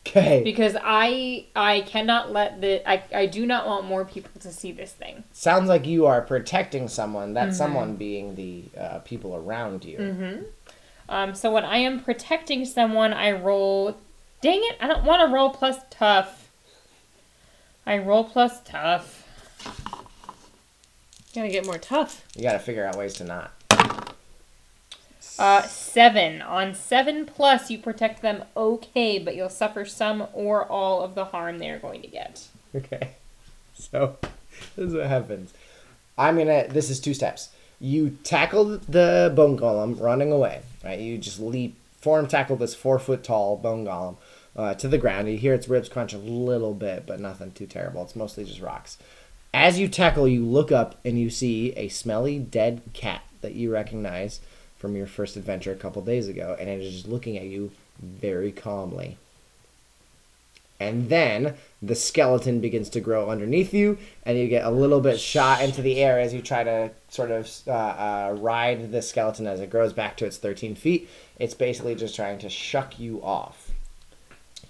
Okay, 0.07 0.41
because 0.43 0.77
I 0.83 1.45
I 1.55 1.83
cannot 1.83 2.33
let 2.33 2.61
the 2.61 2.89
I 2.89 3.03
I 3.15 3.27
do 3.27 3.45
not 3.47 3.67
want 3.67 3.85
more 3.85 4.05
people 4.05 4.31
to 4.41 4.51
see 4.51 4.73
this 4.73 4.93
thing. 4.93 5.25
sounds 5.33 5.69
like 5.69 5.87
you 5.87 6.07
are 6.07 6.23
protecting 6.23 6.89
someone. 6.89 7.35
That 7.35 7.55
someone 7.55 7.97
being 7.97 8.35
the 8.35 8.65
uh, 8.79 8.99
people 9.01 9.37
around 9.37 9.85
you. 9.85 10.47
Um, 11.11 11.35
so 11.35 11.51
when 11.51 11.65
I 11.65 11.79
am 11.79 12.01
protecting 12.01 12.65
someone, 12.65 13.13
I 13.13 13.33
roll. 13.33 13.99
Dang 14.41 14.61
it! 14.63 14.77
I 14.81 14.87
don't 14.87 15.05
want 15.05 15.29
to 15.29 15.35
roll 15.35 15.51
plus 15.51 15.79
tough. 15.91 16.49
I 17.85 17.99
roll 17.99 18.25
plus 18.25 18.61
tough. 18.63 19.27
Gotta 21.35 21.49
get 21.49 21.67
more 21.67 21.79
tough. 21.79 22.25
You 22.37 22.43
got 22.43 22.53
to 22.53 22.59
figure 22.61 22.87
out 22.87 22.97
ways 22.97 23.15
to 23.15 23.25
not. 23.25 23.53
Uh, 25.39 25.63
seven. 25.63 26.43
On 26.43 26.75
seven 26.75 27.27
plus, 27.27 27.71
you 27.71 27.79
protect 27.79 28.23
them 28.23 28.45
okay, 28.57 29.19
but 29.19 29.35
you'll 29.35 29.49
suffer 29.49 29.85
some 29.85 30.29
or 30.33 30.65
all 30.65 31.03
of 31.03 31.15
the 31.15 31.27
harm 31.27 31.59
they 31.59 31.71
are 31.71 31.79
going 31.79 32.03
to 32.03 32.09
get. 32.09 32.47
Okay, 32.75 33.11
so 33.75 34.17
this 34.77 34.89
is 34.89 34.95
what 34.95 35.07
happens. 35.07 35.53
I'm 36.17 36.37
gonna. 36.37 36.69
This 36.69 36.91
is 36.91 37.01
two 37.01 37.15
steps. 37.15 37.49
You 37.81 38.19
tackle 38.23 38.79
the 38.79 39.33
bone 39.35 39.59
golem 39.59 40.01
running 40.01 40.31
away. 40.31 40.63
Right, 40.83 40.99
you 40.99 41.19
just 41.19 41.41
leap, 41.41 41.77
form 42.01 42.27
tackle 42.27 42.57
this 42.57 42.75
four 42.75 42.99
foot 42.99 43.23
tall 43.23 43.57
bone 43.57 43.85
golem 43.85 44.17
uh, 44.57 44.75
to 44.75 44.89
the 44.89 44.99
ground. 44.99 45.29
You 45.29 45.37
hear 45.37 45.55
its 45.55 45.69
ribs 45.69 45.89
crunch 45.89 46.13
a 46.13 46.19
little 46.19 46.75
bit, 46.75 47.07
but 47.07 47.21
nothing 47.21 47.53
too 47.53 47.67
terrible. 47.67 48.03
It's 48.03 48.17
mostly 48.17 48.45
just 48.45 48.61
rocks. 48.61 48.97
As 49.53 49.79
you 49.79 49.89
tackle, 49.89 50.29
you 50.29 50.45
look 50.45 50.73
up 50.73 50.99
and 51.05 51.19
you 51.19 51.29
see 51.29 51.73
a 51.73 51.89
smelly 51.89 52.39
dead 52.39 52.83
cat 52.93 53.23
that 53.41 53.55
you 53.55 53.73
recognize 53.73 54.41
from 54.79 54.97
your 54.97 55.07
first 55.07 55.37
adventure 55.37 55.73
a 55.73 55.77
couple 55.77 56.01
days 56.03 56.29
ago, 56.29 56.57
and 56.59 56.69
it 56.69 56.81
is 56.81 56.95
just 56.95 57.09
looking 57.09 57.37
at 57.37 57.45
you 57.45 57.71
very 58.01 58.53
calmly. 58.53 59.19
And 60.81 61.11
then 61.11 61.55
the 61.83 61.95
skeleton 61.95 62.61
begins 62.61 62.89
to 62.91 63.01
grow 63.01 63.31
underneath 63.31 63.73
you, 63.73 63.99
and 64.25 64.39
you 64.39 64.49
get 64.49 64.65
a 64.65 64.71
little 64.71 65.01
bit 65.01 65.21
shot 65.21 65.63
into 65.63 65.83
the 65.83 66.03
air 66.03 66.19
as 66.19 66.33
you 66.33 66.41
try 66.41 66.65
to 66.65 66.91
sort 67.09 67.31
of 67.31 67.49
uh, 67.67 67.71
uh, 67.71 68.37
ride 68.41 68.91
the 68.91 69.03
skeleton 69.03 69.47
as 69.47 69.61
it 69.61 69.71
grows 69.71 69.93
back 69.93 70.17
to 70.17 70.27
its 70.27 70.39
13 70.39 70.75
feet. 70.75 71.09
It's 71.39 71.55
basically 71.55 71.95
just 71.95 72.17
trying 72.17 72.39
to 72.41 72.49
shuck 72.49 72.99
you 72.99 73.23
off. 73.23 73.71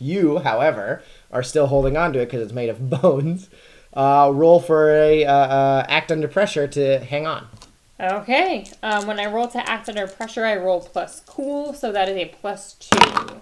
You, 0.00 0.38
however, 0.38 1.02
are 1.30 1.42
still 1.42 1.68
holding 1.68 1.96
on 1.96 2.12
to 2.12 2.20
it 2.20 2.26
because 2.26 2.42
it's 2.42 2.52
made 2.52 2.68
of 2.68 2.90
bones. 3.02 3.48
Uh, 3.94 4.30
roll 4.32 4.60
for 4.60 4.90
a 4.92 5.24
uh, 5.24 5.32
uh, 5.32 5.86
act 5.88 6.12
under 6.12 6.28
pressure 6.28 6.66
to 6.68 6.98
hang 7.00 7.26
on. 7.26 7.46
Okay. 8.00 8.66
Um, 8.82 9.06
when 9.06 9.20
I 9.20 9.26
roll 9.26 9.48
to 9.48 9.68
act 9.68 9.88
under 9.88 10.06
pressure, 10.06 10.44
I 10.44 10.56
roll 10.56 10.80
plus 10.80 11.20
cool, 11.26 11.74
so 11.74 11.92
that 11.92 12.08
is 12.08 12.16
a 12.16 12.26
plus 12.26 12.74
two. 12.74 13.40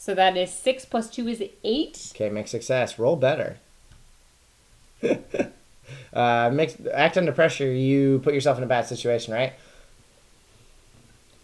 So 0.00 0.14
that 0.14 0.34
is 0.34 0.50
six 0.50 0.86
plus 0.86 1.10
two 1.10 1.28
is 1.28 1.44
eight. 1.62 2.12
Okay, 2.16 2.30
make 2.30 2.48
success. 2.48 2.98
Roll 2.98 3.16
better. 3.16 3.58
uh, 6.14 6.50
make 6.50 6.74
act 6.90 7.18
under 7.18 7.32
pressure. 7.32 7.70
You 7.70 8.18
put 8.24 8.32
yourself 8.32 8.56
in 8.56 8.64
a 8.64 8.66
bad 8.66 8.86
situation, 8.86 9.34
right? 9.34 9.52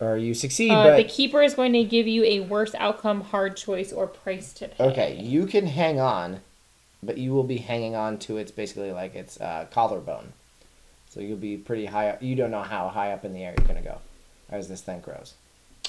Or 0.01 0.17
you 0.17 0.33
succeed, 0.33 0.71
Uh, 0.71 0.85
but 0.85 0.97
the 0.97 1.05
keeper 1.05 1.43
is 1.43 1.53
going 1.53 1.75
to 1.75 1.85
give 1.85 2.07
you 2.07 2.25
a 2.25 2.41
worse 2.41 2.75
outcome, 2.77 3.21
hard 3.21 3.59
choice, 3.59 3.93
or 3.93 4.07
price 4.07 4.55
to 4.55 4.69
pay. 4.69 4.85
okay, 4.85 5.21
you 5.21 5.45
can 5.45 5.67
hang 5.67 6.01
on, 6.01 6.41
but 7.03 7.19
you 7.19 7.35
will 7.35 7.45
be 7.45 7.59
hanging 7.59 7.95
on 7.95 8.19
to 8.21 8.39
its 8.39 8.51
basically 8.51 8.91
like 8.91 9.15
its 9.15 9.39
uh, 9.39 9.67
collarbone. 9.71 10.33
So 11.11 11.21
you'll 11.21 11.37
be 11.37 11.59
pretty 11.59 11.87
high 11.87 12.09
up. 12.09 12.23
You 12.23 12.35
don't 12.35 12.51
know 12.51 12.63
how 12.63 12.89
high 12.89 13.13
up 13.13 13.23
in 13.23 13.35
the 13.35 13.45
air 13.45 13.55
you're 13.59 13.67
gonna 13.67 13.83
go 13.83 13.99
as 14.49 14.69
this 14.69 14.81
thing 14.81 15.01
grows. 15.01 15.35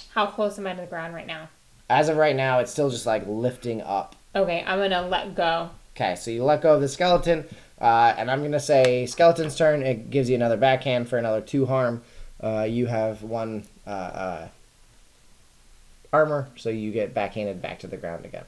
How 0.10 0.26
close 0.26 0.60
am 0.60 0.68
I 0.68 0.74
to 0.74 0.82
the 0.82 0.88
ground 0.88 1.14
right 1.14 1.28
now? 1.28 1.48
As 1.90 2.10
of 2.10 2.18
right 2.18 2.36
now, 2.36 2.60
it's 2.60 2.72
still 2.72 2.90
just 2.90 3.06
like 3.06 3.24
lifting 3.28 3.82
up 3.82 4.16
Okay, 4.38 4.64
I'm 4.68 4.78
gonna 4.78 5.08
let 5.08 5.34
go. 5.34 5.72
Okay, 5.96 6.16
so 6.16 6.30
you 6.30 6.44
let 6.44 6.62
go 6.62 6.76
of 6.76 6.82
the 6.82 6.88
skeleton, 6.88 7.46
uh, 7.82 8.14
and 8.16 8.30
I'm 8.30 8.44
gonna 8.44 8.60
say 8.60 9.08
skeleton's 9.08 9.56
turn. 9.56 9.82
It 9.82 10.12
gives 10.12 10.30
you 10.30 10.36
another 10.36 10.58
backhand 10.58 11.10
for 11.10 11.18
another 11.18 11.42
two 11.42 11.66
harm. 11.66 12.04
Uh, 12.42 12.68
you 12.70 12.86
have 12.86 13.24
one 13.24 13.64
uh, 13.88 13.90
uh, 13.90 14.48
armor, 16.14 16.50
so 16.56 16.70
you 16.70 16.92
get 16.92 17.16
backhanded 17.16 17.64
back 17.64 17.80
to 17.80 17.88
the 17.88 17.98
ground 17.98 18.26
again. 18.26 18.44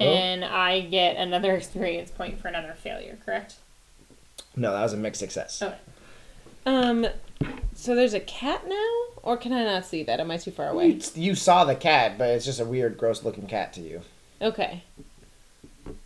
Okay. 0.00 0.06
And 0.06 0.44
I 0.44 0.80
get 0.80 1.14
another 1.16 1.54
experience 1.56 2.10
point 2.10 2.40
for 2.40 2.48
another 2.48 2.74
failure, 2.76 3.16
correct? 3.24 3.54
No, 4.56 4.72
that 4.72 4.82
was 4.82 4.92
a 4.92 4.96
mixed 4.96 5.20
success. 5.20 5.62
Okay. 5.62 5.76
Um, 6.66 7.06
so 7.74 7.94
there's 7.94 8.14
a 8.14 8.20
cat 8.20 8.66
now, 8.68 8.90
or 9.22 9.36
can 9.36 9.52
I 9.52 9.64
not 9.64 9.84
see 9.84 10.02
that? 10.04 10.20
Am 10.20 10.30
I 10.30 10.36
too 10.38 10.50
far 10.50 10.70
away? 10.70 10.98
you 11.14 11.34
saw 11.34 11.64
the 11.64 11.74
cat, 11.74 12.16
but 12.18 12.30
it's 12.30 12.44
just 12.44 12.60
a 12.60 12.64
weird, 12.64 12.96
gross-looking 12.98 13.46
cat 13.46 13.72
to 13.74 13.80
you. 13.80 14.02
Okay. 14.40 14.82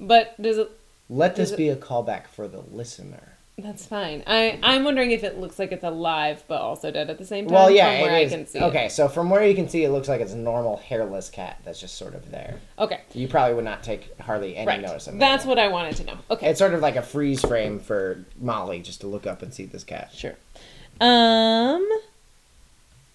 But 0.01 0.41
does 0.41 0.59
it? 0.59 0.71
Let 1.09 1.37
this 1.37 1.49
Is 1.49 1.53
it- 1.55 1.57
be 1.57 1.69
a 1.69 1.77
callback 1.77 2.27
for 2.29 2.49
the 2.49 2.61
listener. 2.61 3.38
That's 3.61 3.85
fine. 3.85 4.23
I 4.27 4.59
I'm 4.63 4.85
wondering 4.85 5.11
if 5.11 5.25
it 5.25 5.39
looks 5.41 5.59
like 5.59 5.73
it's 5.73 5.83
alive 5.83 6.45
but 6.47 6.61
also 6.61 6.93
dead 6.93 7.11
at 7.11 7.19
the 7.19 7.25
same 7.25 7.47
time. 7.47 7.55
Well, 7.55 7.71
yeah, 7.71 7.91
from 7.99 8.03
where 8.03 8.21
it 8.21 8.27
I 8.27 8.29
can 8.29 8.47
see. 8.47 8.61
okay, 8.61 8.89
so 8.89 9.09
from 9.09 9.31
where 9.31 9.45
you 9.45 9.55
can 9.55 9.69
see, 9.69 9.83
it 9.83 9.91
looks 9.91 10.09
like 10.09 10.21
it's 10.21 10.33
a 10.33 10.37
normal 10.37 10.77
hairless 10.77 11.29
cat 11.29 11.59
that's 11.65 11.81
just 11.81 11.97
sort 11.97 12.15
of 12.15 12.31
there. 12.31 12.61
Okay. 12.79 13.01
You 13.15 13.27
probably 13.27 13.55
would 13.55 13.65
not 13.65 13.83
take 13.83 14.17
hardly 14.21 14.57
any 14.57 14.67
Right. 14.69 14.81
notice 14.81 15.09
of 15.09 15.15
it. 15.17 15.19
That's 15.19 15.45
what 15.45 15.59
I 15.59 15.67
wanted 15.69 15.97
to 15.97 16.05
know. 16.05 16.19
Okay. 16.31 16.49
It's 16.51 16.59
sort 16.61 16.73
of 16.73 16.81
like 16.81 16.95
a 16.95 17.03
freeze 17.03 17.41
frame 17.45 17.81
for 17.81 18.25
Molly 18.41 18.79
just 18.81 19.01
to 19.01 19.09
look 19.09 19.27
up 19.27 19.43
and 19.43 19.53
see 19.53 19.65
this 19.65 19.83
cat. 19.83 20.13
Sure. 20.15 20.37
Um, 21.01 21.87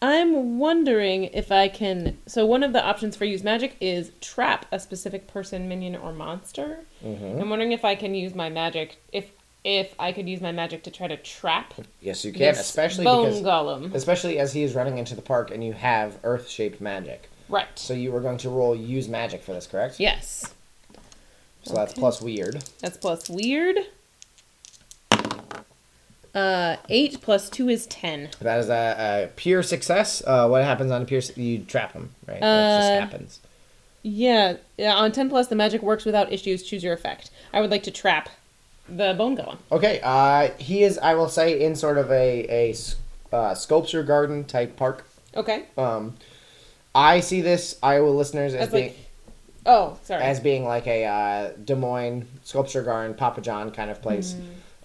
I'm 0.02 0.60
wondering 0.60 1.26
if 1.26 1.54
I 1.54 1.70
can. 1.70 2.18
So 2.28 2.46
one 2.46 2.64
of 2.64 2.74
the 2.74 2.84
options 2.84 3.16
for 3.16 3.24
use 3.24 3.44
magic 3.44 3.78
is 3.80 4.12
trap 4.20 4.66
a 4.74 4.80
specific 4.80 5.28
person, 5.28 5.70
minion, 5.70 5.96
or 5.96 6.12
monster. 6.12 6.80
Mm-hmm. 7.02 7.40
I'm 7.42 7.50
wondering 7.50 7.72
if 7.72 7.86
I 7.86 7.96
can 7.96 8.14
use 8.14 8.36
my 8.36 8.50
magic. 8.50 8.98
If 9.14 9.32
if 9.64 9.94
I 9.98 10.12
could 10.12 10.28
use 10.28 10.42
my 10.42 10.52
magic 10.52 10.84
to 10.84 10.92
try 10.92 11.08
to 11.08 11.16
trap 11.18 11.74
Yes, 12.02 12.26
you 12.26 12.34
can, 12.34 12.50
especially 12.56 13.06
bone 13.06 13.26
because 13.26 13.42
golem. 13.42 13.94
especially 13.94 14.38
as 14.40 14.54
he 14.54 14.64
is 14.64 14.76
running 14.76 14.98
into 14.98 15.16
the 15.16 15.22
park 15.22 15.52
and 15.52 15.64
you 15.64 15.74
have 15.74 16.18
earth-shaped 16.24 16.82
magic. 16.82 17.30
Right. 17.50 17.68
So 17.76 17.94
you 17.94 18.12
were 18.12 18.20
going 18.22 18.38
to 18.40 18.50
roll 18.50 18.76
use 18.76 19.08
magic 19.08 19.42
for 19.44 19.54
this, 19.54 19.68
correct? 19.68 20.00
Yes. 20.00 20.54
So 21.64 21.74
that's 21.76 21.94
plus 21.94 22.22
weird. 22.22 22.64
That's 22.82 22.98
plus 22.98 23.30
weird. 23.30 23.78
Uh, 26.36 26.78
eight 26.90 27.22
plus 27.22 27.48
two 27.50 27.70
is 27.70 27.86
ten. 27.86 28.30
That 28.42 28.60
is 28.60 28.68
a, 28.70 29.28
a 29.30 29.30
pure 29.36 29.62
success. 29.62 30.24
Uh, 30.26 30.48
what 30.48 30.64
happens 30.64 30.92
on 30.92 31.04
a 31.04 31.06
pure? 31.06 31.22
You 31.36 31.60
trap 31.60 31.94
him, 31.94 32.10
right? 32.28 32.40
that 32.42 32.80
just 32.80 32.92
Uh, 32.92 33.00
happens. 33.00 33.40
Yeah, 34.02 34.58
yeah. 34.78 34.96
On 34.96 35.12
ten 35.12 35.30
plus, 35.30 35.48
the 35.48 35.56
magic 35.56 35.84
works 35.84 36.06
without 36.06 36.34
issues. 36.34 36.64
Choose 36.64 36.84
your 36.84 36.94
effect. 36.94 37.30
I 37.54 37.62
would 37.62 37.70
like 37.70 37.84
to 37.84 37.92
trap 37.92 38.30
the 38.90 39.14
bone 39.18 39.36
golem. 39.38 39.58
Okay. 39.72 40.00
Uh, 40.04 40.50
he 40.58 40.84
is. 40.84 40.98
I 40.98 41.14
will 41.16 41.30
say 41.30 41.62
in 41.64 41.76
sort 41.76 41.98
of 41.98 42.12
a 42.12 42.74
uh, 43.32 43.54
sculpture 43.56 44.04
garden 44.04 44.44
type 44.46 44.76
park. 44.76 45.06
Okay. 45.36 45.66
Um, 45.78 46.16
I 46.96 47.22
see 47.22 47.42
this 47.42 47.78
Iowa 47.82 48.10
listeners 48.10 48.54
as 48.54 48.68
As 48.68 48.72
being 48.74 48.88
like, 48.90 48.98
oh, 49.66 49.98
sorry. 50.04 50.22
as 50.24 50.40
being 50.40 50.64
like 50.66 50.86
a 50.86 51.06
uh, 51.06 51.52
Des 51.64 51.76
Moines 51.76 52.28
sculpture 52.44 52.84
garden, 52.84 53.16
Pappajohn 53.16 53.74
kind 53.74 53.90
of 53.90 54.02
place. 54.02 54.36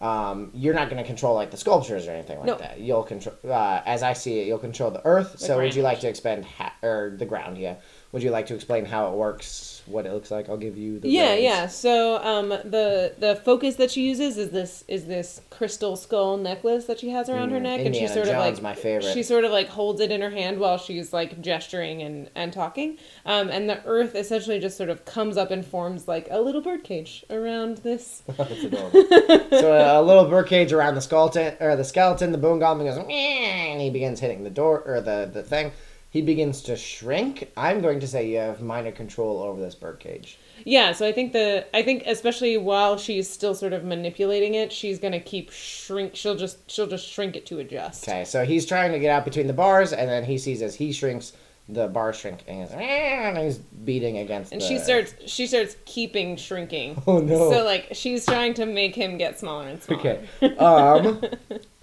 Um, 0.00 0.52
you're 0.54 0.74
not 0.74 0.88
going 0.88 1.02
to 1.02 1.06
control 1.06 1.34
like 1.34 1.50
the 1.50 1.56
sculptures 1.56 2.06
or 2.06 2.12
anything 2.12 2.38
like 2.38 2.46
No. 2.46 2.56
that. 2.58 2.78
You'll 2.80 3.02
control, 3.02 3.34
uh, 3.46 3.82
as 3.84 4.02
I 4.04 4.12
see 4.12 4.38
it, 4.38 4.46
you'll 4.46 4.58
control 4.58 4.90
the 4.92 5.04
earth. 5.04 5.32
The 5.32 5.38
so 5.38 5.56
would 5.58 5.74
you 5.74 5.82
like 5.82 5.98
to 6.00 6.08
expand 6.08 6.44
ha- 6.44 6.67
or 6.82 7.14
the 7.16 7.26
ground? 7.26 7.58
Yeah. 7.58 7.76
Would 8.12 8.22
you 8.22 8.30
like 8.30 8.46
to 8.46 8.54
explain 8.54 8.86
how 8.86 9.12
it 9.12 9.16
works, 9.16 9.82
what 9.84 10.06
it 10.06 10.12
looks 10.14 10.30
like? 10.30 10.48
I'll 10.48 10.56
give 10.56 10.78
you 10.78 10.98
the 10.98 11.10
yeah, 11.10 11.34
yeah. 11.34 11.66
So, 11.66 12.16
um, 12.24 12.48
the 12.48 13.12
the 13.18 13.36
focus 13.44 13.74
that 13.76 13.90
she 13.90 14.08
uses 14.08 14.38
is 14.38 14.48
this 14.48 14.82
is 14.88 15.04
this 15.04 15.42
crystal 15.50 15.94
skull 15.94 16.38
necklace 16.38 16.86
that 16.86 17.00
she 17.00 17.10
has 17.10 17.28
around 17.28 17.50
her 17.50 17.58
Mm, 17.58 17.62
neck, 17.62 17.80
and 17.84 17.94
she 17.94 18.06
sort 18.06 18.24
Jones, 18.26 18.58
of 18.58 18.64
like. 18.64 18.78
She 19.12 19.22
sort 19.22 19.44
of 19.44 19.50
like 19.52 19.68
holds 19.68 20.00
it 20.00 20.10
in 20.10 20.22
her 20.22 20.30
hand 20.30 20.58
while 20.58 20.78
she's 20.78 21.12
like 21.12 21.42
gesturing 21.42 22.00
and 22.00 22.30
and 22.34 22.50
talking. 22.50 22.96
Um, 23.26 23.50
and 23.50 23.68
the 23.68 23.84
earth 23.84 24.14
essentially 24.14 24.58
just 24.58 24.78
sort 24.78 24.88
of 24.88 25.04
comes 25.04 25.36
up 25.36 25.50
and 25.50 25.62
forms 25.64 26.08
like 26.08 26.28
a 26.30 26.40
little 26.40 26.62
bird 26.62 26.84
cage 26.84 27.26
around 27.28 27.78
this. 27.78 28.22
That's 28.38 28.64
adorable. 28.64 29.04
so 29.50 29.72
a, 29.74 30.00
a 30.00 30.02
little 30.02 30.24
birdcage 30.24 30.72
around 30.72 30.94
the 30.94 31.02
skeleton 31.02 31.56
or 31.60 31.76
the 31.76 31.84
skeleton. 31.84 32.32
The 32.32 32.38
bone 32.38 32.58
golem 32.58 32.84
goes 32.84 32.96
and 32.96 33.80
he 33.82 33.90
begins 33.90 34.20
hitting 34.20 34.44
the 34.44 34.50
door 34.50 34.80
or 34.86 35.02
the 35.02 35.28
the 35.30 35.42
thing. 35.42 35.72
He 36.18 36.22
begins 36.22 36.62
to 36.62 36.74
shrink. 36.74 37.48
I'm 37.56 37.80
going 37.80 38.00
to 38.00 38.08
say 38.08 38.28
you 38.28 38.38
have 38.38 38.60
minor 38.60 38.90
control 38.90 39.40
over 39.40 39.60
this 39.60 39.76
birdcage. 39.76 40.36
Yeah, 40.64 40.90
so 40.90 41.06
I 41.06 41.12
think 41.12 41.32
the 41.32 41.64
I 41.72 41.82
think 41.84 42.02
especially 42.06 42.56
while 42.56 42.98
she's 42.98 43.30
still 43.30 43.54
sort 43.54 43.72
of 43.72 43.84
manipulating 43.84 44.54
it, 44.54 44.72
she's 44.72 44.98
gonna 44.98 45.20
keep 45.20 45.52
shrink. 45.52 46.16
She'll 46.16 46.34
just 46.34 46.68
she'll 46.68 46.88
just 46.88 47.06
shrink 47.06 47.36
it 47.36 47.46
to 47.46 47.60
adjust. 47.60 48.08
Okay, 48.08 48.24
so 48.24 48.44
he's 48.44 48.66
trying 48.66 48.90
to 48.90 48.98
get 48.98 49.10
out 49.10 49.24
between 49.24 49.46
the 49.46 49.52
bars, 49.52 49.92
and 49.92 50.10
then 50.10 50.24
he 50.24 50.38
sees 50.38 50.60
as 50.60 50.74
he 50.74 50.90
shrinks, 50.90 51.34
the 51.68 51.86
bar 51.86 52.12
shrink, 52.12 52.42
and 52.48 52.62
he's, 52.62 52.72
and 52.72 53.38
he's 53.38 53.58
beating 53.58 54.18
against. 54.18 54.50
And 54.50 54.60
the- 54.60 54.66
she 54.66 54.80
starts 54.80 55.14
she 55.26 55.46
starts 55.46 55.76
keeping 55.84 56.34
shrinking. 56.36 57.00
Oh 57.06 57.20
no. 57.20 57.52
So 57.52 57.64
like 57.64 57.90
she's 57.92 58.26
trying 58.26 58.54
to 58.54 58.66
make 58.66 58.96
him 58.96 59.18
get 59.18 59.38
smaller 59.38 59.68
and 59.68 59.80
smaller. 59.80 60.00
okay. 60.42 60.56
Um, 60.56 61.20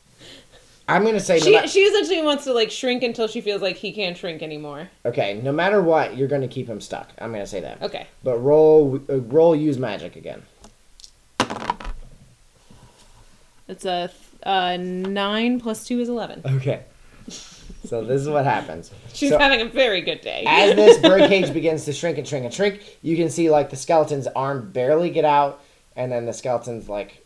I'm 0.88 1.04
gonna 1.04 1.20
say 1.20 1.40
no 1.40 1.46
She 1.46 1.52
ma- 1.52 1.66
she 1.66 1.80
essentially 1.80 2.22
wants 2.22 2.44
to 2.44 2.54
like 2.54 2.70
shrink 2.70 3.02
until 3.04 3.28
she 3.28 3.42
feels 3.42 3.62
like 3.62 3.76
he 3.76 3.92
can't 3.92 4.16
shrink 4.16 4.44
anymore. 4.44 4.90
okay. 5.06 5.40
No 5.42 5.52
matter 5.52 5.82
what, 5.82 6.16
you're 6.16 6.28
gonna 6.28 6.48
keep 6.48 6.68
him 6.68 6.80
stuck. 6.80 7.10
I'm 7.20 7.32
gonna 7.32 7.48
say 7.48 7.60
that. 7.62 7.82
Okay. 7.82 8.08
But 8.24 8.38
roll, 8.40 9.00
uh, 9.10 9.20
roll, 9.22 9.56
use 9.56 9.80
magic 9.80 10.16
again. 10.16 10.44
It's 13.68 13.86
a 13.86 14.12
uh, 14.44 14.78
nine 14.78 15.60
plus 15.60 15.86
two 15.88 16.00
is 16.00 16.10
eleven. 16.10 16.42
Okay. 16.46 16.84
So 17.86 18.04
this 18.04 18.22
is 18.22 18.30
what 18.30 18.46
happens. 18.46 18.92
She's 19.14 19.30
So- 19.32 19.40
having 19.40 19.62
a 19.62 19.66
very 19.66 20.02
good 20.02 20.22
day. 20.22 20.44
As 20.48 20.76
this 20.76 20.98
birdcage 21.02 21.52
begins 21.54 21.86
to 21.86 21.94
shrink 21.94 22.18
and 22.18 22.28
shrink 22.28 22.46
and 22.46 22.54
shrink, 22.54 22.82
you 23.02 23.16
can 23.16 23.30
see 23.30 23.50
like 23.50 23.70
the 23.72 23.76
skeleton's 23.76 24.28
arm 24.28 24.72
barely 24.72 25.10
get 25.10 25.26
out, 25.26 25.62
and 25.96 26.12
then 26.12 26.26
the 26.26 26.34
skeleton's 26.34 26.88
like 26.90 27.25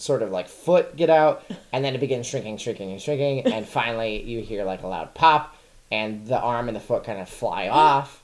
sort 0.00 0.22
of 0.22 0.30
like 0.30 0.48
foot 0.48 0.96
get 0.96 1.10
out, 1.10 1.44
and 1.72 1.84
then 1.84 1.94
it 1.94 1.98
begins 2.00 2.26
shrinking, 2.26 2.56
shrinking, 2.58 2.92
and 2.92 3.00
shrinking, 3.00 3.52
and 3.52 3.66
finally 3.66 4.22
you 4.22 4.40
hear 4.40 4.64
like 4.64 4.82
a 4.82 4.86
loud 4.86 5.14
pop, 5.14 5.54
and 5.90 6.26
the 6.26 6.38
arm 6.38 6.68
and 6.68 6.76
the 6.76 6.80
foot 6.80 7.04
kind 7.04 7.20
of 7.20 7.28
fly 7.28 7.68
off, 7.72 8.22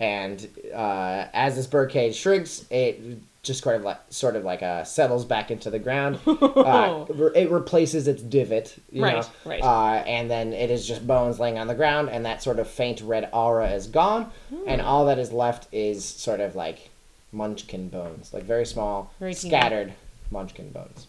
and 0.00 0.46
uh, 0.74 1.26
as 1.32 1.56
this 1.56 1.66
birdcage 1.66 2.14
shrinks, 2.16 2.64
it 2.70 3.00
just 3.42 3.62
sort 3.64 3.74
of 3.74 3.82
like 3.82 3.98
sort 4.10 4.36
of 4.36 4.44
like 4.44 4.62
uh, 4.62 4.84
settles 4.84 5.24
back 5.24 5.50
into 5.50 5.68
the 5.70 5.78
ground. 5.78 6.18
Uh, 6.62 7.06
it 7.34 7.50
replaces 7.50 8.06
its 8.06 8.22
divot, 8.22 8.76
you 8.92 9.02
Right, 9.02 9.16
know, 9.16 9.26
right. 9.44 9.60
uh, 9.62 10.04
and 10.06 10.30
then 10.30 10.52
it 10.52 10.70
is 10.70 10.86
just 10.86 11.04
bones 11.06 11.40
laying 11.40 11.58
on 11.58 11.66
the 11.66 11.74
ground, 11.74 12.08
and 12.08 12.24
that 12.24 12.40
sort 12.42 12.58
of 12.60 12.68
faint 12.68 13.00
red 13.00 13.28
aura 13.32 13.70
is 13.70 13.86
gone, 13.88 14.30
and 14.66 14.80
Hmm. 14.80 14.86
all 14.86 15.06
that 15.06 15.18
is 15.18 15.32
left 15.32 15.66
is 15.72 16.04
sort 16.04 16.38
of 16.40 16.54
like 16.54 16.90
munchkin 17.32 17.88
bones, 17.88 18.32
like 18.32 18.44
very 18.44 18.64
small, 18.64 19.10
Very 19.18 19.34
scattered 19.34 19.92
munchkin 20.30 20.70
bones. 20.70 21.08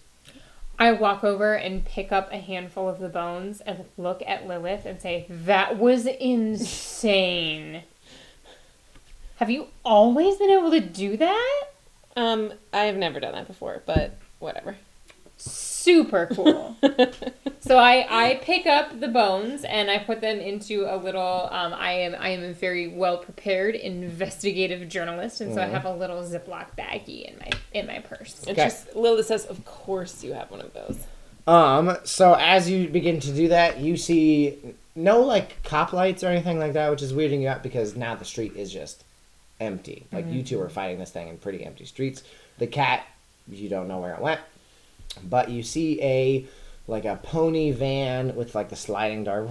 I 0.80 0.92
walk 0.92 1.24
over 1.24 1.54
and 1.54 1.86
pick 1.86 2.12
up 2.12 2.32
a 2.32 2.38
handful 2.38 2.90
of 2.90 3.00
the 3.00 3.10
bones 3.10 3.62
and 3.62 3.86
look 3.98 4.22
at 4.26 4.48
Lilith 4.48 4.86
and 4.86 5.02
say, 5.02 5.26
That 5.30 5.78
was 5.78 6.06
insane. 6.06 7.84
Have 9.38 9.50
you 9.50 9.68
always 9.84 10.38
been 10.38 10.50
able 10.50 10.72
to 10.72 10.80
do 10.80 11.18
that? 11.18 11.64
Um, 12.16 12.54
I've 12.72 12.98
never 12.98 13.20
done 13.20 13.34
that 13.34 13.48
before, 13.48 13.82
but 13.86 14.18
whatever. 14.40 14.78
Super 15.84 16.28
cool. 16.34 16.78
so 17.60 17.78
I 17.78 18.06
I 18.10 18.36
pick 18.42 18.66
up 18.66 19.00
the 19.02 19.10
bones 19.10 19.66
and 19.66 19.92
I 19.92 19.98
put 19.98 20.22
them 20.22 20.40
into 20.40 20.86
a 20.86 20.96
little. 20.96 21.50
Um, 21.52 21.74
I 21.74 21.92
am 21.92 22.16
I 22.18 22.30
am 22.30 22.42
a 22.44 22.54
very 22.54 22.88
well 22.88 23.18
prepared 23.18 23.76
investigative 23.76 24.88
journalist, 24.88 25.42
and 25.42 25.54
so 25.54 25.62
I 25.62 25.66
have 25.66 25.84
a 25.86 25.94
little 25.94 26.24
Ziploc 26.24 26.68
baggie 26.78 27.26
in 27.30 27.38
my 27.38 27.50
in 27.74 27.86
my 27.88 28.00
purse. 28.00 28.40
It's 28.44 28.48
Okay. 28.48 28.64
just 28.64 28.96
Lilith 28.96 29.26
says, 29.26 29.46
"Of 29.46 29.66
course 29.66 30.24
you 30.24 30.32
have 30.34 30.50
one 30.50 30.62
of 30.62 30.74
those." 30.74 31.00
Um, 31.46 31.98
so 32.06 32.36
as 32.36 32.70
you 32.70 32.88
begin 32.88 33.20
to 33.20 33.32
do 33.34 33.50
that, 33.50 33.80
you 33.80 33.98
see 33.98 34.58
no 34.96 35.20
like 35.20 35.62
cop 35.64 35.92
lights 35.92 36.24
or 36.24 36.28
anything 36.28 36.60
like 36.60 36.74
that, 36.74 36.90
which 36.92 37.02
is 37.02 37.12
weirding 37.12 37.42
you 37.42 37.50
out 37.50 37.62
because 37.62 37.98
now 37.98 38.16
the 38.16 38.24
street 38.24 38.56
is 38.56 38.72
just 38.72 39.04
empty. 39.60 40.06
Like 40.14 40.32
you 40.32 40.44
two 40.44 40.62
are 40.62 40.70
fighting 40.70 41.00
this 41.00 41.12
thing 41.12 41.28
in 41.28 41.38
pretty 41.38 41.66
empty 41.66 41.84
streets. 41.84 42.24
The 42.58 42.68
cat, 42.68 43.06
you 43.50 43.68
don't 43.68 43.90
know 43.90 44.00
where 44.00 44.14
it 44.14 44.22
went, 44.22 44.40
but 45.22 45.50
you 45.50 45.64
see 45.64 46.02
a 46.02 46.46
like 46.88 47.06
a 47.06 47.16
pony 47.16 47.72
van 47.72 48.36
with 48.36 48.56
like 48.56 48.70
the 48.70 48.76
sliding 48.76 49.24
door 49.24 49.50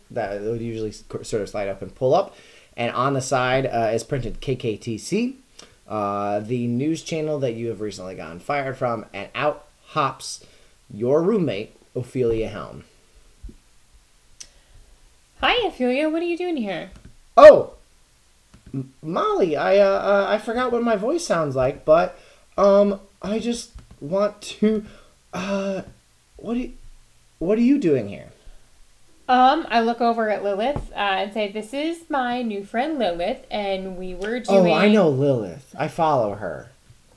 that 0.10 0.40
would 0.40 0.60
usually 0.60 0.92
sort 0.92 1.42
of 1.42 1.48
slide 1.48 1.68
up 1.68 1.82
and 1.82 1.94
pull 1.94 2.14
up, 2.14 2.34
and 2.76 2.92
on 2.92 3.14
the 3.14 3.20
side 3.20 3.66
uh, 3.66 3.90
is 3.92 4.04
printed 4.04 4.40
KKTC, 4.40 5.34
uh, 5.88 6.40
the 6.40 6.66
news 6.66 7.02
channel 7.02 7.38
that 7.40 7.52
you 7.52 7.68
have 7.68 7.80
recently 7.80 8.14
gotten 8.14 8.40
fired 8.40 8.76
from, 8.76 9.06
and 9.12 9.28
out 9.34 9.66
hops 9.88 10.44
your 10.92 11.22
roommate 11.22 11.76
Ophelia 11.94 12.48
Helm. 12.48 12.84
Hi, 15.40 15.66
Ophelia. 15.66 16.08
What 16.08 16.22
are 16.22 16.26
you 16.26 16.36
doing 16.36 16.58
here? 16.58 16.90
Oh, 17.36 17.74
M- 18.72 18.92
Molly, 19.02 19.56
I 19.56 19.78
uh, 19.78 19.84
uh, 19.84 20.26
I 20.28 20.38
forgot 20.38 20.72
what 20.72 20.82
my 20.82 20.96
voice 20.96 21.26
sounds 21.26 21.56
like, 21.56 21.84
but 21.84 22.18
um, 22.56 23.00
I 23.22 23.38
just 23.38 23.72
want 24.00 24.40
to 24.42 24.84
uh, 25.32 25.82
what 26.36 26.56
are 26.56 26.60
you, 26.60 26.72
what 27.38 27.58
are 27.58 27.62
you 27.62 27.78
doing 27.78 28.08
here? 28.08 28.28
Um, 29.28 29.64
I 29.70 29.80
look 29.80 30.00
over 30.00 30.28
at 30.28 30.42
Lilith 30.42 30.90
uh, 30.92 30.98
and 30.98 31.32
say, 31.32 31.50
"This 31.52 31.72
is 31.72 32.10
my 32.10 32.42
new 32.42 32.64
friend 32.64 32.98
Lilith, 32.98 33.46
and 33.50 33.96
we 33.96 34.14
were 34.14 34.40
doing." 34.40 34.72
Oh. 34.72 34.72
I 34.72 34.88
know 34.88 35.08
Lilith. 35.08 35.74
I 35.78 35.86
follow 35.88 36.34
her. 36.34 36.70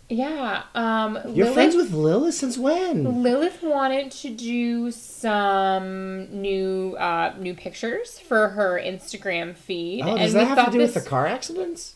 Yeah. 0.10 0.63
Um, 0.76 1.15
You're 1.26 1.47
Lilith, 1.47 1.54
friends 1.54 1.76
with 1.76 1.91
Lilith 1.91 2.36
since 2.36 2.56
when? 2.58 3.23
Lilith 3.23 3.63
wanted 3.63 4.12
to 4.12 4.30
do 4.30 4.91
some 4.91 6.26
new 6.41 6.95
uh, 6.99 7.34
new 7.39 7.56
pictures 7.56 8.19
for 8.19 8.49
her 8.49 8.80
Instagram 8.80 9.56
feed, 9.56 10.04
Oh, 10.04 10.15
does 10.17 10.34
we 10.34 10.39
that 10.39 10.47
have 10.47 10.58
to 10.58 10.63
thought 10.65 10.71
do 10.73 10.78
with 10.80 10.93
the 10.93 11.02
car 11.02 11.26
accidents? 11.26 11.95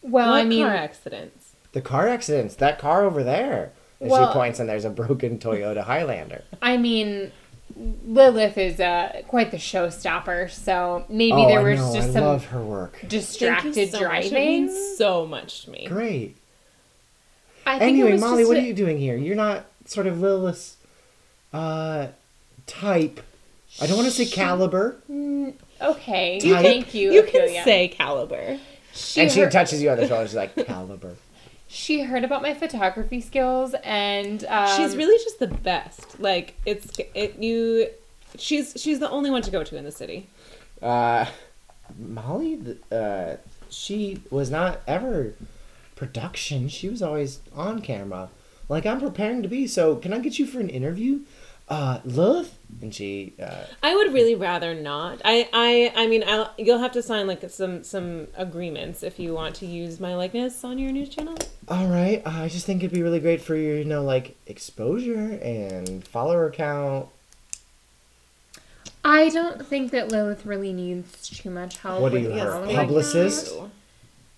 well, 0.00 0.30
what 0.30 0.40
I 0.40 0.44
mean, 0.44 0.64
car 0.64 0.74
accidents? 0.74 1.52
The 1.72 1.82
car 1.82 2.08
accidents. 2.08 2.54
That 2.54 2.78
car 2.78 3.04
over 3.04 3.22
there. 3.22 3.72
And 4.02 4.10
Well- 4.10 4.28
she 4.28 4.32
points, 4.34 4.58
and 4.60 4.68
there's 4.68 4.84
a 4.84 4.90
broken 4.90 5.38
Toyota 5.38 5.82
Highlander. 5.84 6.42
I 6.60 6.76
mean, 6.76 7.30
Lilith 8.04 8.58
is 8.58 8.80
uh, 8.80 9.22
quite 9.28 9.50
the 9.52 9.56
showstopper. 9.56 10.50
So 10.50 11.04
maybe 11.08 11.32
oh, 11.34 11.48
there 11.48 11.60
I 11.60 11.62
was 11.62 11.80
know. 11.80 11.94
just 11.94 12.08
I 12.08 12.12
some 12.12 12.24
love 12.24 12.44
her 12.46 12.60
work. 12.62 12.98
distracted 13.06 13.74
Thank 13.74 13.92
you 13.92 13.98
so 13.98 14.00
Much. 14.08 14.24
It 14.24 14.30
driving. 14.30 14.34
means 14.66 14.98
so 14.98 15.24
much 15.26 15.62
to 15.64 15.70
me. 15.70 15.86
Great. 15.86 16.36
I 17.64 17.78
think 17.78 17.90
Anyway, 17.98 18.18
Molly, 18.18 18.44
what 18.44 18.56
a- 18.56 18.60
are 18.60 18.64
you 18.64 18.74
doing 18.74 18.98
here? 18.98 19.16
You're 19.16 19.36
not 19.36 19.66
sort 19.86 20.08
of 20.08 20.20
Lilith's 20.20 20.76
uh, 21.52 22.08
type. 22.66 23.20
I 23.80 23.86
don't 23.86 23.96
want 23.96 24.08
to 24.08 24.14
say 24.14 24.26
caliber. 24.26 24.96
Okay, 25.80 26.34
You 26.42 26.54
can- 26.54 26.62
thank 26.64 26.92
you. 26.92 27.12
You 27.12 27.22
can 27.22 27.48
say 27.64 27.86
caliber. 27.88 28.58
she 28.92 29.20
and 29.20 29.30
she 29.30 29.40
heard, 29.40 29.52
touches 29.52 29.80
you 29.80 29.90
on 29.90 29.96
the 29.98 30.08
shoulder. 30.08 30.26
She's 30.26 30.34
like, 30.34 30.54
caliber. 30.66 31.14
She 31.72 32.02
heard 32.02 32.22
about 32.22 32.42
my 32.42 32.52
photography 32.52 33.22
skills, 33.22 33.74
and 33.82 34.44
um, 34.44 34.68
she's 34.76 34.94
really 34.94 35.16
just 35.24 35.38
the 35.38 35.46
best. 35.46 36.20
Like 36.20 36.54
it's 36.66 36.98
it 37.14 37.38
you. 37.38 37.88
She's 38.36 38.74
she's 38.76 38.98
the 38.98 39.08
only 39.08 39.30
one 39.30 39.40
to 39.40 39.50
go 39.50 39.64
to 39.64 39.76
in 39.76 39.84
the 39.84 39.90
city. 39.90 40.28
Uh, 40.82 41.24
Molly, 41.98 42.78
uh, 42.90 43.36
she 43.70 44.20
was 44.30 44.50
not 44.50 44.82
ever 44.86 45.34
production. 45.96 46.68
She 46.68 46.90
was 46.90 47.00
always 47.00 47.40
on 47.54 47.80
camera. 47.80 48.28
Like 48.68 48.84
I'm 48.84 49.00
preparing 49.00 49.42
to 49.42 49.48
be. 49.48 49.66
So 49.66 49.96
can 49.96 50.12
I 50.12 50.18
get 50.18 50.38
you 50.38 50.46
for 50.46 50.60
an 50.60 50.68
interview? 50.68 51.20
Uh, 51.68 52.00
Lilith? 52.04 52.58
And 52.80 52.94
she, 52.94 53.34
uh, 53.40 53.64
I 53.82 53.94
would 53.94 54.12
really 54.12 54.34
rather 54.34 54.74
not. 54.74 55.20
I 55.24 55.48
I 55.52 55.92
I 55.94 56.06
mean 56.06 56.24
I'll, 56.26 56.52
you'll 56.58 56.78
have 56.80 56.92
to 56.92 57.02
sign 57.02 57.26
like 57.26 57.48
some 57.50 57.84
some 57.84 58.28
agreements 58.36 59.02
if 59.02 59.18
you 59.18 59.32
want 59.34 59.54
to 59.56 59.66
use 59.66 60.00
my 60.00 60.14
likeness 60.14 60.64
on 60.64 60.78
your 60.78 60.90
news 60.90 61.08
channel. 61.08 61.36
all 61.68 61.86
right. 61.86 62.22
Uh, 62.26 62.30
I 62.30 62.48
just 62.48 62.66
think 62.66 62.82
it'd 62.82 62.92
be 62.92 63.02
really 63.02 63.20
great 63.20 63.40
for 63.40 63.54
your, 63.56 63.76
you 63.76 63.84
know, 63.84 64.02
like 64.02 64.36
exposure 64.46 65.38
and 65.42 66.06
follower 66.06 66.50
count. 66.50 67.08
I 69.04 69.30
don't 69.30 69.66
think 69.66 69.90
that 69.90 70.08
Lilith 70.08 70.46
really 70.46 70.72
needs 70.72 71.28
too 71.28 71.50
much 71.50 71.78
help. 71.78 72.00
What 72.00 72.14
are 72.14 72.18
you, 72.18 72.30
her 72.30 72.66
publicist? 72.66 73.54
count. 73.56 73.72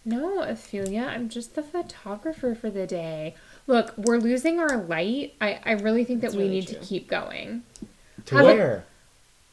No, 0.07 0.43
Ophelia, 0.43 1.03
I'm 1.11 1.29
just 1.29 1.55
the 1.55 1.63
photographer 1.63 2.55
for 2.55 2.69
the 2.71 2.87
day. 2.87 3.35
Look, 3.67 3.95
we're 3.97 4.19
losing 4.19 4.61
our 4.61 4.77
light. 4.77 5.35
I, 5.41 5.59
I 5.65 5.73
really 5.73 6.05
think 6.05 6.21
that 6.21 6.29
That's 6.29 6.37
we 6.37 6.43
really 6.45 6.55
need 6.57 6.69
true. 6.69 6.79
to 6.79 6.85
keep 6.85 7.09
going. 7.09 7.63
To 8.27 8.35
Have 8.37 8.45
a- 8.45 8.55
where? 8.55 8.85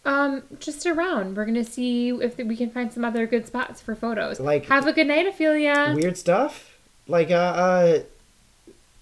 Um, 0.04 0.43
just 0.60 0.86
around. 0.88 1.38
We're 1.38 1.45
gonna 1.45 1.63
see 1.63 2.10
if 2.10 2.36
we 2.38 2.56
can 2.58 2.71
find 2.71 2.91
some 2.91 3.06
other 3.06 3.28
good 3.28 3.45
spots 3.47 3.80
for 3.82 3.93
photos. 3.95 4.39
Like- 4.39 4.65
have 4.65 4.88
a 4.88 4.93
good 4.93 5.08
night, 5.08 5.28
Ophelia. 5.28 5.93
weird 5.95 6.17
stuff 6.17 6.67
like 7.08 7.32
uh, 7.32 7.34
uh 7.36 8.00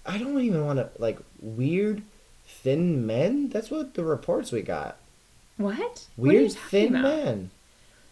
i 0.06 0.16
don't 0.18 0.40
even 0.40 0.64
want 0.64 0.78
to 0.78 0.88
like 0.98 1.18
weird 1.40 2.00
thin 2.46 3.06
men 3.06 3.48
that's 3.50 3.70
what 3.70 3.92
the 3.94 4.02
reports 4.02 4.50
we 4.50 4.62
got 4.62 4.96
What? 5.58 6.06
What 6.16 6.28
are 6.28 6.32
weird 6.32 6.42
you 6.44 6.48
thin 6.50 6.96
about? 6.96 7.02
men 7.24 7.50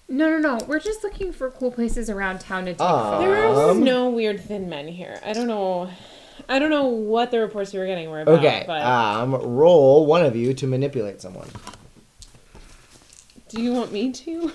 No, 0.08 0.28
no, 0.30 0.38
no. 0.38 0.64
We're 0.66 0.78
just 0.80 1.02
looking 1.02 1.32
for 1.32 1.50
cool 1.50 1.70
places 1.70 2.08
around 2.10 2.40
town 2.40 2.66
to 2.66 2.72
take 2.72 2.80
Ah. 2.80 3.18
There 3.18 3.34
are 3.34 3.70
Um, 3.70 3.82
no 3.82 4.08
weird 4.10 4.40
thin 4.40 4.68
men 4.68 4.88
here. 4.88 5.18
I 5.24 5.32
don't 5.32 5.46
know. 5.48 5.90
I 6.48 6.58
don't 6.58 6.70
know 6.70 6.86
what 6.86 7.30
the 7.30 7.40
reports 7.40 7.74
you 7.74 7.80
were 7.80 7.86
getting 7.86 8.10
were 8.10 8.22
about. 8.22 8.38
okay 8.38 8.64
But 8.66 8.82
um 8.82 9.34
roll 9.34 10.06
one 10.06 10.24
of 10.24 10.34
you 10.34 10.54
to 10.54 10.66
manipulate 10.66 11.20
someone 11.20 11.48
do 13.48 13.62
you 13.62 13.72
want 13.72 13.92
me 13.92 14.12
to? 14.12 14.52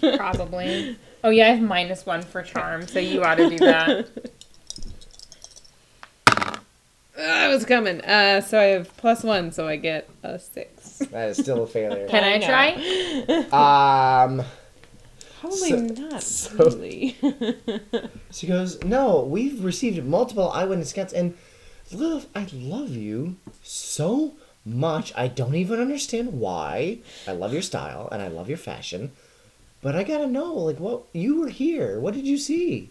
Probably. 0.16 0.96
Oh 1.24 1.30
yeah, 1.30 1.46
I 1.46 1.50
have 1.50 1.60
minus 1.60 2.06
one 2.06 2.22
for 2.22 2.42
charm, 2.42 2.86
so 2.86 2.98
you 2.98 3.22
ought 3.24 3.34
to 3.36 3.50
do 3.50 3.58
that. 3.58 4.08
I 7.18 7.48
was 7.48 7.64
coming. 7.64 8.00
Uh, 8.02 8.40
so 8.40 8.60
I 8.60 8.64
have 8.64 8.96
plus 8.98 9.24
one, 9.24 9.50
so 9.50 9.66
I 9.66 9.76
get 9.76 10.08
a 10.22 10.38
six. 10.38 10.98
that 10.98 11.30
is 11.30 11.38
still 11.38 11.62
a 11.64 11.66
failure 11.66 12.06
Can 12.08 12.22
I 12.22 12.34
I 12.34 12.38
try? 12.38 14.26
um 14.28 14.44
Probably 15.46 15.70
So- 15.70 16.02
not 16.08 16.22
so- 16.34 16.56
really. 16.56 17.16
she 18.30 18.46
goes 18.46 18.82
no 18.84 19.20
we've 19.22 19.64
received 19.64 20.04
multiple 20.04 20.50
eyewitness 20.50 20.92
accounts 20.92 21.12
and 21.12 21.36
lilith 21.92 22.26
i 22.34 22.46
love 22.52 22.90
you 22.90 23.36
so 23.62 24.34
much 24.64 25.12
i 25.16 25.28
don't 25.28 25.54
even 25.54 25.78
understand 25.80 26.32
why 26.40 26.98
i 27.28 27.32
love 27.32 27.52
your 27.52 27.62
style 27.62 28.08
and 28.10 28.20
i 28.20 28.26
love 28.28 28.48
your 28.48 28.58
fashion 28.58 29.12
but 29.82 29.94
i 29.94 30.02
gotta 30.02 30.26
know 30.26 30.52
like 30.54 30.80
what 30.80 31.02
you 31.12 31.40
were 31.40 31.48
here 31.48 32.00
what 32.00 32.12
did 32.14 32.26
you 32.26 32.36
see 32.36 32.90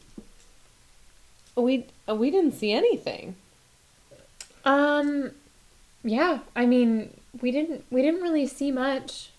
we 1.55 1.85
uh, 2.09 2.15
we 2.15 2.31
didn't 2.31 2.51
see 2.53 2.71
anything. 2.73 3.35
Um, 4.65 5.31
yeah. 6.03 6.39
I 6.55 6.65
mean, 6.65 7.11
we 7.41 7.51
didn't 7.51 7.85
we 7.89 8.01
didn't 8.01 8.21
really 8.21 8.45
see 8.47 8.71
much. 8.71 9.29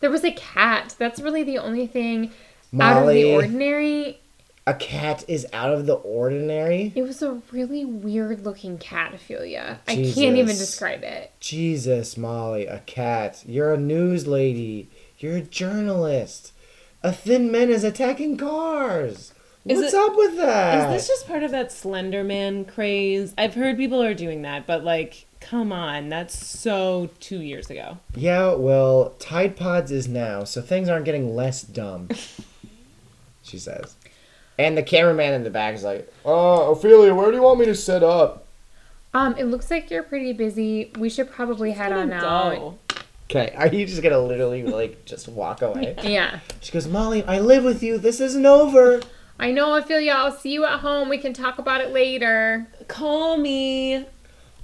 There 0.00 0.10
was 0.10 0.24
a 0.24 0.32
cat. 0.32 0.94
That's 0.98 1.20
really 1.20 1.42
the 1.42 1.58
only 1.58 1.86
thing 1.86 2.32
out 2.80 3.02
of 3.02 3.08
the 3.08 3.22
Molly. 3.22 3.34
ordinary. 3.34 4.18
a 4.66 4.74
cat 4.74 5.24
is 5.28 5.46
out 5.52 5.72
of 5.74 5.84
the 5.86 5.94
ordinary. 5.94 6.92
It 6.94 7.02
was 7.02 7.20
a 7.22 7.40
really 7.52 7.84
weird 7.84 8.44
looking 8.44 8.78
cat, 8.78 9.12
Ophelia. 9.14 9.80
I 9.86 9.94
can't 9.96 10.36
even 10.36 10.56
describe 10.56 11.02
it. 11.02 11.32
Jesus, 11.40 12.16
Molly, 12.16 12.66
a 12.66 12.78
cat. 12.80 13.42
You're 13.46 13.74
a 13.74 13.78
news 13.78 14.26
lady. 14.26 14.88
You're 15.18 15.36
a 15.36 15.42
journalist. 15.42 16.52
A 17.02 17.12
thin 17.12 17.52
man 17.52 17.68
is 17.68 17.84
attacking 17.84 18.38
cars. 18.38 19.32
Is 19.66 19.78
What's 19.80 19.92
it- 19.94 19.98
up 19.98 20.16
with 20.16 20.36
that? 20.36 20.90
Is 20.94 21.06
this 21.06 21.08
just 21.08 21.28
part 21.28 21.42
of 21.42 21.50
that 21.50 21.70
Slender 21.72 22.24
Man 22.24 22.64
craze? 22.64 23.34
I've 23.36 23.54
heard 23.54 23.76
people 23.76 24.02
are 24.02 24.14
doing 24.14 24.42
that, 24.42 24.66
but 24.66 24.84
like, 24.84 25.26
come 25.40 25.72
on, 25.72 26.08
that's 26.10 26.34
so 26.46 27.10
two 27.20 27.40
years 27.40 27.68
ago. 27.70 27.98
Yeah, 28.14 28.54
well, 28.54 29.14
Tide 29.18 29.56
Pods 29.56 29.90
is 29.90 30.08
now, 30.08 30.44
so 30.44 30.60
things 30.62 30.88
aren't 30.88 31.04
getting 31.04 31.34
less 31.34 31.62
dumb. 31.62 32.08
she 33.44 33.58
says. 33.58 33.94
And 34.58 34.76
the 34.76 34.82
cameraman 34.82 35.34
in 35.34 35.44
the 35.44 35.50
back 35.50 35.74
is 35.74 35.84
like, 35.84 36.12
"Oh, 36.24 36.72
Ophelia, 36.72 37.14
where 37.14 37.30
do 37.30 37.36
you 37.36 37.42
want 37.42 37.58
me 37.60 37.66
to 37.66 37.74
set 37.74 38.02
up?" 38.02 38.46
Um, 39.12 39.36
it 39.38 39.44
looks 39.44 39.70
like 39.70 39.90
you're 39.90 40.02
pretty 40.02 40.32
busy. 40.32 40.90
We 40.98 41.08
should 41.08 41.30
probably 41.30 41.72
head 41.72 41.92
on 41.92 42.12
out. 42.12 42.78
Okay, 43.30 43.54
are 43.56 43.68
you 43.68 43.86
just 43.86 44.02
gonna 44.02 44.18
literally 44.18 44.64
like 44.64 45.04
just 45.04 45.28
walk 45.28 45.62
away? 45.62 45.96
Yeah. 46.02 46.40
She 46.60 46.72
goes, 46.72 46.86
Molly, 46.86 47.24
I 47.24 47.40
live 47.40 47.64
with 47.64 47.82
you. 47.82 47.98
This 47.98 48.20
isn't 48.20 48.44
over. 48.44 49.00
I 49.38 49.50
know, 49.50 49.74
Ophelia. 49.74 50.12
I'll 50.12 50.32
see 50.32 50.52
you 50.52 50.64
at 50.64 50.80
home. 50.80 51.08
We 51.08 51.18
can 51.18 51.32
talk 51.32 51.58
about 51.58 51.80
it 51.80 51.92
later. 51.92 52.66
Call 52.86 53.36
me. 53.36 54.06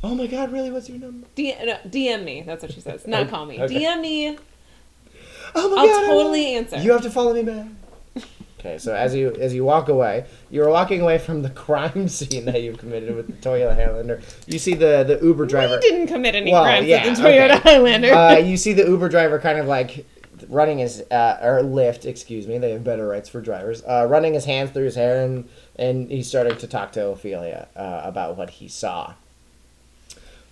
Oh 0.03 0.14
my 0.14 0.27
god, 0.27 0.53
really? 0.53 0.71
What's 0.71 0.88
your 0.88 0.99
number? 0.99 1.27
D- 1.35 1.55
no, 1.64 1.79
DM 1.87 2.25
me. 2.25 2.43
That's 2.43 2.62
what 2.62 2.73
she 2.73 2.81
says. 2.81 3.07
Not 3.07 3.29
call 3.31 3.47
me. 3.47 3.61
Okay. 3.61 3.75
DM 3.75 4.01
me. 4.01 4.38
Oh 5.55 5.75
my 5.75 5.81
I'll 5.83 5.87
god. 5.87 6.05
I 6.05 6.07
totally 6.07 6.55
answer. 6.55 6.79
You 6.79 6.93
have 6.93 7.03
to 7.03 7.11
follow 7.11 7.35
me 7.35 7.43
back. 7.43 7.66
Okay, 8.61 8.77
so 8.79 8.94
as 8.94 9.14
you 9.14 9.35
as 9.40 9.55
you 9.55 9.64
walk 9.64 9.88
away, 9.88 10.27
you're 10.51 10.68
walking 10.68 11.01
away 11.01 11.16
from 11.18 11.40
the 11.42 11.51
crime 11.66 12.09
scene 12.09 12.44
that 12.44 12.62
you've 12.62 12.79
committed 12.79 13.16
with 13.16 13.27
the 13.27 13.33
Toyota 13.49 13.75
Highlander. 13.75 14.20
You 14.46 14.59
see 14.59 14.75
the 14.75 15.03
the 15.03 15.18
Uber 15.25 15.46
driver. 15.46 15.77
We 15.83 15.88
didn't 15.88 16.09
commit 16.09 16.35
any 16.35 16.53
Well, 16.53 16.62
crimes 16.64 16.87
yeah, 16.87 17.05
with 17.09 17.16
the 17.16 17.23
Toyota 17.23 17.57
okay. 17.57 17.75
Highlander. 17.75 18.12
uh, 18.12 18.37
you 18.51 18.57
see 18.59 18.75
the 18.75 18.85
Uber 18.85 19.09
driver 19.09 19.38
kind 19.38 19.59
of 19.59 19.66
like 19.66 20.05
running 20.49 20.79
his 20.79 21.01
uh, 21.11 21.38
or 21.42 21.62
Lyft, 21.62 22.05
excuse 22.05 22.46
me. 22.46 22.59
They 22.59 22.73
have 22.73 22.85
better 22.85 23.07
rights 23.09 23.29
for 23.31 23.40
drivers. 23.40 23.83
Uh, 23.83 24.07
running 24.09 24.35
his 24.35 24.44
hands 24.44 24.70
through 24.70 24.85
his 24.85 24.94
hair 24.94 25.25
and 25.25 25.49
and 25.77 26.11
he's 26.11 26.29
starting 26.29 26.57
to 26.59 26.66
talk 26.66 26.92
to 26.92 27.07
Ophelia 27.09 27.68
uh, 27.77 28.03
about 28.05 28.37
what 28.37 28.51
he 28.51 28.68
saw. 28.68 29.14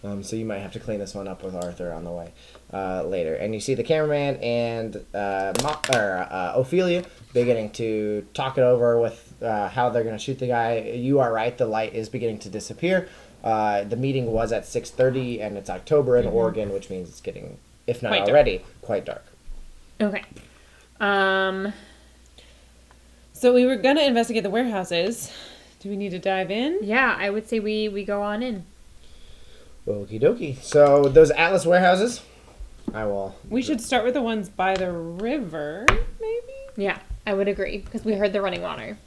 Um, 0.05 0.23
so 0.23 0.37
you 0.37 0.45
might 0.45 0.59
have 0.61 0.73
to 0.75 0.81
clean 0.81 1.01
this 1.01 1.15
one 1.15 1.27
up 1.27 1.43
with 1.43 1.57
Arthur 1.57 1.93
on 1.93 2.05
the 2.05 2.11
way 2.13 2.33
uh, 2.73 3.03
later. 3.03 3.35
And 3.35 3.53
you 3.53 3.59
see 3.61 3.75
the 3.75 3.83
cameraman 3.83 4.37
and 4.37 4.97
uh, 5.13 5.53
Mo- 5.63 5.81
or, 5.93 6.19
uh, 6.31 6.53
Ophelia 6.55 7.05
beginning 7.35 7.71
to 7.73 8.25
talk 8.33 8.59
it 8.59 8.63
over 8.63 9.01
with 9.01 9.35
uh, 9.43 9.69
how 9.69 9.91
they're 9.91 10.05
going 10.05 10.17
to 10.17 10.23
shoot 10.23 10.39
the 10.39 10.47
guy. 10.47 10.79
You 10.95 11.19
are 11.19 11.33
right; 11.33 11.57
the 11.59 11.67
light 11.67 11.95
is 11.95 12.09
beginning 12.09 12.39
to 12.41 12.49
disappear. 12.49 13.09
Uh, 13.43 13.83
the 13.85 13.97
meeting 13.97 14.27
was 14.27 14.53
at 14.53 14.67
six 14.67 14.91
thirty, 14.91 15.41
and 15.43 15.57
it's 15.57 15.69
October 15.71 16.17
in 16.17 16.27
Oregon, 16.27 16.73
which 16.73 16.91
means 16.91 17.09
it's 17.09 17.21
getting, 17.21 17.59
if 17.89 18.01
not 18.03 18.11
Quite 18.11 18.19
dark. 18.19 18.29
already, 18.31 18.65
quite 18.83 19.05
dark. 19.05 19.25
Okay. 20.01 20.23
Um. 21.01 21.73
so 23.33 23.53
we 23.55 23.65
were 23.67 23.77
gonna 23.77 24.03
investigate 24.03 24.43
the 24.45 24.51
warehouses. 24.51 25.33
Do 25.81 25.89
we 25.89 25.97
need 25.97 26.11
to 26.11 26.19
dive 26.21 26.51
in? 26.53 26.79
Yeah, 26.83 27.17
I 27.19 27.31
would 27.31 27.49
say 27.49 27.59
we 27.61 27.89
we 27.89 28.05
go 28.05 28.23
on 28.23 28.43
in. 28.45 28.65
Okie 29.89 30.21
dokie. 30.21 30.57
So 30.63 31.05
those 31.05 31.31
Atlas 31.31 31.65
warehouses, 31.65 32.21
I 32.93 33.05
will. 33.07 33.35
We 33.49 33.63
should 33.63 33.81
start 33.81 34.05
with 34.05 34.15
the 34.15 34.23
ones 34.23 34.49
by 34.49 34.75
the 34.75 34.93
river, 34.93 35.87
maybe. 36.21 36.53
Yeah, 36.77 36.99
I 37.27 37.35
would 37.35 37.49
agree 37.49 37.79
because 37.79 38.05
we 38.05 38.15
heard 38.15 38.33
the 38.33 38.43
running 38.43 38.63
water. 38.63 38.99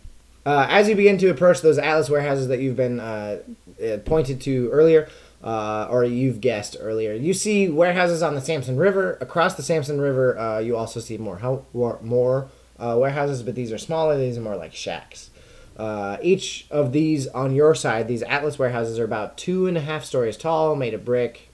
Uh, 0.45 0.65
as 0.69 0.89
you 0.89 0.95
begin 0.95 1.17
to 1.19 1.27
approach 1.29 1.61
those 1.61 1.77
Atlas 1.77 2.09
warehouses 2.09 2.47
that 2.47 2.59
you've 2.59 2.75
been 2.75 2.99
uh, 2.99 3.37
uh, 3.83 3.97
pointed 4.05 4.41
to 4.41 4.69
earlier, 4.71 5.07
uh, 5.43 5.87
or 5.89 6.03
you've 6.03 6.41
guessed 6.41 6.75
earlier, 6.79 7.13
you 7.13 7.33
see 7.33 7.69
warehouses 7.69 8.23
on 8.23 8.33
the 8.33 8.41
Samson 8.41 8.75
River. 8.77 9.17
Across 9.21 9.55
the 9.55 9.63
Samson 9.63 10.01
River, 10.01 10.37
uh, 10.39 10.59
you 10.59 10.75
also 10.75 10.99
see 10.99 11.17
more 11.17 11.37
hou- 11.37 11.63
war- 11.73 11.99
more 12.01 12.47
uh, 12.79 12.95
warehouses, 12.97 13.43
but 13.43 13.53
these 13.55 13.71
are 13.71 13.77
smaller. 13.77 14.17
These 14.17 14.37
are 14.37 14.41
more 14.41 14.55
like 14.55 14.73
shacks. 14.73 15.29
Uh, 15.77 16.17
each 16.21 16.65
of 16.69 16.91
these 16.91 17.27
on 17.27 17.55
your 17.55 17.73
side, 17.73 18.07
these 18.07 18.21
Atlas 18.23 18.59
warehouses 18.59 18.99
are 18.99 19.03
about 19.05 19.37
two 19.37 19.67
and 19.67 19.77
a 19.77 19.81
half 19.81 20.03
stories 20.05 20.37
tall, 20.37 20.75
made 20.75 20.93
of 20.93 21.03
brick. 21.05 21.49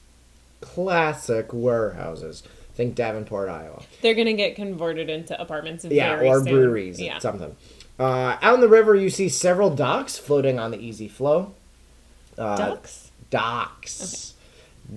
Classic 0.61 1.47
warehouses. 1.53 2.43
Think 2.75 2.95
Davenport, 2.95 3.49
Iowa. 3.49 3.83
They're 4.01 4.15
gonna 4.15 4.33
get 4.33 4.55
converted 4.55 5.09
into 5.09 5.39
apartments. 5.39 5.85
Yeah, 5.85 6.19
or 6.19 6.43
soon. 6.43 6.53
breweries, 6.53 6.99
Yeah. 6.99 7.19
something. 7.19 7.55
Uh, 7.99 8.37
out 8.41 8.55
in 8.55 8.61
the 8.61 8.67
river, 8.67 8.93
you 8.95 9.09
see 9.09 9.29
several 9.29 9.69
docks 9.71 10.17
floating 10.17 10.59
on 10.59 10.71
the 10.71 10.77
easy 10.79 11.07
flow. 11.07 11.53
Uh, 12.37 12.55
Ducks. 12.55 13.11
Docks. 13.29 14.33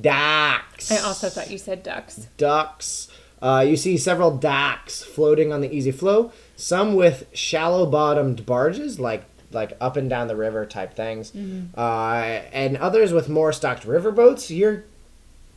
Docks. 0.00 0.92
I 0.92 0.98
also 0.98 1.28
thought 1.28 1.50
you 1.50 1.59
said 1.59 1.83
ducks. 1.83 2.26
ducks. 2.37 3.09
Uh, 3.42 3.64
you 3.66 3.76
see 3.76 3.96
several 3.96 4.37
docks 4.37 5.02
floating 5.02 5.52
on 5.52 5.62
the 5.62 5.72
easy 5.74 5.90
flow. 5.90 6.33
Some 6.61 6.94
with 6.94 7.27
shallow-bottomed 7.33 8.44
barges, 8.44 9.01
like 9.01 9.25
like 9.53 9.77
up 9.81 9.96
and 9.96 10.09
down 10.09 10.29
the 10.29 10.37
river 10.37 10.64
type 10.64 10.94
things, 10.94 11.33
uh, 11.77 12.40
and 12.53 12.77
others 12.77 13.12
with 13.12 13.29
more 13.29 13.53
stocked 13.53 13.85
riverboats. 13.85 14.55
You're 14.55 14.85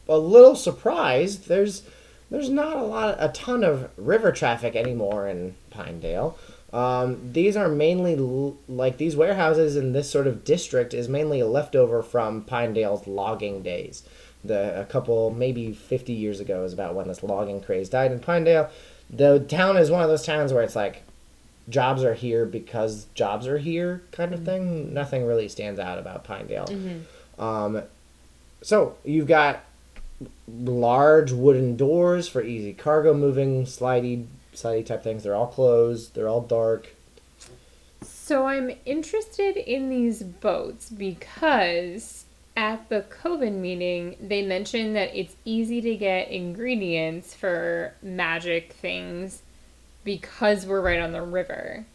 a 0.09 0.17
little 0.17 0.55
surprised. 0.55 1.47
There's 1.47 1.83
there's 2.31 2.49
not 2.49 2.77
a 2.77 2.81
lot, 2.83 3.17
a 3.19 3.27
ton 3.29 3.63
of 3.63 3.89
river 3.97 4.31
traffic 4.31 4.75
anymore 4.75 5.27
in 5.27 5.55
Pinedale. 5.69 6.37
Um, 6.71 7.33
these 7.33 7.55
are 7.55 7.69
mainly 7.69 8.15
l- 8.17 8.57
like 8.67 8.97
these 8.97 9.15
warehouses 9.15 9.75
in 9.75 9.91
this 9.93 10.09
sort 10.09 10.25
of 10.25 10.43
district 10.43 10.93
is 10.95 11.07
mainly 11.07 11.39
a 11.39 11.45
leftover 11.45 12.01
from 12.01 12.41
Pinedale's 12.41 13.05
logging 13.05 13.61
days. 13.61 14.01
The 14.43 14.81
a 14.81 14.85
couple 14.85 15.29
maybe 15.29 15.71
50 15.73 16.13
years 16.13 16.39
ago 16.39 16.63
is 16.63 16.73
about 16.73 16.95
when 16.95 17.07
this 17.07 17.21
logging 17.21 17.61
craze 17.61 17.89
died 17.89 18.11
in 18.11 18.19
Pinedale. 18.19 18.69
The 19.09 19.39
town 19.39 19.77
is 19.77 19.91
one 19.91 20.01
of 20.01 20.09
those 20.09 20.25
towns 20.25 20.51
where 20.53 20.63
it's 20.63 20.75
like 20.75 21.03
jobs 21.69 22.03
are 22.03 22.13
here 22.13 22.45
because 22.45 23.05
jobs 23.13 23.47
are 23.47 23.57
here 23.57 24.01
kind 24.11 24.33
of 24.33 24.43
thing. 24.43 24.93
Nothing 24.93 25.25
really 25.25 25.47
stands 25.47 25.79
out 25.79 25.97
about 25.97 26.23
Pinedale. 26.23 26.67
Um, 27.39 27.83
so 28.61 28.95
you've 29.03 29.27
got 29.27 29.63
large 30.47 31.31
wooden 31.31 31.75
doors 31.75 32.27
for 32.27 32.41
easy 32.41 32.73
cargo 32.73 33.13
moving, 33.13 33.65
slidey, 33.65 34.25
slidey 34.53 34.85
type 34.85 35.03
things. 35.03 35.23
They're 35.23 35.35
all 35.35 35.47
closed. 35.47 36.15
They're 36.15 36.29
all 36.29 36.41
dark. 36.41 36.93
So 38.01 38.47
I'm 38.47 38.71
interested 38.85 39.57
in 39.57 39.89
these 39.89 40.23
boats 40.23 40.89
because 40.89 42.22
at 42.55 42.89
the 42.89 43.01
Coven 43.01 43.61
meeting, 43.61 44.15
they 44.21 44.43
mentioned 44.43 44.95
that 44.95 45.15
it's 45.17 45.35
easy 45.43 45.81
to 45.81 45.95
get 45.95 46.29
ingredients 46.29 47.33
for 47.33 47.93
magic 48.01 48.73
things 48.73 49.41
because 50.03 50.65
we're 50.65 50.81
right 50.81 50.99
on 50.99 51.11
the 51.11 51.21
river. 51.21 51.85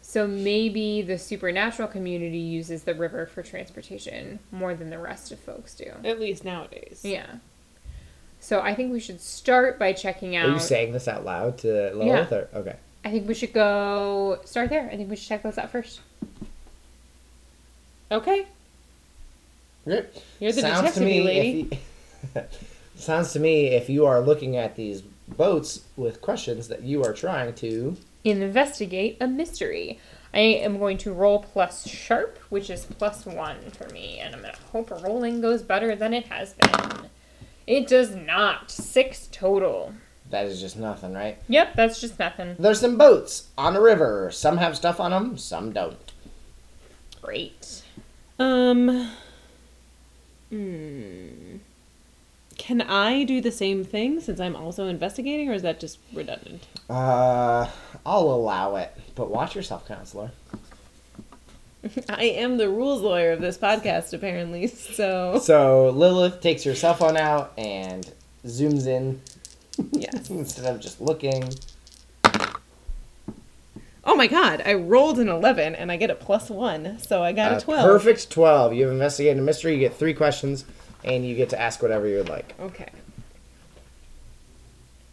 So 0.00 0.26
maybe 0.26 1.02
the 1.02 1.18
supernatural 1.18 1.88
community 1.88 2.38
uses 2.38 2.84
the 2.84 2.94
river 2.94 3.26
for 3.26 3.42
transportation 3.42 4.38
more 4.50 4.74
than 4.74 4.88
the 4.88 4.98
rest 4.98 5.32
of 5.32 5.38
folks 5.38 5.74
do. 5.74 5.92
At 6.02 6.18
least 6.18 6.46
nowadays. 6.46 7.00
Yeah. 7.04 7.26
So 8.40 8.60
I 8.60 8.74
think 8.74 8.90
we 8.90 9.00
should 9.00 9.20
start 9.20 9.78
by 9.78 9.92
checking 9.92 10.34
out. 10.34 10.48
Are 10.48 10.52
you 10.52 10.60
saying 10.60 10.92
this 10.92 11.08
out 11.08 11.26
loud 11.26 11.58
to 11.58 11.92
Lilith? 11.94 12.32
Or, 12.32 12.48
okay. 12.54 12.76
I 13.04 13.10
think 13.10 13.28
we 13.28 13.34
should 13.34 13.52
go 13.52 14.40
start 14.44 14.70
there. 14.70 14.88
I 14.90 14.96
think 14.96 15.10
we 15.10 15.16
should 15.16 15.28
check 15.28 15.42
those 15.42 15.58
out 15.58 15.70
first. 15.70 16.00
Okay. 18.10 18.46
Good. 19.88 20.10
You're 20.38 20.52
the 20.52 20.60
Sounds 20.60 20.92
to 20.94 21.00
detective 21.00 21.02
me 21.02 21.20
lady. 21.22 21.68
If 21.70 22.34
you, 22.34 22.42
sounds 22.96 23.32
to 23.32 23.40
me 23.40 23.68
if 23.68 23.88
you 23.88 24.04
are 24.04 24.20
looking 24.20 24.58
at 24.58 24.76
these 24.76 25.00
boats 25.00 25.80
with 25.96 26.20
questions 26.20 26.68
that 26.68 26.82
you 26.82 27.02
are 27.04 27.14
trying 27.14 27.54
to. 27.54 27.96
investigate 28.22 29.16
a 29.18 29.26
mystery. 29.26 29.98
I 30.34 30.40
am 30.40 30.78
going 30.78 30.98
to 30.98 31.12
roll 31.14 31.38
plus 31.38 31.88
sharp, 31.88 32.38
which 32.50 32.68
is 32.68 32.84
plus 32.84 33.24
one 33.24 33.56
for 33.70 33.88
me, 33.88 34.18
and 34.18 34.34
I'm 34.34 34.42
gonna 34.42 34.52
hope 34.72 34.90
rolling 34.90 35.40
goes 35.40 35.62
better 35.62 35.96
than 35.96 36.12
it 36.12 36.26
has 36.26 36.52
been. 36.52 37.08
It 37.66 37.86
does 37.86 38.14
not. 38.14 38.70
Six 38.70 39.26
total. 39.32 39.94
That 40.28 40.44
is 40.44 40.60
just 40.60 40.76
nothing, 40.76 41.14
right? 41.14 41.38
Yep, 41.48 41.76
that's 41.76 41.98
just 41.98 42.18
nothing. 42.18 42.56
There's 42.58 42.80
some 42.80 42.98
boats 42.98 43.48
on 43.56 43.74
a 43.74 43.80
river. 43.80 44.30
Some 44.30 44.58
have 44.58 44.76
stuff 44.76 45.00
on 45.00 45.12
them, 45.12 45.38
some 45.38 45.72
don't. 45.72 46.12
Great. 47.22 47.82
Um. 48.38 49.10
Hmm. 50.50 51.56
Can 52.56 52.82
I 52.82 53.22
do 53.24 53.40
the 53.40 53.52
same 53.52 53.84
thing 53.84 54.20
since 54.20 54.40
I'm 54.40 54.56
also 54.56 54.88
investigating, 54.88 55.48
or 55.48 55.52
is 55.52 55.62
that 55.62 55.78
just 55.78 55.98
redundant? 56.12 56.66
Uh, 56.90 57.70
I'll 58.04 58.30
allow 58.30 58.76
it, 58.76 58.92
but 59.14 59.30
watch 59.30 59.54
yourself, 59.54 59.86
counselor. 59.86 60.32
I 62.08 62.24
am 62.24 62.56
the 62.58 62.68
rules 62.68 63.00
lawyer 63.00 63.32
of 63.32 63.40
this 63.40 63.56
podcast, 63.56 64.12
apparently. 64.12 64.66
So 64.66 65.38
So 65.38 65.90
Lilith 65.90 66.40
takes 66.40 66.64
her 66.64 66.74
cell 66.74 66.94
phone 66.94 67.16
out 67.16 67.52
and 67.56 68.12
zooms 68.44 68.86
in 68.86 69.20
yes. 69.92 70.28
instead 70.30 70.66
of 70.66 70.80
just 70.80 71.00
looking. 71.00 71.48
Oh 74.04 74.14
my 74.14 74.26
god! 74.26 74.62
I 74.64 74.74
rolled 74.74 75.18
an 75.18 75.28
eleven, 75.28 75.74
and 75.74 75.90
I 75.92 75.96
get 75.96 76.10
a 76.10 76.14
plus 76.14 76.48
one, 76.50 76.98
so 76.98 77.22
I 77.22 77.32
got 77.32 77.52
Uh, 77.52 77.56
a 77.56 77.60
twelve. 77.60 77.84
Perfect 77.86 78.30
12. 78.30 78.74
You 78.74 78.84
have 78.84 78.92
investigated 78.92 79.38
a 79.38 79.42
mystery, 79.42 79.74
you 79.74 79.80
get 79.80 79.94
three 79.96 80.14
questions, 80.14 80.64
and 81.04 81.26
you 81.26 81.34
get 81.34 81.50
to 81.50 81.60
ask 81.60 81.82
whatever 81.82 82.06
you 82.06 82.16
would 82.18 82.28
like. 82.28 82.54
Okay. 82.60 82.88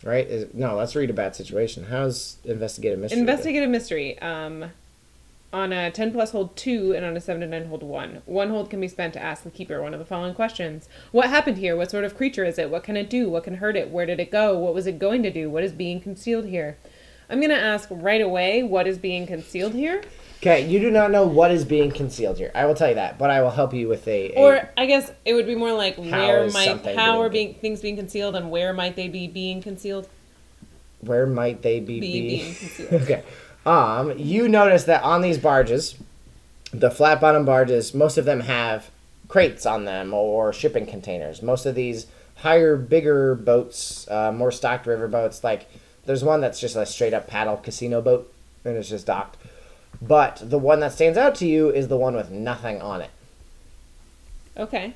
Right? 0.03 0.27
Is, 0.27 0.53
no, 0.53 0.75
let's 0.75 0.95
read 0.95 1.09
a 1.09 1.13
bad 1.13 1.35
situation. 1.35 1.85
How's 1.85 2.37
investigate 2.45 2.93
a 2.93 2.97
mystery? 2.97 3.19
Investigate 3.19 3.63
a 3.63 3.67
mystery. 3.67 4.19
Um, 4.19 4.71
on 5.51 5.71
a 5.71 5.89
10 5.89 6.11
plus 6.11 6.31
hold 6.31 6.55
2 6.57 6.93
and 6.93 7.05
on 7.05 7.15
a 7.15 7.21
7 7.21 7.39
to 7.39 7.47
9 7.47 7.65
hold 7.67 7.81
1. 7.81 8.23
One 8.25 8.49
hold 8.49 8.69
can 8.69 8.81
be 8.81 8.89
spent 8.89 9.13
to 9.13 9.23
ask 9.23 9.43
the 9.43 9.49
keeper 9.49 9.81
one 9.81 9.93
of 9.93 9.99
the 9.99 10.05
following 10.05 10.33
questions 10.33 10.89
What 11.13 11.29
happened 11.29 11.57
here? 11.57 11.77
What 11.77 11.89
sort 11.89 12.03
of 12.03 12.17
creature 12.17 12.43
is 12.43 12.59
it? 12.59 12.69
What 12.69 12.83
can 12.83 12.97
it 12.97 13.09
do? 13.09 13.29
What 13.29 13.45
can 13.45 13.55
hurt 13.55 13.77
it? 13.77 13.89
Where 13.89 14.05
did 14.05 14.19
it 14.19 14.31
go? 14.31 14.57
What 14.57 14.73
was 14.73 14.85
it 14.85 14.99
going 14.99 15.23
to 15.23 15.31
do? 15.31 15.49
What 15.49 15.63
is 15.63 15.71
being 15.71 16.01
concealed 16.01 16.45
here? 16.45 16.77
I'm 17.29 17.39
going 17.39 17.49
to 17.49 17.59
ask 17.59 17.87
right 17.91 18.21
away 18.21 18.63
what 18.63 18.87
is 18.87 18.97
being 18.97 19.25
concealed 19.27 19.73
here. 19.73 20.01
Okay, 20.39 20.67
you 20.67 20.79
do 20.79 20.91
not 20.91 21.11
know 21.11 21.25
what 21.25 21.49
is 21.51 21.65
being 21.65 21.89
concealed 21.91 22.37
here. 22.37 22.51
I 22.53 22.65
will 22.65 22.75
tell 22.75 22.89
you 22.89 22.95
that, 22.95 23.17
but 23.17 23.29
I 23.31 23.41
will 23.41 23.49
help 23.51 23.73
you 23.73 23.87
with 23.87 24.07
a. 24.07 24.31
a- 24.33 24.35
Or 24.39 24.69
I 24.77 24.85
guess 24.85 25.11
it 25.23 25.33
would 25.33 25.47
be 25.47 25.55
more 25.55 25.73
like 25.73 25.95
where 25.97 26.49
might 26.51 26.67
how 26.67 27.13
being 27.13 27.21
are 27.25 27.29
being 27.29 27.53
things 27.55 27.81
being 27.81 27.95
concealed 27.95 28.35
and 28.35 28.51
where 28.51 28.71
might 28.73 28.95
they 28.95 29.07
be 29.07 29.27
being 29.27 29.61
concealed? 29.61 30.07
where 31.01 31.27
might 31.27 31.61
they 31.61 31.79
be, 31.79 31.99
Be 31.99 32.11
be- 32.21 32.27
being 32.37 32.55
concealed. 32.55 32.93
okay. 33.03 33.23
Um, 33.65 34.17
you 34.17 34.47
notice 34.47 34.83
that 34.85 35.03
on 35.03 35.21
these 35.21 35.37
barges, 35.37 35.95
the 36.71 36.89
flat 36.89 37.21
bottom 37.21 37.45
barges, 37.45 37.93
most 37.93 38.17
of 38.17 38.25
them 38.25 38.41
have 38.41 38.89
crates 39.27 39.65
on 39.65 39.85
them 39.85 40.13
or 40.13 40.51
shipping 40.53 40.85
containers. 40.87 41.41
Most 41.43 41.65
of 41.65 41.75
these 41.75 42.07
higher, 42.37 42.75
bigger 42.75 43.35
boats, 43.35 44.07
uh, 44.09 44.31
more 44.31 44.51
stocked 44.51 44.85
river 44.87 45.07
boats, 45.07 45.43
like 45.43 45.67
there's 46.05 46.23
one 46.23 46.41
that's 46.41 46.59
just 46.59 46.75
a 46.75 46.85
straight 46.85 47.13
up 47.13 47.27
paddle 47.27 47.57
casino 47.57 48.01
boat 48.01 48.31
and 48.63 48.77
it's 48.77 48.89
just 48.89 49.05
docked. 49.05 49.37
But 50.01 50.41
the 50.43 50.57
one 50.57 50.79
that 50.81 50.91
stands 50.93 51.17
out 51.17 51.35
to 51.35 51.47
you 51.47 51.69
is 51.69 51.87
the 51.87 51.97
one 51.97 52.15
with 52.15 52.29
nothing 52.31 52.81
on 52.81 53.01
it. 53.01 53.09
Okay. 54.57 54.93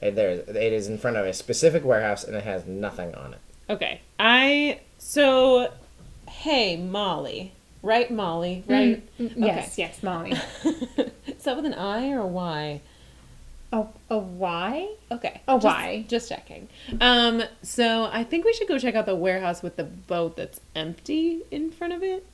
It, 0.00 0.14
there, 0.14 0.30
it 0.30 0.72
is 0.72 0.88
in 0.88 0.98
front 0.98 1.16
of 1.16 1.24
a 1.26 1.32
specific 1.32 1.84
warehouse 1.84 2.24
and 2.24 2.36
it 2.36 2.44
has 2.44 2.66
nothing 2.66 3.14
on 3.14 3.34
it. 3.34 3.40
Okay. 3.68 4.00
I 4.18 4.80
so 4.98 5.72
hey 6.28 6.76
Molly. 6.76 7.52
Right, 7.82 8.10
Molly, 8.10 8.64
right? 8.66 9.00
Mm, 9.18 9.34
Yes, 9.36 9.78
yes, 9.78 10.02
Molly. 10.02 10.32
Is 11.26 11.44
that 11.44 11.54
with 11.54 11.66
an 11.66 11.74
I 11.74 12.10
or 12.10 12.20
a 12.20 12.26
Y? 12.26 12.80
A, 13.72 13.84
a 14.10 14.18
why? 14.18 14.88
Okay. 15.10 15.40
A 15.48 15.54
just- 15.54 15.64
Y. 15.64 16.04
Just 16.08 16.28
checking. 16.28 16.68
Um, 17.00 17.42
so 17.62 18.08
I 18.12 18.24
think 18.24 18.44
we 18.44 18.52
should 18.52 18.68
go 18.68 18.78
check 18.78 18.94
out 18.94 19.06
the 19.06 19.16
warehouse 19.16 19.62
with 19.62 19.76
the 19.76 19.84
boat 19.84 20.36
that's 20.36 20.60
empty 20.74 21.42
in 21.50 21.70
front 21.70 21.92
of 21.92 22.02
it. 22.02 22.26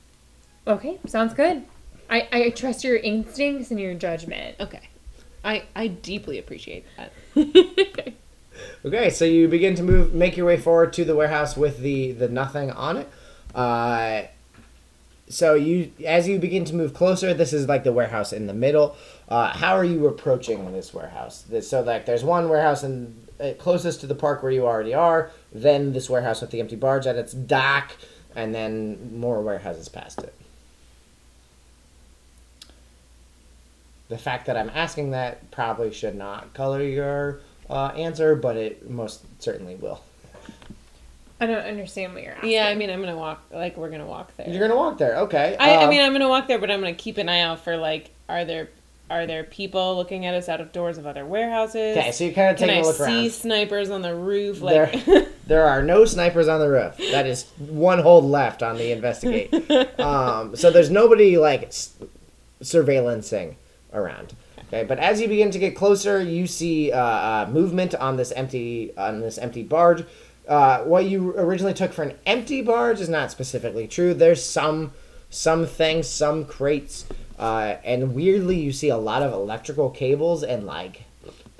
Okay, 0.67 0.99
sounds 1.05 1.33
good. 1.33 1.63
I, 2.09 2.27
I 2.31 2.49
trust 2.51 2.83
your 2.83 2.95
instincts 2.97 3.71
and 3.71 3.79
your 3.79 3.93
judgment. 3.95 4.55
Okay. 4.59 4.81
I 5.43 5.63
I 5.75 5.87
deeply 5.87 6.37
appreciate 6.39 6.85
that. 6.97 7.11
okay. 7.37 8.13
Okay, 8.85 9.09
so 9.09 9.25
you 9.25 9.47
begin 9.47 9.73
to 9.75 9.83
move, 9.83 10.13
make 10.13 10.37
your 10.37 10.45
way 10.45 10.57
forward 10.57 10.93
to 10.93 11.03
the 11.03 11.15
warehouse 11.15 11.57
with 11.57 11.79
the 11.79 12.11
the 12.11 12.29
nothing 12.29 12.69
on 12.71 12.97
it. 12.97 13.09
Uh, 13.55 14.23
so 15.27 15.55
you, 15.55 15.91
as 16.05 16.27
you 16.27 16.37
begin 16.37 16.63
to 16.65 16.75
move 16.75 16.93
closer, 16.93 17.33
this 17.33 17.51
is 17.51 17.67
like 17.67 17.83
the 17.83 17.91
warehouse 17.91 18.31
in 18.31 18.45
the 18.45 18.53
middle. 18.53 18.95
Uh, 19.29 19.49
how 19.53 19.75
are 19.75 19.85
you 19.85 20.07
approaching 20.07 20.71
this 20.73 20.93
warehouse? 20.93 21.41
This, 21.43 21.69
so 21.69 21.81
like, 21.81 22.05
there's 22.05 22.23
one 22.23 22.49
warehouse 22.49 22.83
and 22.83 23.27
uh, 23.39 23.51
closest 23.57 24.01
to 24.01 24.07
the 24.07 24.15
park 24.15 24.43
where 24.43 24.51
you 24.51 24.65
already 24.65 24.93
are. 24.93 25.31
Then 25.51 25.93
this 25.93 26.09
warehouse 26.09 26.41
with 26.41 26.51
the 26.51 26.59
empty 26.59 26.75
barge 26.75 27.07
at 27.07 27.15
its 27.15 27.33
dock, 27.33 27.93
and 28.35 28.53
then 28.53 29.17
more 29.19 29.41
warehouses 29.41 29.89
past 29.89 30.19
it. 30.19 30.33
The 34.09 34.17
fact 34.17 34.45
that 34.47 34.57
I'm 34.57 34.69
asking 34.73 35.11
that 35.11 35.49
probably 35.51 35.91
should 35.91 36.15
not 36.15 36.53
color 36.53 36.83
your 36.83 37.39
uh, 37.69 37.87
answer, 37.87 38.35
but 38.35 38.57
it 38.57 38.89
most 38.89 39.21
certainly 39.39 39.75
will. 39.75 40.01
I 41.39 41.45
don't 41.45 41.65
understand 41.65 42.13
what 42.13 42.23
you're 42.23 42.35
asking. 42.35 42.51
Yeah, 42.51 42.67
I 42.67 42.75
mean 42.75 42.89
I'm 42.89 42.99
gonna 42.99 43.17
walk 43.17 43.43
like 43.51 43.75
we're 43.75 43.89
gonna 43.89 44.05
walk 44.05 44.35
there. 44.37 44.47
You're 44.47 44.59
gonna 44.65 44.79
walk 44.79 44.97
there, 44.97 45.17
okay? 45.19 45.57
I, 45.59 45.75
I 45.75 45.83
Um, 45.83 45.89
mean 45.89 46.01
I'm 46.01 46.11
gonna 46.13 46.29
walk 46.29 46.47
there, 46.47 46.59
but 46.59 46.69
I'm 46.69 46.79
gonna 46.79 46.93
keep 46.93 47.17
an 47.17 47.27
eye 47.27 47.39
out 47.41 47.61
for 47.61 47.75
like 47.75 48.11
are 48.29 48.45
there 48.45 48.69
are 49.09 49.27
there 49.27 49.43
people 49.43 49.95
looking 49.95 50.25
at 50.25 50.33
us 50.33 50.49
out 50.49 50.59
of 50.61 50.71
doors 50.71 50.97
of 50.97 51.05
other 51.05 51.25
warehouses? 51.25 51.97
okay. 51.97 52.11
So 52.11 52.23
you're 52.23 52.33
kind 52.33 52.51
of 52.51 52.57
Can 52.57 52.67
taking 52.69 52.83
I 52.83 52.85
a 52.85 52.87
look 52.87 52.95
see 52.95 53.03
around. 53.23 53.31
snipers 53.31 53.89
on 53.89 54.01
the 54.01 54.15
roof? 54.15 54.61
Like 54.61 55.05
There, 55.05 55.27
there 55.47 55.63
are 55.67 55.81
no 55.83 56.05
snipers 56.05 56.47
on 56.47 56.59
the 56.59 56.69
roof. 56.69 56.97
That 57.11 57.27
is 57.27 57.43
one 57.59 57.99
hold 57.99 58.23
left 58.25 58.63
on 58.63 58.77
the 58.77 58.91
investigate. 58.91 59.53
um, 59.99 60.55
so 60.55 60.71
there's 60.71 60.89
nobody 60.89 61.37
like 61.37 61.63
s- 61.65 61.93
surveillancing 62.61 63.55
around. 63.93 64.33
Okay, 64.67 64.83
but 64.83 64.97
as 64.99 65.21
you 65.21 65.27
begin 65.27 65.51
to 65.51 65.59
get 65.59 65.75
closer, 65.75 66.19
you 66.21 66.47
see 66.47 66.91
uh, 66.91 66.97
uh, 66.99 67.49
movement 67.51 67.93
on 67.95 68.17
this 68.17 68.31
empty 68.31 68.95
on 68.97 69.19
this 69.21 69.37
empty 69.37 69.61
barge. 69.63 70.03
Uh, 70.47 70.79
what 70.79 71.05
you 71.05 71.31
originally 71.37 71.73
took 71.73 71.93
for 71.93 72.03
an 72.03 72.15
empty 72.25 72.61
barge 72.61 72.99
is 72.99 73.07
not 73.09 73.29
specifically 73.31 73.87
true. 73.87 74.13
There's 74.13 74.43
some 74.43 74.91
some 75.29 75.65
things, 75.67 76.07
some 76.07 76.45
crates, 76.45 77.05
uh, 77.43 77.77
and 77.83 78.15
weirdly, 78.15 78.57
you 78.57 78.71
see 78.71 78.87
a 78.87 78.95
lot 78.95 79.21
of 79.21 79.33
electrical 79.33 79.89
cables 79.89 80.43
and 80.43 80.65
like 80.65 81.03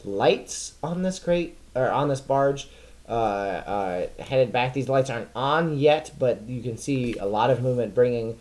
lights 0.06 0.76
on 0.82 1.04
this 1.04 1.20
crate 1.20 1.58
or 1.76 1.92
on 1.92 2.08
this 2.08 2.22
barge 2.22 2.70
uh, 3.10 3.12
uh, 3.12 4.08
headed 4.18 4.54
back. 4.54 4.74
These 4.74 4.88
lights 4.88 5.10
aren't 5.10 5.28
on 5.36 5.78
yet, 5.78 6.12
but 6.18 6.44
you 6.44 6.64
can 6.64 6.78
see 6.78 7.18
a 7.18 7.26
lot 7.26 7.50
of 7.50 7.62
movement 7.62 7.94
bringing 7.94 8.40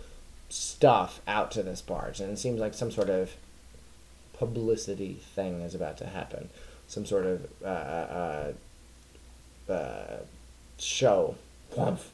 stuff 0.50 1.20
out 1.26 1.50
to 1.50 1.64
this 1.64 1.82
barge, 1.82 2.20
and 2.20 2.30
it 2.30 2.38
seems 2.38 2.60
like 2.60 2.74
some 2.74 2.92
sort 2.92 3.10
of 3.10 3.32
publicity 4.34 5.14
thing 5.34 5.62
is 5.62 5.74
about 5.74 5.96
to 5.96 6.06
happen. 6.06 6.48
Some 6.86 7.04
sort 7.04 7.26
of 7.26 7.48
uh, 7.64 7.66
uh, 7.66 8.52
uh, 9.68 10.16
show. 10.78 11.34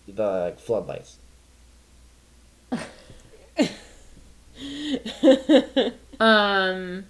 The 0.07 0.55
floodlights. 0.57 1.18
Um, 6.20 7.04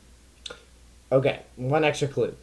Okay, 1.11 1.41
one 1.57 1.85
extra 1.85 2.07
clue. 2.07 2.35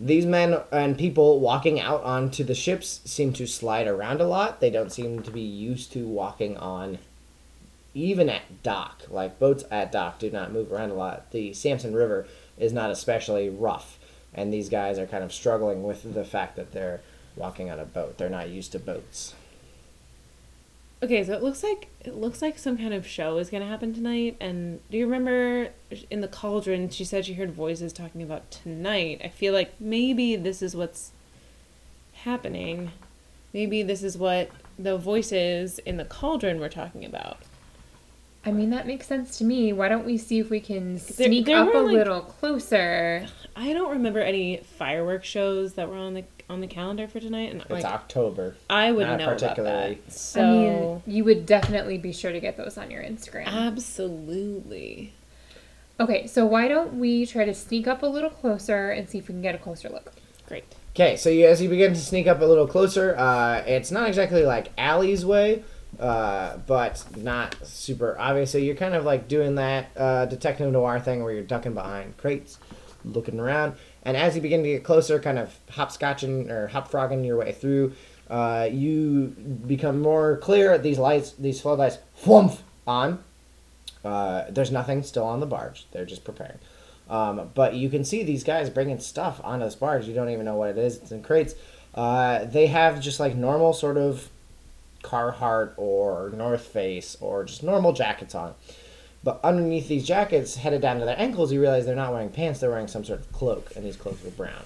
These 0.00 0.26
men 0.26 0.58
and 0.72 0.98
people 0.98 1.38
walking 1.38 1.78
out 1.78 2.02
onto 2.02 2.42
the 2.42 2.54
ships 2.54 3.00
seem 3.04 3.32
to 3.34 3.46
slide 3.46 3.86
around 3.86 4.20
a 4.20 4.26
lot. 4.26 4.60
They 4.60 4.70
don't 4.70 4.90
seem 4.90 5.22
to 5.22 5.30
be 5.30 5.40
used 5.40 5.92
to 5.92 6.06
walking 6.06 6.56
on 6.56 6.98
even 7.94 8.28
at 8.28 8.62
dock. 8.62 9.02
Like 9.10 9.38
boats 9.38 9.64
at 9.70 9.92
dock 9.92 10.18
do 10.18 10.30
not 10.30 10.52
move 10.52 10.72
around 10.72 10.90
a 10.90 10.94
lot. 10.94 11.30
The 11.30 11.52
Samson 11.52 11.94
River 11.94 12.26
is 12.58 12.72
not 12.72 12.90
especially 12.90 13.48
rough, 13.48 13.98
and 14.34 14.52
these 14.52 14.68
guys 14.68 14.98
are 14.98 15.06
kind 15.06 15.22
of 15.22 15.32
struggling 15.32 15.84
with 15.84 16.14
the 16.14 16.24
fact 16.24 16.56
that 16.56 16.72
they're 16.72 17.02
walking 17.36 17.70
on 17.70 17.78
a 17.78 17.84
boat. 17.84 18.18
They're 18.18 18.28
not 18.28 18.48
used 18.48 18.72
to 18.72 18.80
boats. 18.80 19.34
Okay, 21.02 21.24
so 21.24 21.32
it 21.32 21.42
looks 21.42 21.62
like 21.62 21.88
it 22.04 22.14
looks 22.14 22.42
like 22.42 22.58
some 22.58 22.76
kind 22.76 22.92
of 22.92 23.06
show 23.06 23.38
is 23.38 23.48
gonna 23.48 23.66
happen 23.66 23.94
tonight. 23.94 24.36
And 24.40 24.80
do 24.90 24.98
you 24.98 25.06
remember 25.06 25.70
in 26.10 26.20
the 26.20 26.28
cauldron? 26.28 26.90
She 26.90 27.04
said 27.04 27.24
she 27.24 27.34
heard 27.34 27.52
voices 27.52 27.92
talking 27.92 28.22
about 28.22 28.50
tonight. 28.50 29.20
I 29.24 29.28
feel 29.28 29.54
like 29.54 29.80
maybe 29.80 30.36
this 30.36 30.60
is 30.60 30.76
what's 30.76 31.12
happening. 32.12 32.92
Maybe 33.54 33.82
this 33.82 34.02
is 34.02 34.18
what 34.18 34.50
the 34.78 34.98
voices 34.98 35.78
in 35.80 35.96
the 35.96 36.04
cauldron 36.04 36.60
were 36.60 36.68
talking 36.68 37.04
about. 37.04 37.38
I 38.44 38.52
mean, 38.52 38.70
that 38.70 38.86
makes 38.86 39.06
sense 39.06 39.36
to 39.38 39.44
me. 39.44 39.72
Why 39.72 39.88
don't 39.88 40.06
we 40.06 40.16
see 40.16 40.38
if 40.38 40.48
we 40.48 40.60
can 40.60 40.98
sneak 40.98 41.46
there 41.46 41.58
up 41.58 41.74
a 41.74 41.78
like- 41.78 41.92
little 41.92 42.20
closer? 42.20 43.26
I 43.56 43.72
don't 43.72 43.90
remember 43.90 44.20
any 44.20 44.58
fireworks 44.58 45.28
shows 45.28 45.74
that 45.74 45.88
were 45.88 45.96
on 45.96 46.14
the 46.14 46.24
on 46.50 46.60
the 46.60 46.66
calendar 46.66 47.06
for 47.06 47.20
tonight, 47.20 47.52
and 47.52 47.60
It's 47.62 47.70
like 47.70 47.84
October. 47.84 48.56
I 48.68 48.90
would 48.92 49.06
not 49.06 49.18
know 49.18 49.26
about 49.26 49.38
particularly. 49.38 49.94
that. 50.04 50.12
So 50.12 50.40
I 50.42 50.52
mean, 50.52 51.02
you 51.06 51.24
would 51.24 51.46
definitely 51.46 51.96
be 51.96 52.12
sure 52.12 52.32
to 52.32 52.40
get 52.40 52.56
those 52.56 52.76
on 52.76 52.90
your 52.90 53.02
Instagram. 53.02 53.46
absolutely. 53.46 55.12
okay, 55.98 56.26
so 56.26 56.44
why 56.46 56.66
don't 56.68 56.98
we 56.98 57.24
try 57.26 57.44
to 57.44 57.54
sneak 57.54 57.86
up 57.86 58.02
a 58.02 58.06
little 58.06 58.30
closer 58.30 58.90
and 58.90 59.08
see 59.08 59.18
if 59.18 59.28
we 59.28 59.34
can 59.34 59.42
get 59.42 59.54
a 59.54 59.58
closer 59.58 59.88
look? 59.88 60.12
Great. 60.48 60.64
Okay, 60.94 61.16
so 61.16 61.30
you, 61.30 61.46
as 61.46 61.62
you 61.62 61.68
begin 61.68 61.92
to 61.94 62.00
sneak 62.00 62.26
up 62.26 62.40
a 62.40 62.44
little 62.44 62.66
closer, 62.66 63.14
uh, 63.16 63.62
it's 63.66 63.90
not 63.92 64.08
exactly 64.08 64.44
like 64.44 64.72
Allie's 64.76 65.24
way, 65.24 65.62
uh, 66.00 66.56
but 66.66 67.04
not 67.16 67.54
super 67.64 68.16
obvious. 68.18 68.50
So 68.50 68.58
you're 68.58 68.74
kind 68.74 68.94
of 68.94 69.04
like 69.04 69.28
doing 69.28 69.54
that 69.54 69.90
uh, 69.96 70.26
detective 70.26 70.72
noir 70.72 70.98
thing 70.98 71.22
where 71.22 71.32
you're 71.32 71.44
ducking 71.44 71.74
behind 71.74 72.16
crates, 72.16 72.58
looking 73.04 73.38
around, 73.38 73.74
and 74.04 74.16
as 74.16 74.34
you 74.34 74.42
begin 74.42 74.62
to 74.62 74.68
get 74.68 74.84
closer, 74.84 75.18
kind 75.18 75.38
of 75.38 75.58
hopscotching 75.70 76.50
or 76.50 76.68
hopfrogging 76.68 77.24
your 77.24 77.36
way 77.36 77.52
through, 77.52 77.92
uh, 78.28 78.68
you 78.70 79.28
become 79.66 80.00
more 80.00 80.36
clear. 80.38 80.78
These 80.78 80.98
lights, 80.98 81.32
these 81.32 81.60
floodlights, 81.60 81.98
whoomph, 82.24 82.62
on. 82.86 83.22
Uh, 84.04 84.44
there's 84.48 84.70
nothing 84.70 85.02
still 85.02 85.24
on 85.24 85.40
the 85.40 85.46
barge. 85.46 85.86
They're 85.92 86.06
just 86.06 86.24
preparing. 86.24 86.58
Um, 87.08 87.50
but 87.54 87.74
you 87.74 87.90
can 87.90 88.04
see 88.04 88.22
these 88.22 88.44
guys 88.44 88.70
bringing 88.70 89.00
stuff 89.00 89.40
onto 89.42 89.64
this 89.64 89.74
barge. 89.74 90.06
You 90.06 90.14
don't 90.14 90.30
even 90.30 90.44
know 90.44 90.54
what 90.54 90.70
it 90.70 90.78
is. 90.78 90.96
It's 90.98 91.12
in 91.12 91.22
crates. 91.22 91.54
Uh, 91.94 92.44
they 92.44 92.68
have 92.68 93.00
just 93.00 93.18
like 93.18 93.34
normal 93.34 93.72
sort 93.72 93.96
of 93.96 94.28
Carhartt 95.02 95.72
or 95.76 96.30
North 96.34 96.62
Face 96.62 97.16
or 97.20 97.44
just 97.44 97.62
normal 97.62 97.92
jackets 97.92 98.34
on. 98.34 98.54
But 99.22 99.40
underneath 99.44 99.88
these 99.88 100.06
jackets, 100.06 100.56
headed 100.56 100.80
down 100.80 100.98
to 100.98 101.04
their 101.04 101.18
ankles, 101.18 101.52
you 101.52 101.60
realize 101.60 101.84
they're 101.84 101.94
not 101.94 102.12
wearing 102.12 102.30
pants. 102.30 102.60
They're 102.60 102.70
wearing 102.70 102.88
some 102.88 103.04
sort 103.04 103.20
of 103.20 103.30
cloak, 103.32 103.72
and 103.76 103.84
these 103.84 103.96
cloaks 103.96 104.24
are 104.24 104.30
brown. 104.30 104.64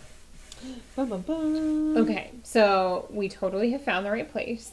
Bum, 0.97 1.09
bum, 1.09 1.21
bum. 1.23 1.97
Okay, 1.97 2.31
so 2.43 3.07
we 3.11 3.29
totally 3.29 3.73
have 3.73 3.83
found 3.83 4.07
the 4.07 4.11
right 4.11 4.31
place. 4.31 4.73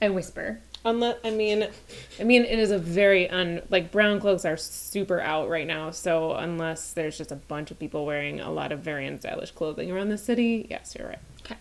I 0.00 0.08
whisper. 0.08 0.60
Unless 0.82 1.18
I 1.24 1.30
mean, 1.30 1.68
I 2.18 2.24
mean, 2.24 2.44
it 2.44 2.58
is 2.58 2.70
a 2.70 2.78
very 2.78 3.28
un 3.28 3.60
like 3.68 3.92
brown 3.92 4.18
cloaks 4.18 4.46
are 4.46 4.56
super 4.56 5.20
out 5.20 5.50
right 5.50 5.66
now. 5.66 5.90
So 5.90 6.32
unless 6.32 6.92
there's 6.92 7.18
just 7.18 7.30
a 7.30 7.36
bunch 7.36 7.70
of 7.70 7.78
people 7.78 8.06
wearing 8.06 8.40
a 8.40 8.50
lot 8.50 8.72
of 8.72 8.80
very 8.80 9.06
unstylish 9.06 9.54
clothing 9.54 9.90
around 9.90 10.08
the 10.08 10.16
city, 10.16 10.66
yes, 10.70 10.96
you're 10.98 11.08
right. 11.08 11.18
Okay. 11.44 11.56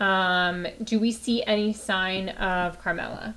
Um, 0.00 0.66
do 0.82 0.98
we 0.98 1.12
see 1.12 1.44
any 1.44 1.74
sign 1.74 2.30
of 2.30 2.80
Carmela? 2.80 3.34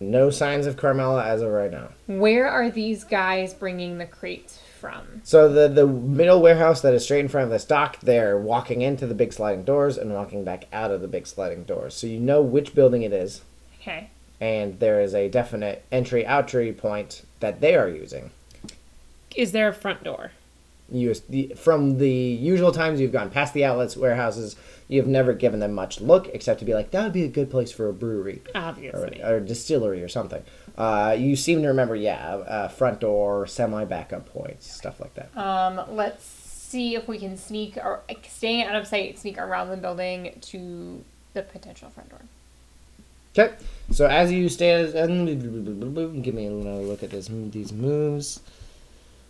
No 0.00 0.30
signs 0.30 0.66
of 0.66 0.76
Carmela 0.76 1.24
as 1.24 1.42
of 1.42 1.50
right 1.50 1.70
now. 1.70 1.88
Where 2.06 2.48
are 2.48 2.70
these 2.70 3.02
guys 3.04 3.52
bringing 3.52 3.98
the 3.98 4.06
crates 4.06 4.60
from? 4.80 5.22
So 5.24 5.52
the 5.52 5.68
the 5.68 5.86
middle 5.86 6.40
warehouse 6.40 6.80
that 6.82 6.94
is 6.94 7.02
straight 7.04 7.20
in 7.20 7.28
front 7.28 7.46
of 7.46 7.50
this 7.50 7.64
dock, 7.64 7.98
they're 8.00 8.38
walking 8.38 8.80
into 8.80 9.06
the 9.06 9.14
big 9.14 9.32
sliding 9.32 9.64
doors 9.64 9.98
and 9.98 10.14
walking 10.14 10.44
back 10.44 10.66
out 10.72 10.92
of 10.92 11.00
the 11.00 11.08
big 11.08 11.26
sliding 11.26 11.64
doors. 11.64 11.94
So 11.94 12.06
you 12.06 12.20
know 12.20 12.40
which 12.42 12.74
building 12.76 13.02
it 13.02 13.12
is. 13.12 13.42
Okay. 13.80 14.10
and 14.40 14.78
there 14.78 15.00
is 15.00 15.14
a 15.14 15.28
definite 15.28 15.84
entry 15.90 16.24
outry 16.26 16.72
point 16.72 17.22
that 17.40 17.60
they 17.60 17.74
are 17.74 17.88
using. 17.88 18.30
Is 19.34 19.50
there 19.52 19.68
a 19.68 19.74
front 19.74 20.04
door? 20.04 20.30
You 20.90 21.12
the, 21.28 21.52
from 21.56 21.98
the 21.98 22.10
usual 22.10 22.72
times 22.72 23.00
you've 23.00 23.12
gone 23.12 23.30
past 23.30 23.52
the 23.52 23.64
Atlas, 23.64 23.96
warehouses, 23.96 24.56
you've 24.88 25.06
never 25.06 25.34
given 25.34 25.60
them 25.60 25.74
much 25.74 26.00
look 26.00 26.28
except 26.28 26.60
to 26.60 26.64
be 26.64 26.72
like 26.72 26.90
that 26.92 27.04
would 27.04 27.12
be 27.12 27.24
a 27.24 27.28
good 27.28 27.50
place 27.50 27.70
for 27.70 27.88
a 27.88 27.92
brewery 27.92 28.40
or, 28.54 28.60
Obviously. 28.60 29.22
or 29.22 29.38
distillery 29.40 30.02
or 30.02 30.08
something. 30.08 30.42
Uh, 30.78 31.14
you 31.18 31.36
seem 31.36 31.60
to 31.62 31.68
remember, 31.68 31.94
yeah, 31.96 32.36
uh, 32.36 32.68
front 32.68 33.00
door, 33.00 33.46
semi 33.46 33.84
backup 33.84 34.26
points, 34.32 34.72
stuff 34.72 34.98
like 35.00 35.12
that. 35.14 35.36
Um, 35.36 35.94
let's 35.94 36.24
see 36.24 36.94
if 36.94 37.06
we 37.08 37.18
can 37.18 37.36
sneak 37.36 37.76
or 37.76 38.00
staying 38.26 38.64
out 38.64 38.76
of 38.76 38.86
sight, 38.86 39.18
sneak 39.18 39.38
around 39.38 39.70
the 39.70 39.76
building 39.76 40.38
to 40.40 41.02
the 41.34 41.42
potential 41.42 41.90
front 41.90 42.10
door. 42.10 42.20
Okay, 43.36 43.54
so 43.90 44.06
as 44.06 44.32
you 44.32 44.48
stand, 44.48 44.94
and 44.94 46.22
give 46.24 46.34
me 46.34 46.46
another 46.46 46.80
look 46.82 47.02
at 47.02 47.10
this 47.10 47.28
these 47.28 47.72
moves. 47.72 48.40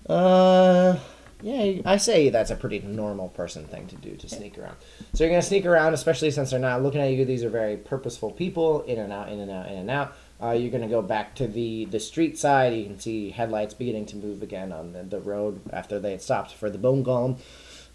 Uh, 0.09 0.97
yeah, 1.41 1.83
I 1.85 1.99
say 1.99 2.31
that's 2.31 2.51
a 2.51 2.57
pretty 2.57 2.81
normal 2.81 3.29
person 3.29 3.65
thing 3.67 3.87
to 3.89 3.97
do 3.97 4.17
to 4.17 4.29
sneak 4.29 4.59
around. 4.59 4.77
So 5.15 5.23
you're 5.23 5.31
gonna 5.31 5.43
sneak 5.43 5.67
around, 5.67 5.95
especially 5.95 6.31
since 6.33 6.51
they're 6.51 6.59
not 6.59 6.83
looking 6.83 7.01
at 7.01 7.13
you. 7.13 7.25
These 7.25 7.45
are 7.45 7.49
very 7.49 7.77
purposeful 7.77 8.33
people, 8.33 8.83
in 8.83 8.99
and 8.99 9.13
out, 9.13 9.29
in 9.29 9.39
and 9.39 9.51
out, 9.51 9.69
in 9.69 9.79
and 9.79 9.91
out. 9.91 10.15
Uh, 10.43 10.51
you're 10.51 10.71
gonna 10.71 10.89
go 10.89 11.01
back 11.01 11.37
to 11.37 11.47
the 11.47 11.85
the 11.87 12.01
street 12.01 12.39
side. 12.39 12.75
You 12.75 12.85
can 12.87 12.99
see 12.99 13.31
headlights 13.31 13.75
beginning 13.75 14.07
to 14.07 14.17
move 14.17 14.43
again 14.43 14.73
on 14.73 14.93
the, 14.93 15.05
the 15.05 15.21
road 15.21 15.61
after 15.73 16.01
they 16.01 16.13
had 16.13 16.23
stopped 16.23 16.55
for 16.55 16.71
the 16.71 16.79
bone 16.79 17.05
golem. 17.05 17.39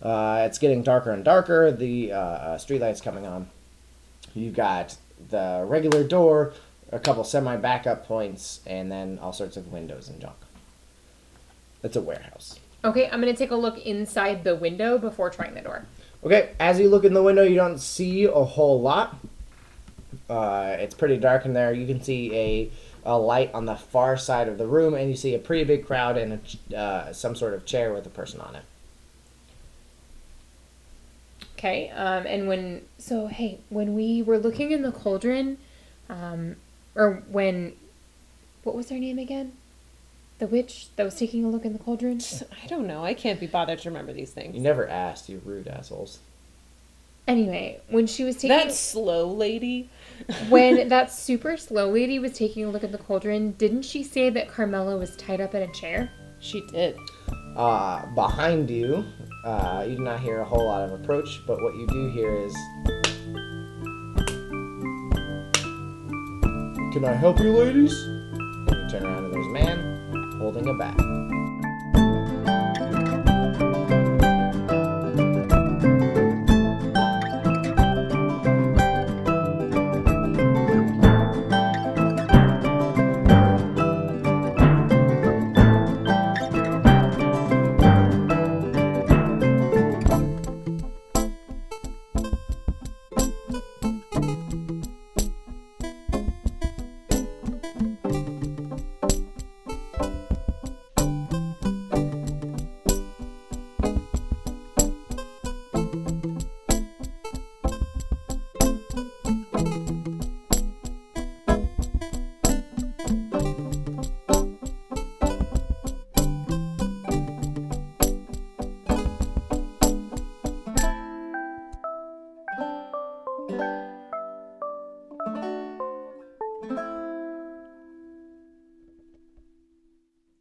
Uh, 0.02 0.44
it's 0.46 0.58
getting 0.58 0.82
darker 0.82 1.12
and 1.12 1.24
darker. 1.26 1.72
The 1.72 2.14
uh, 2.14 2.18
uh, 2.18 2.58
street 2.58 2.80
lights 2.80 3.02
coming 3.02 3.26
on. 3.26 3.50
You've 4.34 4.56
got 4.56 4.96
the 5.30 5.66
regular 5.68 6.04
door, 6.04 6.54
a 6.92 7.00
couple 7.00 7.24
semi 7.24 7.58
backup 7.58 8.08
points, 8.08 8.62
and 8.66 8.92
then 8.92 9.20
all 9.20 9.34
sorts 9.34 9.58
of 9.58 9.72
windows 9.72 10.08
and 10.08 10.22
junk. 10.22 10.36
It's 11.84 11.98
a 11.98 12.02
warehouse. 12.02 12.60
Okay, 12.86 13.10
I'm 13.10 13.22
gonna 13.22 13.34
take 13.34 13.52
a 13.52 13.56
look 13.56 13.78
inside 13.86 14.44
the 14.44 14.56
window 14.56 14.98
before 14.98 15.30
trying 15.30 15.54
the 15.54 15.62
door. 15.62 15.86
Okay, 16.24 16.52
as 16.60 16.80
you 16.80 16.90
look 16.90 17.06
in 17.06 17.14
the 17.14 17.24
window, 17.24 17.44
you 17.44 17.56
don't 17.56 17.80
see 17.80 18.26
a 18.26 18.32
whole 18.32 18.82
lot. 18.82 19.18
Uh, 20.30 20.76
it's 20.80 20.96
pretty 20.96 21.18
dark 21.18 21.46
in 21.46 21.54
there. 21.54 21.74
You 21.74 21.86
can 21.86 22.02
see 22.02 22.34
a, 22.36 22.72
a 23.06 23.18
light 23.18 23.52
on 23.54 23.66
the 23.66 23.76
far 23.76 24.18
side 24.18 24.48
of 24.48 24.58
the 24.58 24.68
room, 24.68 24.94
and 24.94 25.10
you 25.10 25.16
see 25.16 25.34
a 25.36 25.40
pretty 25.40 25.64
big 25.64 25.86
crowd 25.86 26.18
and 26.18 26.40
a, 26.72 26.78
uh, 26.78 27.14
some 27.14 27.36
sort 27.36 27.54
of 27.54 27.66
chair 27.66 27.94
with 27.94 28.06
a 28.06 28.10
person 28.10 28.40
on 28.42 28.56
it. 28.56 28.64
Okay, 31.58 31.90
um, 31.92 32.26
and 32.28 32.48
when 32.48 32.82
so 32.98 33.28
hey, 33.28 33.60
when 33.70 33.96
we 33.96 34.22
were 34.22 34.38
looking 34.38 34.72
in 34.72 34.82
the 34.82 34.92
cauldron, 34.92 35.58
um, 36.10 36.58
or 36.96 37.24
when, 37.30 37.74
what 38.64 38.76
was 38.76 38.90
her 38.90 39.00
name 39.00 39.18
again? 39.18 39.54
The 40.44 40.50
witch 40.50 40.90
that 40.98 41.06
was 41.06 41.16
taking 41.16 41.46
a 41.46 41.50
look 41.50 41.64
in 41.64 41.72
the 41.72 41.80
cauldron. 41.80 42.20
I 42.64 42.68
don't 42.68 42.86
know. 42.86 43.06
I 43.06 43.14
can't 43.14 43.40
be 43.40 43.48
bothered 43.48 43.80
to 43.80 43.90
remember 43.90 44.12
these 44.12 44.32
things. 44.32 44.54
You 44.54 44.60
never 44.60 44.86
asked, 44.90 45.30
you 45.30 45.42
rude 45.46 45.70
assholes. 45.70 46.20
Anyway, 47.30 47.80
when 47.88 48.08
she 48.08 48.26
was 48.26 48.36
taking 48.36 48.50
That 48.50 48.74
slow 48.74 49.32
lady. 49.32 49.90
when 50.50 50.90
that 50.90 51.14
super 51.14 51.56
slow 51.56 51.90
lady 51.90 52.20
was 52.20 52.34
taking 52.34 52.66
a 52.66 52.70
look 52.70 52.84
at 52.84 52.92
the 52.92 52.98
cauldron, 52.98 53.52
didn't 53.54 53.84
she 53.84 54.04
say 54.04 54.30
that 54.32 54.50
Carmela 54.50 54.98
was 54.98 55.16
tied 55.16 55.40
up 55.40 55.56
in 55.56 55.62
a 55.62 55.72
chair? 55.72 56.12
She 56.42 56.60
did. 56.74 56.98
Uh, 57.56 58.06
behind 58.08 58.70
you, 58.70 59.06
uh, 59.46 59.86
you 59.88 59.96
do 59.96 60.04
not 60.04 60.20
hear 60.20 60.42
a 60.42 60.46
whole 60.46 60.66
lot 60.66 60.84
of 60.84 60.92
approach, 60.92 61.40
but 61.48 61.62
what 61.62 61.74
you 61.76 61.88
do 61.88 62.10
hear 62.10 62.36
is. 62.36 62.54
Can 66.92 67.06
I 67.06 67.14
help 67.14 67.40
you, 67.40 67.54
ladies? 67.54 67.94
You 67.94 68.90
turn 68.92 69.06
around 69.06 69.24
and 69.24 69.34
there's 69.34 69.48
a 69.48 69.50
man 69.50 69.93
holding 70.44 70.68
a 70.68 70.74
bat. 70.74 71.43